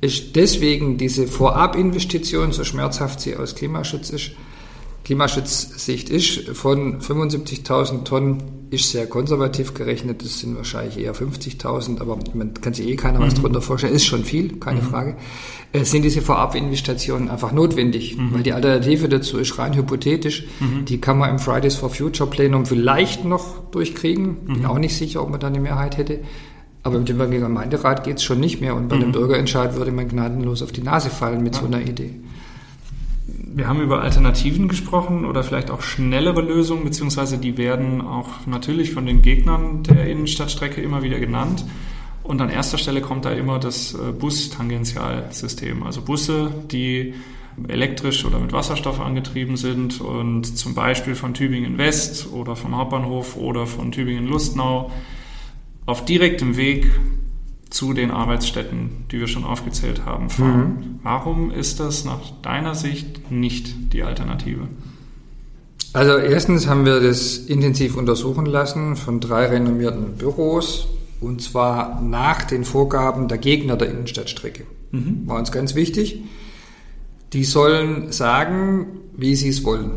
ist 0.01 0.37
deswegen 0.37 0.97
diese 0.97 1.27
Vorabinvestition, 1.27 2.53
so 2.53 2.65
schmerzhaft 2.65 3.21
sie 3.21 3.37
aus 3.37 3.55
Klimaschutz 3.55 4.11
ist, 4.11 4.33
Klimaschutzsicht 5.09 6.11
ist, 6.11 6.51
von 6.51 7.01
75.000 7.01 8.05
Tonnen 8.05 8.43
ist 8.69 8.91
sehr 8.91 9.07
konservativ 9.07 9.73
gerechnet, 9.73 10.23
das 10.23 10.41
sind 10.41 10.55
wahrscheinlich 10.55 10.99
eher 10.99 11.15
50.000, 11.15 11.99
aber 12.03 12.19
man 12.35 12.53
kann 12.53 12.75
sich 12.75 12.87
eh 12.87 12.97
keiner 12.97 13.19
was 13.21 13.35
mhm. 13.35 13.41
drunter 13.41 13.63
vorstellen, 13.63 13.95
ist 13.95 14.05
schon 14.05 14.25
viel, 14.25 14.59
keine 14.59 14.83
mhm. 14.83 14.85
Frage, 14.85 15.17
äh, 15.73 15.85
sind 15.85 16.03
diese 16.03 16.21
Vorabinvestitionen 16.21 17.31
einfach 17.31 17.53
notwendig, 17.53 18.19
mhm. 18.19 18.35
weil 18.35 18.43
die 18.43 18.53
Alternative 18.53 19.09
dazu 19.09 19.39
ist 19.39 19.59
rein 19.59 19.75
hypothetisch, 19.75 20.45
mhm. 20.61 20.85
die 20.85 21.01
kann 21.01 21.17
man 21.17 21.31
im 21.31 21.39
Fridays 21.39 21.77
for 21.77 21.89
Future 21.89 22.29
Plenum 22.29 22.67
vielleicht 22.67 23.25
noch 23.25 23.71
durchkriegen, 23.71 24.45
bin 24.45 24.59
mhm. 24.59 24.65
auch 24.67 24.79
nicht 24.79 24.95
sicher, 24.95 25.23
ob 25.23 25.31
man 25.31 25.41
da 25.41 25.47
eine 25.47 25.61
Mehrheit 25.61 25.97
hätte, 25.97 26.21
aber 26.83 26.99
mit 26.99 27.09
dem 27.09 27.19
Gemeinderat 27.31 28.05
geht 28.05 28.19
es 28.19 28.23
schon 28.23 28.41
nicht 28.41 28.61
mehr 28.61 28.75
und 28.75 28.89
bei 28.89 28.97
mhm. 28.97 29.01
dem 29.01 29.13
Bürgerentscheid 29.13 29.77
würde 29.77 29.93
man 29.93 30.09
gnadenlos 30.09 30.63
auf 30.63 30.73
die 30.73 30.83
Nase 30.83 31.11
fallen 31.11 31.43
mit 31.43 31.55
ja. 31.55 31.61
so 31.61 31.67
einer 31.67 31.81
Idee. 31.81 32.15
Wir 33.27 33.67
haben 33.67 33.81
über 33.81 34.03
Alternativen 34.03 34.69
gesprochen 34.69 35.25
oder 35.25 35.43
vielleicht 35.43 35.71
auch 35.71 35.83
schnellere 35.83 36.43
Lösungen, 36.43 36.85
beziehungsweise 36.85 37.39
die 37.39 37.59
werden 37.59 38.01
auch 38.01 38.47
natürlich 38.47 38.93
von 38.93 39.05
den 39.05 39.21
Gegnern 39.21 39.83
der 39.83 40.07
Innenstadtstrecke 40.07 40.81
immer 40.81 41.03
wieder 41.03 41.19
genannt. 41.19 41.65
Und 42.23 42.41
an 42.41 42.51
erster 42.51 42.79
Stelle 42.79 43.01
kommt 43.01 43.25
da 43.25 43.33
immer 43.33 43.59
das 43.59 43.95
äh, 43.95 44.13
Bus-Tangentialsystem, 44.13 45.83
also 45.83 46.03
Busse, 46.03 46.53
die 46.71 47.15
elektrisch 47.67 48.25
oder 48.25 48.39
mit 48.39 48.53
Wasserstoff 48.53 49.01
angetrieben 49.01 49.57
sind 49.57 50.01
und 50.01 50.45
zum 50.45 50.75
Beispiel 50.75 51.15
von 51.15 51.35
Tübingen 51.35 51.79
West 51.79 52.29
oder 52.33 52.55
vom 52.55 52.77
Hauptbahnhof 52.77 53.37
oder 53.37 53.67
von 53.67 53.91
Tübingen 53.91 54.27
Lustnau 54.27 54.93
auf 55.89 56.05
direktem 56.05 56.59
Weg 56.59 56.87
zu 57.71 57.95
den 57.95 58.11
Arbeitsstätten, 58.11 59.07
die 59.11 59.21
wir 59.21 59.27
schon 59.27 59.45
aufgezählt 59.45 60.05
haben, 60.05 60.29
fahren. 60.29 60.61
Mhm. 60.61 61.01
Warum 61.03 61.51
ist 61.51 61.81
das 61.81 62.05
nach 62.05 62.21
deiner 62.43 62.75
Sicht 62.75 63.31
nicht 63.31 63.95
die 63.95 64.03
Alternative? 64.03 64.69
Also 65.95 66.19
erstens 66.19 66.67
haben 66.67 66.85
wir 66.85 67.01
das 67.01 67.39
intensiv 67.39 67.97
untersuchen 67.97 68.45
lassen 68.45 68.97
von 68.97 69.19
drei 69.21 69.47
renommierten 69.47 70.17
Büros 70.19 70.89
und 71.23 71.41
zwar 71.41 72.03
nach 72.03 72.45
den 72.45 72.65
Vorgaben 72.65 73.27
der 73.27 73.39
Gegner 73.39 73.79
der 73.79 73.89
Innenstadtstrecke. 73.89 74.65
Mhm. 74.91 75.23
War 75.25 75.39
uns 75.39 75.51
ganz 75.51 75.75
wichtig. 75.75 76.21
Die 77.33 77.45
sollen 77.45 78.13
sagen, 78.13 78.89
wie 79.17 79.35
sie 79.35 79.49
es 79.49 79.65
wollen. 79.65 79.93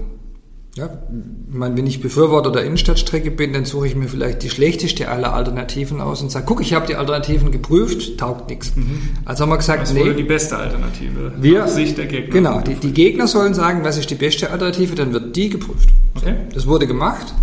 Ja, 0.75 0.85
ich 0.85 1.53
meine, 1.53 1.75
wenn 1.75 1.85
ich 1.85 1.99
Befürworter 1.99 2.49
der 2.49 2.63
Innenstadtstrecke 2.63 3.29
bin, 3.29 3.51
dann 3.51 3.65
suche 3.65 3.87
ich 3.87 3.95
mir 3.95 4.07
vielleicht 4.07 4.41
die 4.41 4.49
schlechteste 4.49 5.09
aller 5.09 5.33
Alternativen 5.33 5.99
aus 5.99 6.21
und 6.21 6.31
sage, 6.31 6.45
guck, 6.47 6.61
ich 6.61 6.73
habe 6.73 6.87
die 6.87 6.95
Alternativen 6.95 7.51
geprüft, 7.51 8.17
taugt 8.17 8.49
nichts. 8.49 8.73
Mhm. 8.77 9.01
Also 9.25 9.43
haben 9.43 9.49
wir 9.49 9.57
gesagt, 9.57 9.81
was 9.81 9.93
nee. 9.93 10.13
die 10.13 10.23
beste 10.23 10.55
Alternative 10.55 11.33
wir, 11.37 11.65
aus 11.65 11.75
Sicht 11.75 11.97
der 11.97 12.05
Gegner. 12.05 12.33
Genau, 12.33 12.61
die, 12.61 12.75
die, 12.75 12.93
Gegner 12.93 13.27
sollen 13.27 13.53
sagen, 13.53 13.83
was 13.83 13.97
ist 13.97 14.09
die 14.11 14.15
beste 14.15 14.49
Alternative, 14.49 14.95
dann 14.95 15.11
wird 15.11 15.35
die 15.35 15.49
geprüft. 15.49 15.89
Okay. 16.15 16.35
Das 16.53 16.65
wurde 16.65 16.87
gemacht 16.87 17.33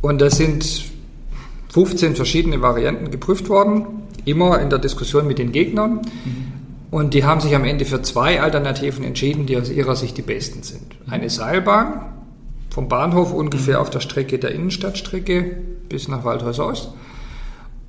und 0.00 0.20
da 0.20 0.28
sind 0.28 0.82
15 1.68 2.16
verschiedene 2.16 2.60
Varianten 2.60 3.12
geprüft 3.12 3.48
worden, 3.48 3.86
immer 4.24 4.60
in 4.60 4.68
der 4.68 4.80
Diskussion 4.80 5.28
mit 5.28 5.38
den 5.38 5.52
Gegnern. 5.52 6.00
Mhm. 6.24 6.48
Und 6.90 7.14
die 7.14 7.22
haben 7.22 7.40
sich 7.40 7.54
am 7.54 7.64
Ende 7.64 7.84
für 7.84 8.02
zwei 8.02 8.40
Alternativen 8.40 9.04
entschieden, 9.04 9.46
die 9.46 9.56
aus 9.58 9.70
ihrer 9.70 9.94
Sicht 9.94 10.16
die 10.16 10.22
besten 10.22 10.62
sind. 10.64 10.96
Eine 11.06 11.28
Seilbahn, 11.30 12.17
vom 12.70 12.88
Bahnhof 12.88 13.32
ungefähr 13.32 13.80
auf 13.80 13.90
der 13.90 14.00
Strecke 14.00 14.38
der 14.38 14.52
Innenstadtstrecke 14.52 15.56
bis 15.88 16.08
nach 16.08 16.24
Waldhaus 16.24 16.58
Ost 16.58 16.92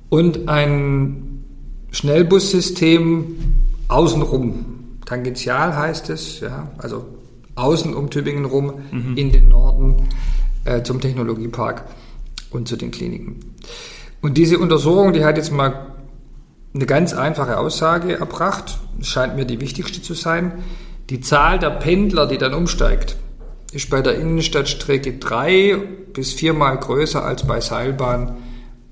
und 0.08 0.48
ein 0.48 1.44
Schnellbussystem 1.92 3.36
außenrum. 3.88 4.98
Tangential 5.06 5.76
heißt 5.76 6.10
es, 6.10 6.40
ja, 6.40 6.70
also 6.78 7.06
außen 7.56 7.94
um 7.94 8.10
Tübingen 8.10 8.44
rum 8.44 8.74
mhm. 8.90 9.16
in 9.16 9.32
den 9.32 9.48
Norden 9.48 10.08
äh, 10.64 10.82
zum 10.82 11.00
Technologiepark 11.00 11.84
und 12.50 12.68
zu 12.68 12.76
den 12.76 12.90
Kliniken. 12.90 13.54
Und 14.20 14.36
diese 14.36 14.58
Untersuchung, 14.58 15.12
die 15.12 15.24
hat 15.24 15.36
jetzt 15.36 15.52
mal 15.52 15.86
eine 16.74 16.86
ganz 16.86 17.12
einfache 17.12 17.58
Aussage 17.58 18.18
erbracht, 18.18 18.78
scheint 19.00 19.36
mir 19.36 19.44
die 19.44 19.60
wichtigste 19.60 20.02
zu 20.02 20.14
sein. 20.14 20.52
Die 21.08 21.20
Zahl 21.20 21.58
der 21.58 21.70
Pendler, 21.70 22.26
die 22.26 22.38
dann 22.38 22.54
umsteigt, 22.54 23.16
ist 23.72 23.90
bei 23.90 24.02
der 24.02 24.18
Innenstadtstrecke 24.18 25.14
drei 25.14 25.76
bis 26.12 26.32
viermal 26.32 26.78
größer 26.78 27.24
als 27.24 27.46
bei 27.46 27.60
Seilbahn 27.60 28.36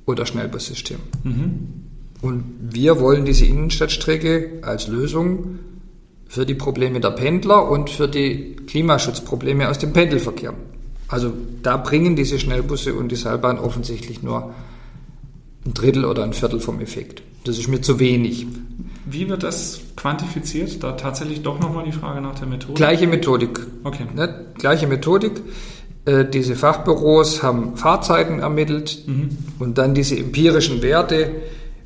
oder 0.06 0.24
Schnellbussystem. 0.24 0.98
Mhm. 1.24 1.58
Und 2.20 2.44
wir 2.60 3.00
wollen 3.00 3.24
diese 3.24 3.44
Innenstadtstrecke 3.44 4.60
als 4.62 4.88
Lösung 4.88 5.58
für 6.26 6.44
die 6.44 6.54
Probleme 6.54 7.00
der 7.00 7.10
Pendler 7.10 7.70
und 7.70 7.90
für 7.90 8.08
die 8.08 8.56
Klimaschutzprobleme 8.66 9.68
aus 9.68 9.78
dem 9.78 9.92
Pendelverkehr. 9.92 10.54
Also 11.08 11.32
da 11.62 11.78
bringen 11.78 12.16
diese 12.16 12.38
Schnellbusse 12.38 12.94
und 12.94 13.10
die 13.10 13.16
Seilbahn 13.16 13.58
offensichtlich 13.58 14.22
nur 14.22 14.54
ein 15.64 15.74
Drittel 15.74 16.04
oder 16.04 16.22
ein 16.22 16.34
Viertel 16.34 16.60
vom 16.60 16.80
Effekt. 16.80 17.22
Das 17.44 17.58
ist 17.58 17.68
mir 17.68 17.80
zu 17.80 17.98
wenig. 17.98 18.46
Wie 19.10 19.28
wird 19.28 19.42
das 19.42 19.80
quantifiziert? 19.96 20.82
Da 20.82 20.92
tatsächlich 20.92 21.42
doch 21.42 21.58
nochmal 21.60 21.84
die 21.84 21.92
Frage 21.92 22.20
nach 22.20 22.38
der 22.38 22.46
Methodik. 22.46 22.76
Gleiche 22.76 23.06
Methodik. 23.06 23.60
Okay. 23.84 24.06
Ne? 24.14 24.46
Gleiche 24.58 24.86
Methodik. 24.86 25.40
Äh, 26.04 26.24
diese 26.26 26.56
Fachbüros 26.56 27.42
haben 27.42 27.76
Fahrzeiten 27.76 28.40
ermittelt 28.40 29.04
mhm. 29.06 29.30
und 29.58 29.78
dann 29.78 29.94
diese 29.94 30.16
empirischen 30.16 30.82
Werte. 30.82 31.30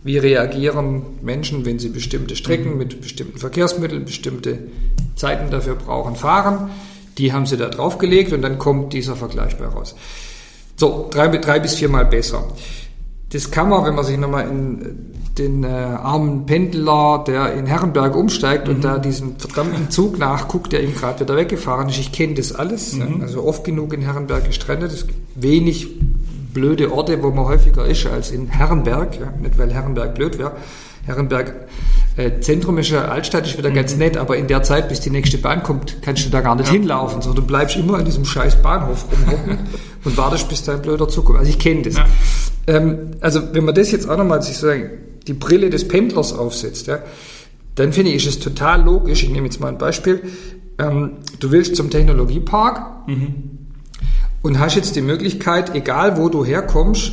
Wie 0.04 0.18
reagieren 0.18 1.02
Menschen, 1.22 1.64
wenn 1.64 1.78
sie 1.78 1.88
bestimmte 1.88 2.34
Strecken 2.34 2.72
mhm. 2.72 2.78
mit 2.78 3.00
bestimmten 3.00 3.38
Verkehrsmitteln, 3.38 4.04
bestimmte 4.04 4.58
Zeiten 5.14 5.50
dafür 5.50 5.76
brauchen, 5.76 6.16
fahren? 6.16 6.70
Die 7.18 7.32
haben 7.32 7.46
sie 7.46 7.56
da 7.56 7.68
draufgelegt 7.68 8.32
und 8.32 8.42
dann 8.42 8.58
kommt 8.58 8.92
dieser 8.94 9.14
Vergleich 9.14 9.56
bei 9.58 9.66
raus. 9.66 9.94
So, 10.76 11.08
drei, 11.12 11.28
drei 11.28 11.60
bis 11.60 11.74
viermal 11.74 12.06
besser. 12.06 12.44
Das 13.32 13.50
kann 13.50 13.68
man, 13.68 13.84
wenn 13.84 13.94
man 13.94 14.04
sich 14.04 14.18
nochmal 14.18 14.48
in 14.48 15.12
den 15.38 15.64
äh, 15.64 15.68
armen 15.68 16.44
Pendler, 16.44 17.24
der 17.26 17.54
in 17.54 17.66
Herrenberg 17.66 18.14
umsteigt 18.14 18.68
mhm. 18.68 18.74
und 18.74 18.84
da 18.84 18.98
diesen 18.98 19.38
verdammten 19.38 19.90
Zug 19.90 20.18
nachguckt, 20.18 20.72
der 20.72 20.82
ihm 20.82 20.94
gerade 20.94 21.20
wieder 21.20 21.36
weggefahren 21.36 21.88
ist. 21.88 21.98
Ich 21.98 22.12
kenne 22.12 22.34
das 22.34 22.54
alles. 22.54 22.94
Mhm. 22.94 23.18
Ne? 23.18 23.22
Also 23.22 23.42
oft 23.44 23.64
genug 23.64 23.94
in 23.94 24.02
Herrenberg 24.02 24.44
gestrandet. 24.44 24.92
Es 24.92 25.06
gibt 25.06 25.18
wenig 25.34 25.88
blöde 26.52 26.92
Orte, 26.92 27.22
wo 27.22 27.30
man 27.30 27.46
häufiger 27.46 27.86
ist 27.86 28.06
als 28.06 28.30
in 28.30 28.48
Herrenberg. 28.48 29.18
Ja? 29.18 29.32
Nicht, 29.40 29.56
weil 29.56 29.72
Herrenberg 29.72 30.14
blöd 30.14 30.38
wäre. 30.38 30.52
Herrenberg 31.06 31.54
äh, 32.16 32.40
Zentrum 32.40 32.76
ist 32.78 32.90
ja 32.90 33.06
Altstadt, 33.06 33.46
ist 33.46 33.56
wieder 33.56 33.70
mhm. 33.70 33.74
ganz 33.74 33.96
nett, 33.96 34.18
aber 34.18 34.36
in 34.36 34.46
der 34.46 34.62
Zeit, 34.62 34.90
bis 34.90 35.00
die 35.00 35.10
nächste 35.10 35.38
Bahn 35.38 35.62
kommt, 35.62 36.02
kannst 36.02 36.26
du 36.26 36.30
da 36.30 36.42
gar 36.42 36.54
nicht 36.54 36.66
ja. 36.66 36.74
hinlaufen, 36.74 37.22
sondern 37.22 37.42
du 37.42 37.46
bleibst 37.46 37.76
immer 37.76 37.98
an 37.98 38.04
diesem 38.04 38.26
scheiß 38.26 38.56
Bahnhof 38.56 39.06
rumhocken 39.10 39.58
und 40.04 40.16
wartest, 40.18 40.48
bis 40.48 40.62
dein 40.62 40.82
blöder 40.82 41.08
Zug 41.08 41.24
kommt. 41.24 41.38
Also 41.38 41.50
ich 41.50 41.58
kenne 41.58 41.82
das. 41.82 41.96
Ähm, 42.66 43.12
also 43.20 43.54
wenn 43.54 43.64
man 43.64 43.74
das 43.74 43.90
jetzt 43.90 44.08
auch 44.08 44.16
nochmal 44.16 44.42
sich 44.42 44.56
sagen, 44.56 44.90
die 45.26 45.34
Brille 45.34 45.70
des 45.70 45.86
Pendlers 45.88 46.32
aufsetzt, 46.32 46.86
ja, 46.86 47.00
dann 47.74 47.92
finde 47.92 48.10
ich, 48.10 48.26
ist 48.26 48.36
es 48.36 48.38
total 48.40 48.82
logisch. 48.82 49.22
Ich 49.22 49.30
nehme 49.30 49.46
jetzt 49.46 49.60
mal 49.60 49.68
ein 49.68 49.78
Beispiel. 49.78 50.22
Ähm, 50.78 51.18
du 51.40 51.50
willst 51.50 51.76
zum 51.76 51.90
Technologiepark 51.90 53.08
mhm. 53.08 53.34
und 54.42 54.58
hast 54.58 54.76
jetzt 54.76 54.96
die 54.96 55.00
Möglichkeit, 55.00 55.74
egal 55.74 56.16
wo 56.16 56.28
du 56.28 56.44
herkommst, 56.44 57.12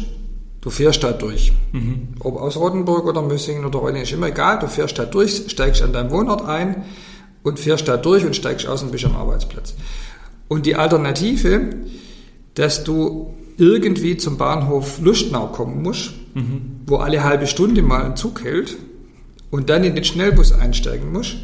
du 0.62 0.70
fährst 0.70 1.04
da 1.04 1.12
durch. 1.12 1.54
Mhm. 1.72 2.10
Ob 2.20 2.38
aus 2.38 2.58
Rotenburg 2.58 3.06
oder 3.06 3.22
Mössingen 3.22 3.66
oder 3.66 3.80
Reutlingen, 3.80 4.04
ist 4.04 4.14
immer 4.14 4.28
egal. 4.28 4.60
Du 4.60 4.68
fährst 4.68 4.98
da 5.00 5.06
durch, 5.06 5.46
steigst 5.48 5.82
an 5.82 5.94
deinem 5.94 6.12
Wohnort 6.12 6.46
ein 6.46 6.84
und 7.44 7.60
fährst 7.60 7.88
da 7.88 7.98
durch 7.98 8.26
und 8.26 8.36
steigst 8.36 8.68
aus 8.68 8.84
und 8.84 8.92
bist 8.92 9.06
am 9.06 9.16
Arbeitsplatz. 9.16 9.76
Und 10.48 10.66
die 10.66 10.76
Alternative, 10.76 11.76
dass 12.56 12.84
du 12.84 13.34
irgendwie 13.60 14.18
zum 14.18 14.38
Bahnhof 14.38 15.00
Lustnau 15.02 15.48
kommen 15.48 15.84
musst, 15.84 16.14
mhm. 16.34 16.82
wo 16.86 16.98
alle 16.98 17.24
halbe 17.24 17.46
Stunde 17.46 17.82
mal 17.82 18.06
ein 18.06 18.16
Zug 18.16 18.44
hält 18.44 18.78
und 19.52 19.70
dann 19.70 19.84
in 19.84 19.96
den 19.96 20.04
Schnellbus 20.04 20.54
einsteigen 20.54 21.12
musst, 21.12 21.38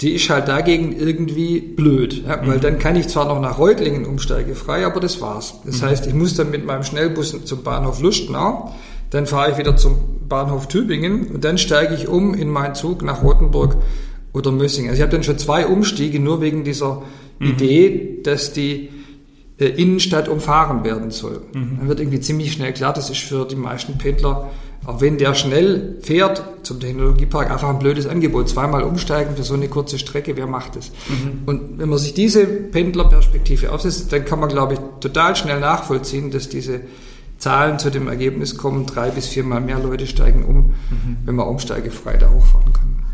die 0.00 0.12
ist 0.14 0.30
halt 0.30 0.48
dagegen 0.48 0.96
irgendwie 0.96 1.60
blöd, 1.60 2.24
ja, 2.26 2.40
weil 2.46 2.56
mhm. 2.56 2.62
dann 2.62 2.78
kann 2.78 2.96
ich 2.96 3.08
zwar 3.08 3.26
noch 3.26 3.40
nach 3.40 3.58
Reutlingen 3.58 4.06
umsteigefrei, 4.06 4.86
aber 4.86 5.00
das 5.00 5.20
war's. 5.20 5.60
Das 5.66 5.82
mhm. 5.82 5.86
heißt, 5.86 6.06
ich 6.06 6.14
muss 6.14 6.34
dann 6.34 6.50
mit 6.50 6.64
meinem 6.64 6.84
Schnellbus 6.84 7.44
zum 7.44 7.62
Bahnhof 7.62 8.00
Lustnau, 8.00 8.74
dann 9.10 9.26
fahre 9.26 9.50
ich 9.50 9.58
wieder 9.58 9.76
zum 9.76 9.96
Bahnhof 10.28 10.68
Tübingen 10.68 11.26
und 11.26 11.44
dann 11.44 11.58
steige 11.58 11.94
ich 11.94 12.08
um 12.08 12.34
in 12.34 12.48
meinen 12.48 12.74
Zug 12.76 13.02
nach 13.02 13.22
Rothenburg 13.22 13.76
oder 14.32 14.52
Mössingen. 14.52 14.90
Also 14.90 15.00
ich 15.00 15.02
habe 15.02 15.12
dann 15.12 15.24
schon 15.24 15.38
zwei 15.38 15.66
Umstiege 15.66 16.20
nur 16.20 16.40
wegen 16.40 16.62
dieser 16.62 17.02
mhm. 17.40 17.46
Idee, 17.48 18.20
dass 18.22 18.52
die 18.52 18.90
Innenstadt 19.68 20.28
umfahren 20.28 20.84
werden 20.84 21.10
soll. 21.10 21.42
Mhm. 21.52 21.78
Dann 21.78 21.88
wird 21.88 22.00
irgendwie 22.00 22.20
ziemlich 22.20 22.52
schnell 22.52 22.72
klar, 22.72 22.92
das 22.92 23.10
ist 23.10 23.20
für 23.20 23.46
die 23.46 23.56
meisten 23.56 23.98
Pendler, 23.98 24.50
auch 24.86 25.00
wenn 25.00 25.18
der 25.18 25.34
schnell 25.34 25.98
fährt 26.00 26.42
zum 26.62 26.80
Technologiepark, 26.80 27.50
einfach 27.50 27.68
ein 27.68 27.78
blödes 27.78 28.06
Angebot. 28.06 28.48
Zweimal 28.48 28.82
umsteigen 28.82 29.36
für 29.36 29.42
so 29.42 29.54
eine 29.54 29.68
kurze 29.68 29.98
Strecke, 29.98 30.36
wer 30.36 30.46
macht 30.46 30.76
das? 30.76 30.90
Mhm. 31.08 31.42
Und 31.44 31.78
wenn 31.78 31.88
man 31.88 31.98
sich 31.98 32.14
diese 32.14 32.46
Pendlerperspektive 32.46 33.72
aufsetzt, 33.72 34.12
dann 34.12 34.24
kann 34.24 34.40
man, 34.40 34.48
glaube 34.48 34.74
ich, 34.74 34.80
total 35.00 35.36
schnell 35.36 35.60
nachvollziehen, 35.60 36.30
dass 36.30 36.48
diese 36.48 36.80
Zahlen 37.36 37.78
zu 37.78 37.90
dem 37.90 38.08
Ergebnis 38.08 38.56
kommen, 38.56 38.86
drei 38.86 39.10
bis 39.10 39.26
viermal 39.26 39.60
mehr 39.60 39.78
Leute 39.78 40.06
steigen 40.06 40.44
um, 40.44 40.56
mhm. 40.56 41.16
wenn 41.24 41.34
man 41.34 41.48
umsteigefrei 41.48 42.16
da 42.16 42.30
hochfahren 42.30 42.72
kann. 42.72 43.04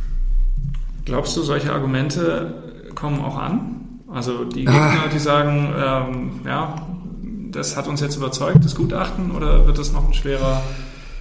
Glaubst 1.05 1.37
du, 1.37 1.43
solche 1.43 1.73
Argumente 1.73 2.91
kommen 2.95 3.21
auch 3.21 3.37
an? 3.37 3.86
Also 4.17 4.45
die 4.45 4.65
Gegner, 4.65 5.03
ah. 5.05 5.09
die 5.13 5.19
sagen, 5.19 5.75
ähm, 5.77 6.41
ja, 6.47 6.75
das 7.53 7.77
hat 7.77 7.87
uns 7.87 8.01
jetzt 8.01 8.17
überzeugt, 8.17 8.65
das 8.65 8.75
Gutachten, 8.75 9.31
oder 9.31 9.67
wird 9.67 9.77
das 9.77 9.93
noch 9.93 10.07
ein 10.07 10.15
schwerer 10.15 10.63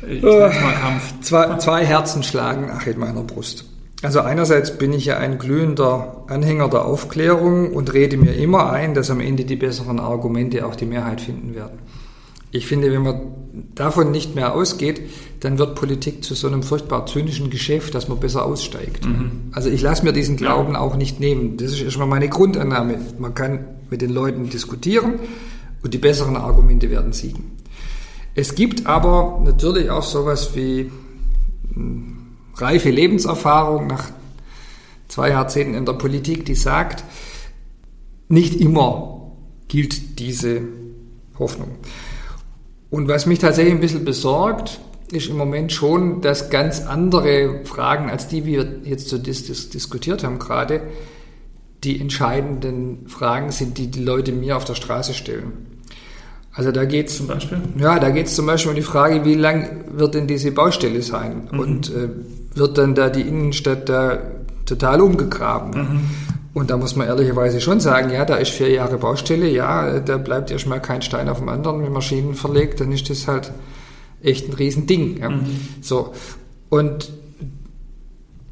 ich 0.07 0.24
mal, 0.24 0.49
Kampf? 0.82 1.13
Zwei, 1.19 1.57
zwei 1.57 1.86
Herzen 1.86 2.24
schlagen 2.24 2.72
ach 2.74 2.88
in 2.88 2.97
meiner 2.97 3.24
Brust. 3.24 3.65
Also 4.01 4.22
einerseits 4.22 4.78
bin 4.78 4.93
ich 4.93 5.05
ja 5.05 5.17
ein 5.17 5.39
glühender 5.39 6.24
Anhänger 6.28 6.69
der 6.69 6.86
Aufklärung 6.86 7.74
und 7.74 7.91
rede 7.91 8.15
mir 8.15 8.34
immer 8.34 8.72
ein, 8.72 8.93
dass 8.93 9.11
am 9.11 9.19
Ende 9.19 9.43
die 9.43 9.57
besseren 9.57 9.99
Argumente 9.99 10.65
auch 10.65 10.76
die 10.76 10.86
Mehrheit 10.86 11.19
finden 11.19 11.53
werden. 11.53 11.80
Ich 12.56 12.68
finde, 12.68 12.89
wenn 12.93 13.03
man 13.03 13.22
davon 13.76 14.12
nicht 14.12 14.34
mehr 14.34 14.53
ausgeht, 14.56 15.01
dann 15.41 15.58
wird 15.58 15.76
Politik 15.76 16.24
zu 16.24 16.36
so 16.36 16.47
einem 16.47 16.64
furchtbar 16.64 17.06
zynischen 17.06 17.49
Geschäft, 17.49 17.93
dass 17.93 18.08
man 18.08 18.18
besser 18.20 18.45
aussteigt. 18.45 19.06
Mhm. 19.06 19.49
Also 19.51 19.70
ich 19.70 19.82
lasse 19.82 20.06
mir 20.06 20.14
diesen 20.14 20.38
Glauben 20.38 20.74
ja. 20.74 20.80
auch 20.80 20.95
nicht 20.95 21.20
nehmen. 21.20 21.58
Das 21.58 21.74
ist 21.74 21.82
erstmal 21.82 22.08
meine 22.08 22.30
Grundannahme. 22.30 22.97
Man 23.20 23.34
kann 23.36 23.66
mit 23.89 24.01
den 24.01 24.12
Leuten 24.12 24.49
diskutieren 24.49 25.20
und 25.84 25.93
die 25.93 25.97
besseren 25.97 26.38
Argumente 26.38 26.89
werden 26.89 27.12
siegen. 27.12 27.58
Es 28.36 28.56
gibt 28.56 28.86
aber 28.86 29.41
natürlich 29.43 29.89
auch 29.89 30.03
sowas 30.03 30.56
wie 30.56 30.91
hm, 31.74 32.18
reife 32.56 32.89
Lebenserfahrung 32.89 33.88
nach 33.88 34.12
zwei 35.10 35.30
Jahrzehnten 35.30 35.74
in 35.74 35.86
der 35.86 35.93
Politik, 35.93 36.45
die 36.45 36.56
sagt, 36.56 37.03
nicht 38.30 38.56
immer 38.56 39.32
gilt 39.68 40.20
diese 40.20 40.62
Hoffnung. 41.38 41.72
Und 42.95 43.09
was 43.09 43.25
mich 43.25 43.39
tatsächlich 43.39 43.73
ein 43.73 43.81
bisschen 43.81 44.05
besorgt, 44.05 44.79
ist 45.11 45.27
im 45.27 45.35
Moment 45.35 45.73
schon, 45.73 46.21
dass 46.21 46.49
ganz 46.49 46.79
andere 46.79 47.59
Fragen, 47.65 48.09
als 48.09 48.29
die 48.29 48.45
wir 48.45 48.65
jetzt 48.85 49.09
so 49.09 49.17
dis 49.17 49.45
dis 49.45 49.69
diskutiert 49.69 50.23
haben 50.23 50.39
gerade, 50.39 50.79
die 51.83 51.99
entscheidenden 51.99 53.09
Fragen 53.09 53.51
sind, 53.51 53.77
die 53.77 53.91
die 53.91 54.01
Leute 54.01 54.31
mir 54.31 54.55
auf 54.55 54.63
der 54.63 54.75
Straße 54.75 55.13
stellen. 55.13 55.81
Also 56.53 56.71
da 56.71 56.85
geht 56.85 57.09
es 57.09 57.17
zum 57.17 57.27
Beispiel? 57.27 57.57
Ja, 57.77 57.99
da 57.99 58.11
geht 58.11 58.27
es 58.27 58.35
zum 58.35 58.45
Beispiel 58.45 58.69
um 58.69 58.77
die 58.77 58.81
Frage, 58.81 59.25
wie 59.25 59.35
lang 59.35 59.83
wird 59.91 60.15
denn 60.15 60.25
diese 60.25 60.53
Baustelle 60.53 61.01
sein? 61.01 61.49
Mhm. 61.51 61.59
Und 61.59 61.89
äh, 61.89 62.07
wird 62.53 62.77
dann 62.77 62.95
da 62.95 63.09
die 63.09 63.23
Innenstadt 63.23 63.89
da 63.89 64.19
total 64.65 65.01
umgegraben? 65.01 65.81
Mhm. 65.81 65.99
Und 66.56 66.70
da 66.70 66.78
muss 66.78 66.95
man 66.95 67.06
ehrlicherweise 67.06 67.60
schon 67.60 67.82
sagen, 67.82 68.12
ja, 68.12 68.24
da 68.24 68.38
ist 68.38 68.51
vier 68.51 68.70
Jahre 68.70 68.97
Baustelle, 68.97 69.49
ja, 69.49 69.99
da 69.99 70.18
bleibt 70.18 70.49
erstmal 70.51 70.82
kein 70.82 71.01
Stein 71.01 71.28
auf 71.28 71.39
dem 71.39 71.49
anderen, 71.49 71.84
wenn 71.84 71.91
Maschinen 71.91 72.34
verlegt, 72.34 72.80
dann 72.80 72.93
ist 72.93 73.10
das 73.10 73.28
halt 73.28 73.51
echt 74.24 74.47
ein 74.47 74.53
Riesending. 74.53 75.18
Ja. 75.18 75.32
Mhm. 75.32 75.47
So. 75.82 76.14
Und 76.70 77.12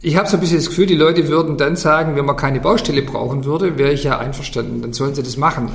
ich 0.01 0.17
habe 0.17 0.27
so 0.27 0.35
ein 0.35 0.41
bisschen 0.41 0.57
das 0.57 0.67
Gefühl, 0.67 0.85
die 0.85 0.95
Leute 0.95 1.29
würden 1.29 1.55
dann 1.55 1.77
sagen, 1.77 2.17
wenn 2.17 2.25
man 2.25 2.35
keine 2.35 2.59
Baustelle 2.59 3.03
brauchen 3.03 3.45
würde, 3.45 3.77
wäre 3.77 3.93
ich 3.93 4.03
ja 4.03 4.19
einverstanden, 4.19 4.81
dann 4.81 4.91
sollen 4.91 5.15
sie 5.15 5.23
das 5.23 5.37
machen. 5.37 5.71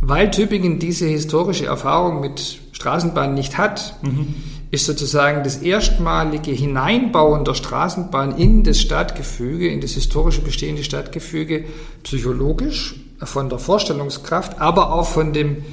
Weil 0.00 0.30
Tübingen 0.30 0.78
diese 0.78 1.06
historische 1.06 1.66
Erfahrung 1.66 2.20
mit 2.20 2.60
Straßenbahn 2.70 3.34
nicht 3.34 3.58
hat, 3.58 3.96
mhm 4.02 4.36
ist 4.76 4.84
sozusagen 4.84 5.42
das 5.42 5.56
erstmalige 5.56 6.50
Hineinbauen 6.50 7.44
der 7.44 7.54
Straßenbahn 7.54 8.36
in 8.36 8.62
das 8.62 8.78
Stadtgefüge, 8.78 9.68
in 9.68 9.80
das 9.80 9.92
historische 9.92 10.42
bestehende 10.42 10.84
Stadtgefüge, 10.84 11.64
psychologisch, 12.02 13.00
von 13.22 13.48
der 13.48 13.58
Vorstellungskraft, 13.58 14.60
aber 14.60 14.92
auch 14.92 15.08
von 15.08 15.32
dem 15.32 15.64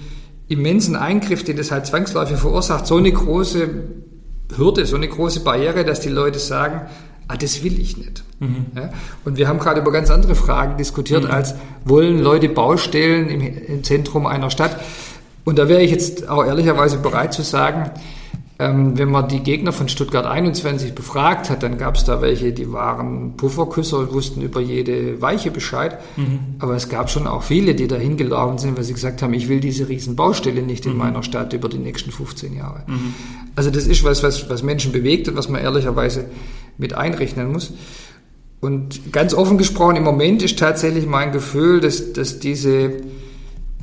immensen 0.47 0.95
Eingriff, 0.95 1.43
den 1.43 1.57
das 1.57 1.71
halt 1.71 1.85
zwangsläufig 1.85 2.37
verursacht, 2.37 2.87
so 2.87 2.95
eine 2.95 3.11
große 3.11 3.69
Hürde, 4.55 4.85
so 4.85 4.95
eine 4.95 5.09
große 5.09 5.41
Barriere, 5.41 5.83
dass 5.83 5.99
die 5.99 6.07
Leute 6.07 6.39
sagen, 6.39 6.83
ah, 7.27 7.35
das 7.35 7.61
will 7.61 7.77
ich 7.81 7.97
nicht. 7.97 8.23
Mhm. 8.39 8.67
Ja? 8.73 8.89
Und 9.25 9.35
wir 9.35 9.49
haben 9.49 9.59
gerade 9.59 9.81
über 9.81 9.91
ganz 9.91 10.09
andere 10.09 10.35
Fragen 10.35 10.77
diskutiert, 10.77 11.25
mhm. 11.25 11.31
als 11.31 11.55
wollen 11.83 12.19
Leute 12.19 12.47
Baustellen 12.47 13.27
im, 13.27 13.41
im 13.41 13.83
Zentrum 13.83 14.25
einer 14.25 14.49
Stadt. 14.49 14.79
Und 15.43 15.59
da 15.59 15.67
wäre 15.67 15.81
ich 15.81 15.91
jetzt 15.91 16.29
auch 16.29 16.45
ehrlicherweise 16.45 16.99
bereit 16.99 17.33
zu 17.33 17.41
sagen, 17.41 17.91
ähm, 18.63 18.97
wenn 18.97 19.11
man 19.11 19.27
die 19.27 19.41
Gegner 19.41 19.73
von 19.73 19.89
Stuttgart 19.89 20.25
21 20.25 20.95
befragt 20.95 21.49
hat, 21.49 21.63
dann 21.63 21.77
gab 21.77 21.95
es 21.95 22.05
da 22.05 22.21
welche, 22.21 22.53
die 22.53 22.71
waren 22.71 23.35
Pufferküsser 23.35 23.99
und 23.99 24.13
wussten 24.13 24.41
über 24.41 24.61
jede 24.61 25.21
Weiche 25.21 25.51
Bescheid. 25.51 25.99
Mhm. 26.15 26.39
Aber 26.59 26.75
es 26.75 26.87
gab 26.87 27.09
schon 27.09 27.27
auch 27.27 27.43
viele, 27.43 27.75
die 27.75 27.87
da 27.87 27.97
hingelaufen 27.97 28.57
sind, 28.57 28.77
weil 28.77 28.85
sie 28.85 28.93
gesagt 28.93 29.21
haben, 29.21 29.33
ich 29.33 29.49
will 29.49 29.59
diese 29.59 29.89
riesen 29.89 30.15
Baustelle 30.15 30.61
nicht 30.61 30.85
in 30.85 30.93
mhm. 30.93 30.99
meiner 30.99 31.23
Stadt 31.23 31.51
über 31.51 31.67
die 31.67 31.77
nächsten 31.77 32.11
15 32.11 32.55
Jahre. 32.55 32.83
Mhm. 32.87 33.13
Also 33.55 33.69
das 33.69 33.85
ist 33.85 34.03
was, 34.05 34.23
was, 34.23 34.49
was 34.49 34.63
Menschen 34.63 34.93
bewegt 34.93 35.27
und 35.27 35.35
was 35.35 35.49
man 35.49 35.61
ehrlicherweise 35.61 36.25
mit 36.77 36.93
einrechnen 36.93 37.51
muss. 37.51 37.73
Und 38.61 39.11
ganz 39.11 39.33
offen 39.33 39.57
gesprochen, 39.57 39.97
im 39.97 40.03
Moment 40.03 40.41
ist 40.41 40.57
tatsächlich 40.57 41.05
mein 41.05 41.33
Gefühl, 41.33 41.81
dass, 41.81 42.13
dass 42.13 42.39
diese 42.39 43.01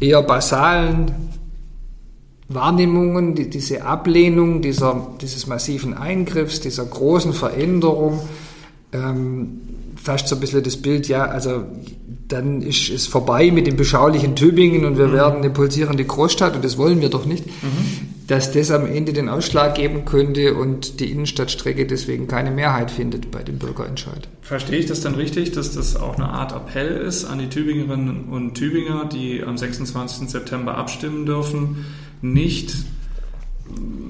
eher 0.01 0.23
basalen 0.23 1.13
Wahrnehmungen, 2.51 3.37
die, 3.37 3.49
diese 3.49 3.85
Ablehnung 3.85 4.61
dieser, 4.61 5.09
dieses 5.21 5.47
massiven 5.47 5.95
Eingriffs, 5.95 6.61
dieser 6.61 6.85
großen 6.85 7.33
Veränderung, 7.33 8.21
ähm, 8.93 9.61
fast 10.03 10.29
so 10.29 10.35
ein 10.35 10.41
bisschen 10.41 10.63
das 10.63 10.77
Bild, 10.77 11.09
ja, 11.09 11.25
also 11.27 11.65
dann 12.27 12.63
ist 12.63 12.91
es 12.91 13.07
vorbei 13.07 13.51
mit 13.51 13.67
dem 13.67 13.77
beschaulichen 13.77 14.35
Tübingen 14.35 14.85
und 14.85 14.99
wir 14.99 15.09
mhm. 15.09 15.13
werden 15.13 15.37
eine 15.39 15.51
pulsierende 15.51 16.05
Großstadt 16.05 16.57
und 16.57 16.65
das 16.65 16.77
wollen 16.77 17.01
wir 17.01 17.09
doch 17.09 17.25
nicht, 17.25 17.47
mhm. 17.47 18.09
dass 18.27 18.51
das 18.51 18.71
am 18.73 18.87
Ende 18.87 19.13
den 19.13 19.29
Ausschlag 19.29 19.77
geben 19.77 20.05
könnte 20.05 20.55
und 20.55 20.99
die 20.99 21.11
Innenstadtstrecke 21.11 21.87
deswegen 21.87 22.27
keine 22.27 22.51
Mehrheit 22.51 22.91
findet 22.91 23.31
bei 23.31 23.43
dem 23.43 23.59
Bürgerentscheid. 23.59 24.29
Verstehe 24.43 24.79
ich 24.79 24.87
das 24.87 25.01
dann 25.01 25.15
richtig, 25.15 25.53
dass 25.53 25.73
das 25.73 25.97
auch 25.97 26.17
eine 26.17 26.29
Art 26.29 26.53
Appell 26.53 26.97
ist 26.97 27.25
an 27.25 27.39
die 27.39 27.49
Tübingerinnen 27.49 28.25
und 28.25 28.55
Tübinger, 28.55 29.05
die 29.05 29.43
am 29.43 29.57
26. 29.57 30.31
September 30.31 30.77
abstimmen 30.77 31.27
dürfen, 31.27 31.85
nicht 32.23 32.75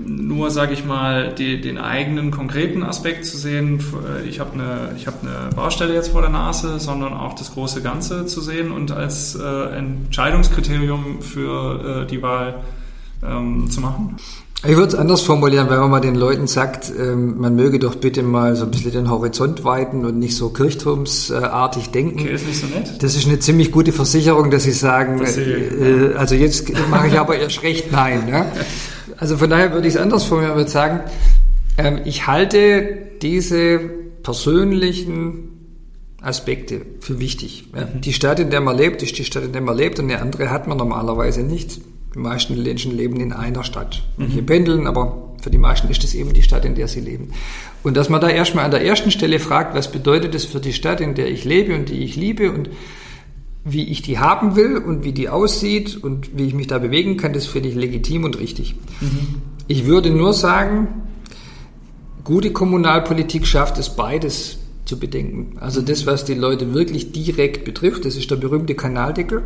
nur, 0.07 0.51
sage 0.51 0.73
ich 0.73 0.85
mal, 0.85 1.35
die, 1.35 1.61
den 1.61 1.77
eigenen 1.79 2.31
konkreten 2.31 2.83
Aspekt 2.83 3.27
zu 3.27 3.37
sehen, 3.37 3.81
ich 4.27 4.41
habe 4.41 4.55
eine, 4.55 4.97
hab 5.07 5.23
eine 5.23 5.51
Baustelle 5.55 5.95
jetzt 5.95 6.09
vor 6.09 6.23
der 6.23 6.31
Nase, 6.31 6.81
sondern 6.81 7.13
auch 7.13 7.35
das 7.35 7.53
große 7.53 7.83
Ganze 7.83 8.27
zu 8.27 8.41
sehen 8.41 8.73
und 8.73 8.91
als 8.91 9.35
äh, 9.35 9.77
Entscheidungskriterium 9.77 11.21
für 11.21 12.05
äh, 12.05 12.07
die 12.07 12.23
Wahl 12.23 12.63
ähm, 13.23 13.71
zu 13.71 13.81
machen? 13.81 14.17
Ich 14.63 14.77
würde 14.77 14.89
es 14.89 14.95
anders 14.95 15.23
formulieren, 15.23 15.71
wenn 15.71 15.79
man 15.79 15.91
mal 15.91 16.01
den 16.01 16.15
Leuten 16.15 16.47
sagt, 16.47 16.93
ähm, 16.99 17.39
man 17.39 17.57
möge 17.57 17.79
doch 17.79 17.95
bitte 17.95 18.23
mal 18.23 18.57
so 18.57 18.65
ein 18.65 18.71
bisschen 18.71 18.93
den 18.93 19.11
Horizont 19.11 19.65
weiten 19.65 20.05
und 20.05 20.19
nicht 20.19 20.37
so 20.37 20.51
kirchturmsartig 20.51 21.91
denken. 21.91 22.21
Okay, 22.21 22.35
ist 22.35 22.47
nicht 22.47 22.61
so 22.61 22.67
nett. 22.67 23.03
Das 23.03 23.17
ist 23.17 23.27
eine 23.27 23.39
ziemlich 23.39 23.73
gute 23.73 23.93
Versicherung, 23.93 24.51
dass 24.51 24.65
sie 24.65 24.73
sagen, 24.73 25.19
dass 25.19 25.37
sie, 25.37 25.43
äh, 25.43 26.13
ja. 26.13 26.17
also 26.17 26.35
jetzt 26.35 26.71
mache 26.91 27.09
ich 27.09 27.19
aber 27.19 27.39
erst 27.39 27.63
recht 27.63 27.91
nein. 27.91 28.29
Ja? 28.29 28.53
Also 29.17 29.39
von 29.39 29.49
daher 29.49 29.73
würde 29.73 29.89
ich 29.89 29.95
es 29.95 30.01
anders 30.01 30.25
formulieren, 30.25 30.57
würde 30.57 30.71
sagen, 30.71 31.01
ähm, 31.79 32.01
ich 32.05 32.27
halte 32.27 32.99
diese 33.23 33.79
persönlichen 34.23 35.51
Aspekte 36.21 36.83
für 37.01 37.19
wichtig. 37.19 37.69
Mhm. 37.73 38.03
Die 38.03 38.13
Stadt, 38.13 38.39
in 38.41 38.51
der 38.51 38.61
man 38.61 38.77
lebt, 38.77 39.03
ist 39.03 39.17
die 39.17 39.25
Stadt, 39.25 39.45
in 39.45 39.53
der 39.53 39.63
man 39.63 39.75
lebt 39.75 39.99
und 39.99 40.11
eine 40.11 40.21
andere 40.21 40.51
hat 40.51 40.67
man 40.67 40.77
normalerweise 40.77 41.41
nicht. 41.41 41.81
Die 42.15 42.19
meisten 42.19 42.61
Menschen 42.63 42.97
leben 42.97 43.21
in 43.21 43.33
einer 43.33 43.63
Stadt. 43.63 44.03
Manche 44.17 44.43
mhm. 44.43 44.47
pendeln, 44.47 44.87
aber 44.87 45.35
für 45.41 45.51
die 45.51 45.59
meisten 45.59 45.89
ist 45.89 46.05
es 46.05 46.15
eben 46.15 46.33
die 46.33 46.43
Stadt, 46.43 46.65
in 46.65 46.75
der 46.75 46.89
sie 46.89 47.01
leben. 47.01 47.33
Und 47.83 47.97
dass 47.97 48.09
man 48.09 48.21
da 48.21 48.29
erstmal 48.29 48.65
an 48.65 48.71
der 48.71 48.85
ersten 48.85 49.11
Stelle 49.11 49.39
fragt, 49.39 49.75
was 49.75 49.91
bedeutet 49.91 50.35
es 50.35 50.45
für 50.45 50.61
die 50.61 50.73
Stadt, 50.73 51.01
in 51.01 51.15
der 51.15 51.31
ich 51.31 51.45
lebe 51.45 51.75
und 51.75 51.89
die 51.89 52.05
ich 52.05 52.17
liebe 52.17 52.51
und 52.51 52.71
wie 53.65 53.85
ich 53.85 54.03
die 54.03 54.19
haben 54.19 54.57
will 54.57 54.79
und 54.79 55.05
wie 55.05 55.13
die 55.13 55.29
aussieht 55.29 56.03
und 56.03 56.37
wie 56.37 56.47
ich 56.47 56.55
mich 56.55 56.67
da 56.67 56.79
bewegen 56.79 57.17
kann, 57.17 57.33
das 57.33 57.47
finde 57.47 57.69
ich 57.69 57.75
legitim 57.75 58.25
und 58.25 58.39
richtig. 58.39 58.75
Mhm. 59.01 59.43
Ich 59.67 59.87
würde 59.87 60.11
nur 60.11 60.33
sagen, 60.33 60.89
gute 62.25 62.53
Kommunalpolitik 62.53 63.47
schafft 63.47 63.79
es 63.79 63.91
beides 63.91 64.59
zu 64.85 64.99
bedenken. 64.99 65.59
Also 65.61 65.83
das, 65.83 66.07
was 66.07 66.25
die 66.25 66.35
Leute 66.35 66.75
wirklich 66.75 67.13
direkt 67.13 67.65
betrifft, 67.65 68.05
das 68.05 68.17
ist 68.17 68.31
der 68.31 68.37
berühmte 68.37 68.75
Kanaldeckel. 68.75 69.43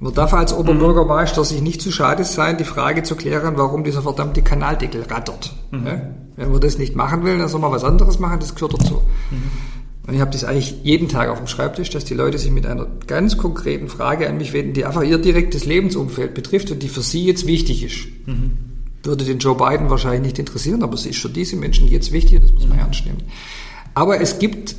Man 0.00 0.14
darf 0.14 0.32
als 0.32 0.52
Oberbürgermeister 0.52 1.44
sich 1.44 1.60
nicht 1.60 1.82
zu 1.82 1.90
schade 1.90 2.24
sein, 2.24 2.56
die 2.56 2.64
Frage 2.64 3.02
zu 3.02 3.16
klären, 3.16 3.54
warum 3.56 3.82
dieser 3.82 4.02
verdammte 4.02 4.42
Kanaldeckel 4.42 5.02
rattert. 5.02 5.52
Mhm. 5.72 5.86
Wenn 6.36 6.52
man 6.52 6.60
das 6.60 6.78
nicht 6.78 6.94
machen 6.94 7.24
will, 7.24 7.38
dann 7.38 7.48
soll 7.48 7.60
man 7.60 7.72
was 7.72 7.82
anderes 7.82 8.20
machen, 8.20 8.38
das 8.38 8.54
gehört 8.54 8.74
dazu. 8.80 9.02
Mhm. 9.30 9.42
Und 10.06 10.14
ich 10.14 10.20
habe 10.20 10.30
das 10.30 10.44
eigentlich 10.44 10.76
jeden 10.84 11.08
Tag 11.08 11.28
auf 11.28 11.38
dem 11.38 11.48
Schreibtisch, 11.48 11.90
dass 11.90 12.04
die 12.04 12.14
Leute 12.14 12.38
sich 12.38 12.50
mit 12.50 12.64
einer 12.64 12.86
ganz 13.06 13.36
konkreten 13.36 13.88
Frage 13.88 14.28
an 14.28 14.38
mich 14.38 14.52
wenden, 14.52 14.72
die 14.72 14.84
einfach 14.84 15.02
ihr 15.02 15.18
direktes 15.18 15.66
Lebensumfeld 15.66 16.32
betrifft 16.32 16.70
und 16.70 16.82
die 16.82 16.88
für 16.88 17.02
sie 17.02 17.26
jetzt 17.26 17.46
wichtig 17.46 17.82
ist. 17.82 18.06
Mhm. 18.26 18.52
Würde 19.02 19.24
den 19.24 19.38
Joe 19.38 19.56
Biden 19.56 19.90
wahrscheinlich 19.90 20.22
nicht 20.22 20.38
interessieren, 20.38 20.82
aber 20.82 20.96
sie 20.96 21.10
ist 21.10 21.18
für 21.18 21.28
diese 21.28 21.56
Menschen 21.56 21.88
jetzt 21.88 22.12
wichtig, 22.12 22.40
das 22.40 22.52
muss 22.52 22.68
man 22.68 22.78
ernst 22.78 23.04
nehmen. 23.04 23.22
Aber 23.94 24.20
es 24.20 24.38
gibt 24.38 24.76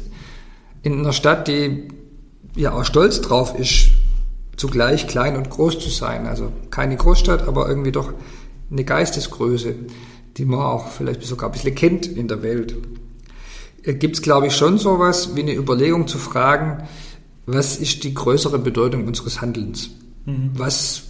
in 0.82 1.00
einer 1.00 1.14
Stadt, 1.14 1.48
die 1.48 1.90
ja 2.56 2.74
auch 2.74 2.86
stolz 2.86 3.22
drauf 3.22 3.58
ist, 3.60 3.90
zugleich 4.60 5.08
klein 5.08 5.38
und 5.38 5.50
groß 5.50 5.80
zu 5.80 5.90
sein. 5.90 6.28
Also 6.28 6.52
keine 6.70 6.98
Großstadt, 6.98 7.48
aber 7.48 7.70
irgendwie 7.70 7.92
doch 7.92 8.14
eine 8.70 8.84
Geistesgröße, 8.84 9.74
die 10.38 10.46
man 10.46 10.60
auch 10.60 10.90
vielleicht 10.90 11.24
sogar 11.24 11.50
ein 11.50 11.54
bisschen 11.54 11.76
kennt 11.76 12.06
in 12.06 12.28
der 12.28 12.44
Welt. 12.44 12.76
Äh, 13.84 13.94
Gibt 13.94 14.18
es, 14.18 14.22
glaube 14.22 14.48
ich, 14.48 14.56
schon 14.56 14.78
sowas 14.78 15.36
wie 15.36 15.42
eine 15.42 15.56
Überlegung 15.56 16.08
zu 16.08 16.18
fragen, 16.18 16.84
was 17.46 17.78
ist 17.78 18.04
die 18.04 18.14
größere 18.14 18.60
Bedeutung 18.60 19.08
unseres 19.08 19.42
Handelns? 19.42 19.92
Mhm. 20.26 20.52
Was 20.54 21.04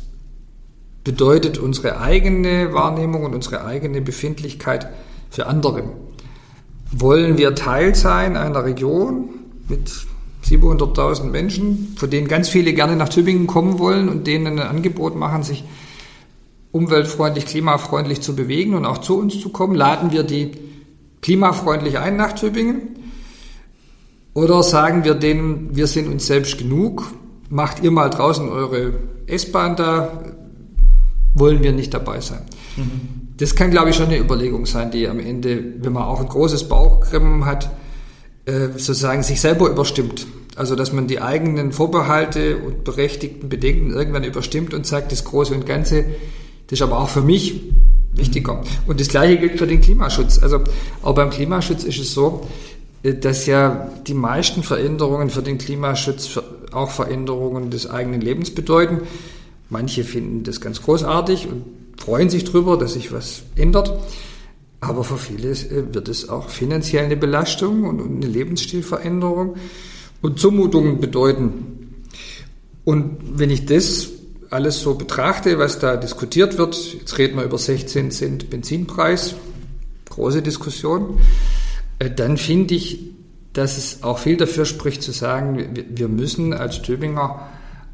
bedeutet 1.04 1.58
unsere 1.58 2.00
eigene 2.00 2.72
Wahrnehmung 2.74 3.26
und 3.26 3.34
unsere 3.34 3.66
eigene 3.66 4.00
Befindlichkeit 4.00 4.90
für 5.32 5.48
andere? 5.48 5.84
Wollen 6.92 7.38
wir 7.38 7.56
Teil 7.56 7.96
sein 7.96 8.38
einer 8.38 8.64
Region 8.64 9.30
mit 9.68 9.92
700.000 10.46 11.26
Menschen, 11.26 11.96
von 11.98 12.10
denen 12.10 12.28
ganz 12.28 12.50
viele 12.50 12.74
gerne 12.74 12.96
nach 12.96 13.10
Tübingen 13.10 13.48
kommen 13.48 13.80
wollen 13.80 14.10
und 14.10 14.26
denen 14.28 14.60
ein 14.60 14.60
Angebot 14.60 15.16
machen, 15.16 15.44
sich 15.44 15.64
umweltfreundlich, 16.72 17.46
klimafreundlich 17.46 18.22
zu 18.22 18.36
bewegen 18.36 18.76
und 18.76 18.86
auch 18.86 19.00
zu 19.00 19.18
uns 19.18 19.40
zu 19.40 19.50
kommen? 19.50 19.76
Laden 19.76 20.12
wir 20.12 20.24
die 20.24 20.52
klimafreundlich 21.22 22.00
ein 22.00 22.16
nach 22.16 22.34
Tübingen? 22.34 22.96
Oder 24.34 24.64
sagen 24.64 25.04
wir 25.04 25.16
denen, 25.16 25.76
wir 25.76 25.88
sind 25.88 26.08
uns 26.08 26.28
selbst 26.28 26.58
genug, 26.58 27.12
macht 27.50 27.84
ihr 27.84 27.92
mal 27.92 28.10
draußen 28.10 28.48
eure 28.48 28.94
S-Bahn 29.26 29.76
da, 29.76 30.24
wollen 31.34 31.64
wir 31.64 31.74
nicht 31.74 31.94
dabei 31.94 32.22
sein. 32.22 32.42
Mhm. 32.78 33.30
Das 33.38 33.56
kann, 33.56 33.72
glaube 33.72 33.90
ich, 33.90 33.96
schon 33.96 34.08
eine 34.08 34.18
Überlegung 34.18 34.66
sein, 34.66 34.92
die 34.92 35.08
am 35.08 35.20
Ende, 35.20 35.64
wenn 35.82 35.94
man 35.94 36.04
auch 36.04 36.20
ein 36.20 36.28
großes 36.28 36.68
Bauchgrimmen 36.68 37.46
hat, 37.46 37.72
sozusagen 38.78 39.24
sich 39.24 39.42
selber 39.42 39.70
überstimmt. 39.70 40.28
Also, 40.56 40.76
dass 40.76 40.92
man 40.92 41.08
die 41.08 41.22
eigenen 41.22 41.72
Vorbehalte 41.72 42.58
und 42.58 42.84
berechtigten 42.84 43.48
Bedenken 43.48 43.94
irgendwann 43.94 44.24
überstimmt 44.24 44.74
und 44.74 44.86
sagt, 44.86 45.12
das 45.12 45.24
Große 45.24 45.54
und 45.54 45.66
Ganze, 45.66 46.04
das 46.68 46.80
ist 46.80 46.82
aber 46.82 47.00
auch 47.00 47.10
für 47.10 47.22
mich 47.22 47.62
wichtiger. 48.14 48.62
Und 48.86 49.00
das 49.00 49.08
Gleiche 49.08 49.38
gilt 49.38 49.58
für 49.58 49.68
den 49.68 49.80
Klimaschutz. 49.82 50.42
Also, 50.44 50.62
auch 51.02 51.16
beim 51.16 51.30
Klimaschutz 51.30 51.84
ist 51.84 52.00
es 52.00 52.14
so, 52.14 52.46
äh, 53.04 53.14
dass 53.14 53.46
ja 53.46 53.90
die 54.08 54.14
meisten 54.14 54.64
Veränderungen 54.64 55.30
für 55.30 55.42
den 55.42 55.58
Klimaschutz 55.58 56.40
auch 56.72 56.92
Veränderungen 56.92 57.72
des 57.72 57.90
eigenen 57.90 58.22
Lebens 58.22 58.54
bedeuten. 58.54 59.02
Manche 59.70 60.04
finden 60.04 60.44
das 60.44 60.62
ganz 60.62 60.82
großartig 60.82 61.48
und 61.48 61.64
freuen 61.98 62.30
sich 62.30 62.44
darüber, 62.44 62.78
dass 62.78 62.94
sich 62.94 63.12
was 63.12 63.44
ändert. 63.56 63.94
Aber 64.82 65.04
für 65.04 65.18
viele 65.18 65.50
äh, 65.50 65.94
wird 65.94 66.08
es 66.08 66.30
auch 66.30 66.50
finanziell 66.50 67.06
eine 67.06 67.18
Belastung 67.18 67.84
und 67.84 68.00
eine 68.02 68.28
Lebensstilveränderung 68.28 69.56
und 70.22 70.40
Zumutungen 70.40 71.00
bedeuten. 71.00 72.04
Und 72.86 73.18
wenn 73.40 73.50
ich 73.50 73.66
das 73.66 74.10
alles 74.50 74.80
so 74.82 74.96
betrachte, 74.96 75.60
was 75.60 75.80
da 75.80 75.96
diskutiert 75.96 76.58
wird, 76.58 76.76
jetzt 76.94 77.18
reden 77.18 77.38
wir 77.38 77.44
über 77.44 77.58
16 77.58 78.12
Cent 78.12 78.50
Benzinpreis, 78.50 79.36
große 80.10 80.42
Diskussion, 80.42 81.20
äh, 82.00 82.10
dann 82.10 82.38
finde 82.38 82.76
ich, 82.76 83.12
dass 83.54 83.78
es 83.78 84.04
auch 84.04 84.20
viel 84.20 84.38
dafür 84.38 84.66
spricht 84.66 85.02
zu 85.02 85.12
sagen, 85.12 85.86
wir 85.90 86.08
müssen 86.08 86.54
als 86.54 86.82
Tübinger 86.82 87.50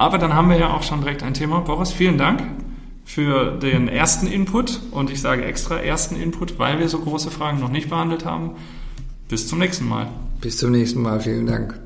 Aber 0.01 0.17
dann 0.17 0.33
haben 0.33 0.49
wir 0.49 0.57
ja 0.57 0.73
auch 0.73 0.83
schon 0.83 1.03
direkt 1.03 1.23
ein 1.23 1.35
Thema. 1.35 1.61
Boris, 1.61 1.93
vielen 1.93 2.17
Dank 2.17 2.43
für 3.05 3.59
den 3.59 3.87
ersten 3.87 4.27
Input 4.27 4.81
und 4.93 5.11
ich 5.11 5.21
sage 5.21 5.45
extra 5.45 5.77
ersten 5.77 6.17
Input, 6.17 6.59
weil 6.59 6.79
wir 6.79 6.89
so 6.89 7.01
große 7.01 7.31
Fragen 7.31 7.61
noch 7.61 7.69
nicht 7.69 7.91
behandelt 7.91 8.25
haben. 8.25 8.53
Bis 9.29 9.47
zum 9.47 9.59
nächsten 9.59 9.87
Mal. 9.87 10.09
Bis 10.41 10.57
zum 10.57 10.71
nächsten 10.71 11.03
Mal, 11.03 11.21
vielen 11.21 11.47
Dank. 11.47 11.79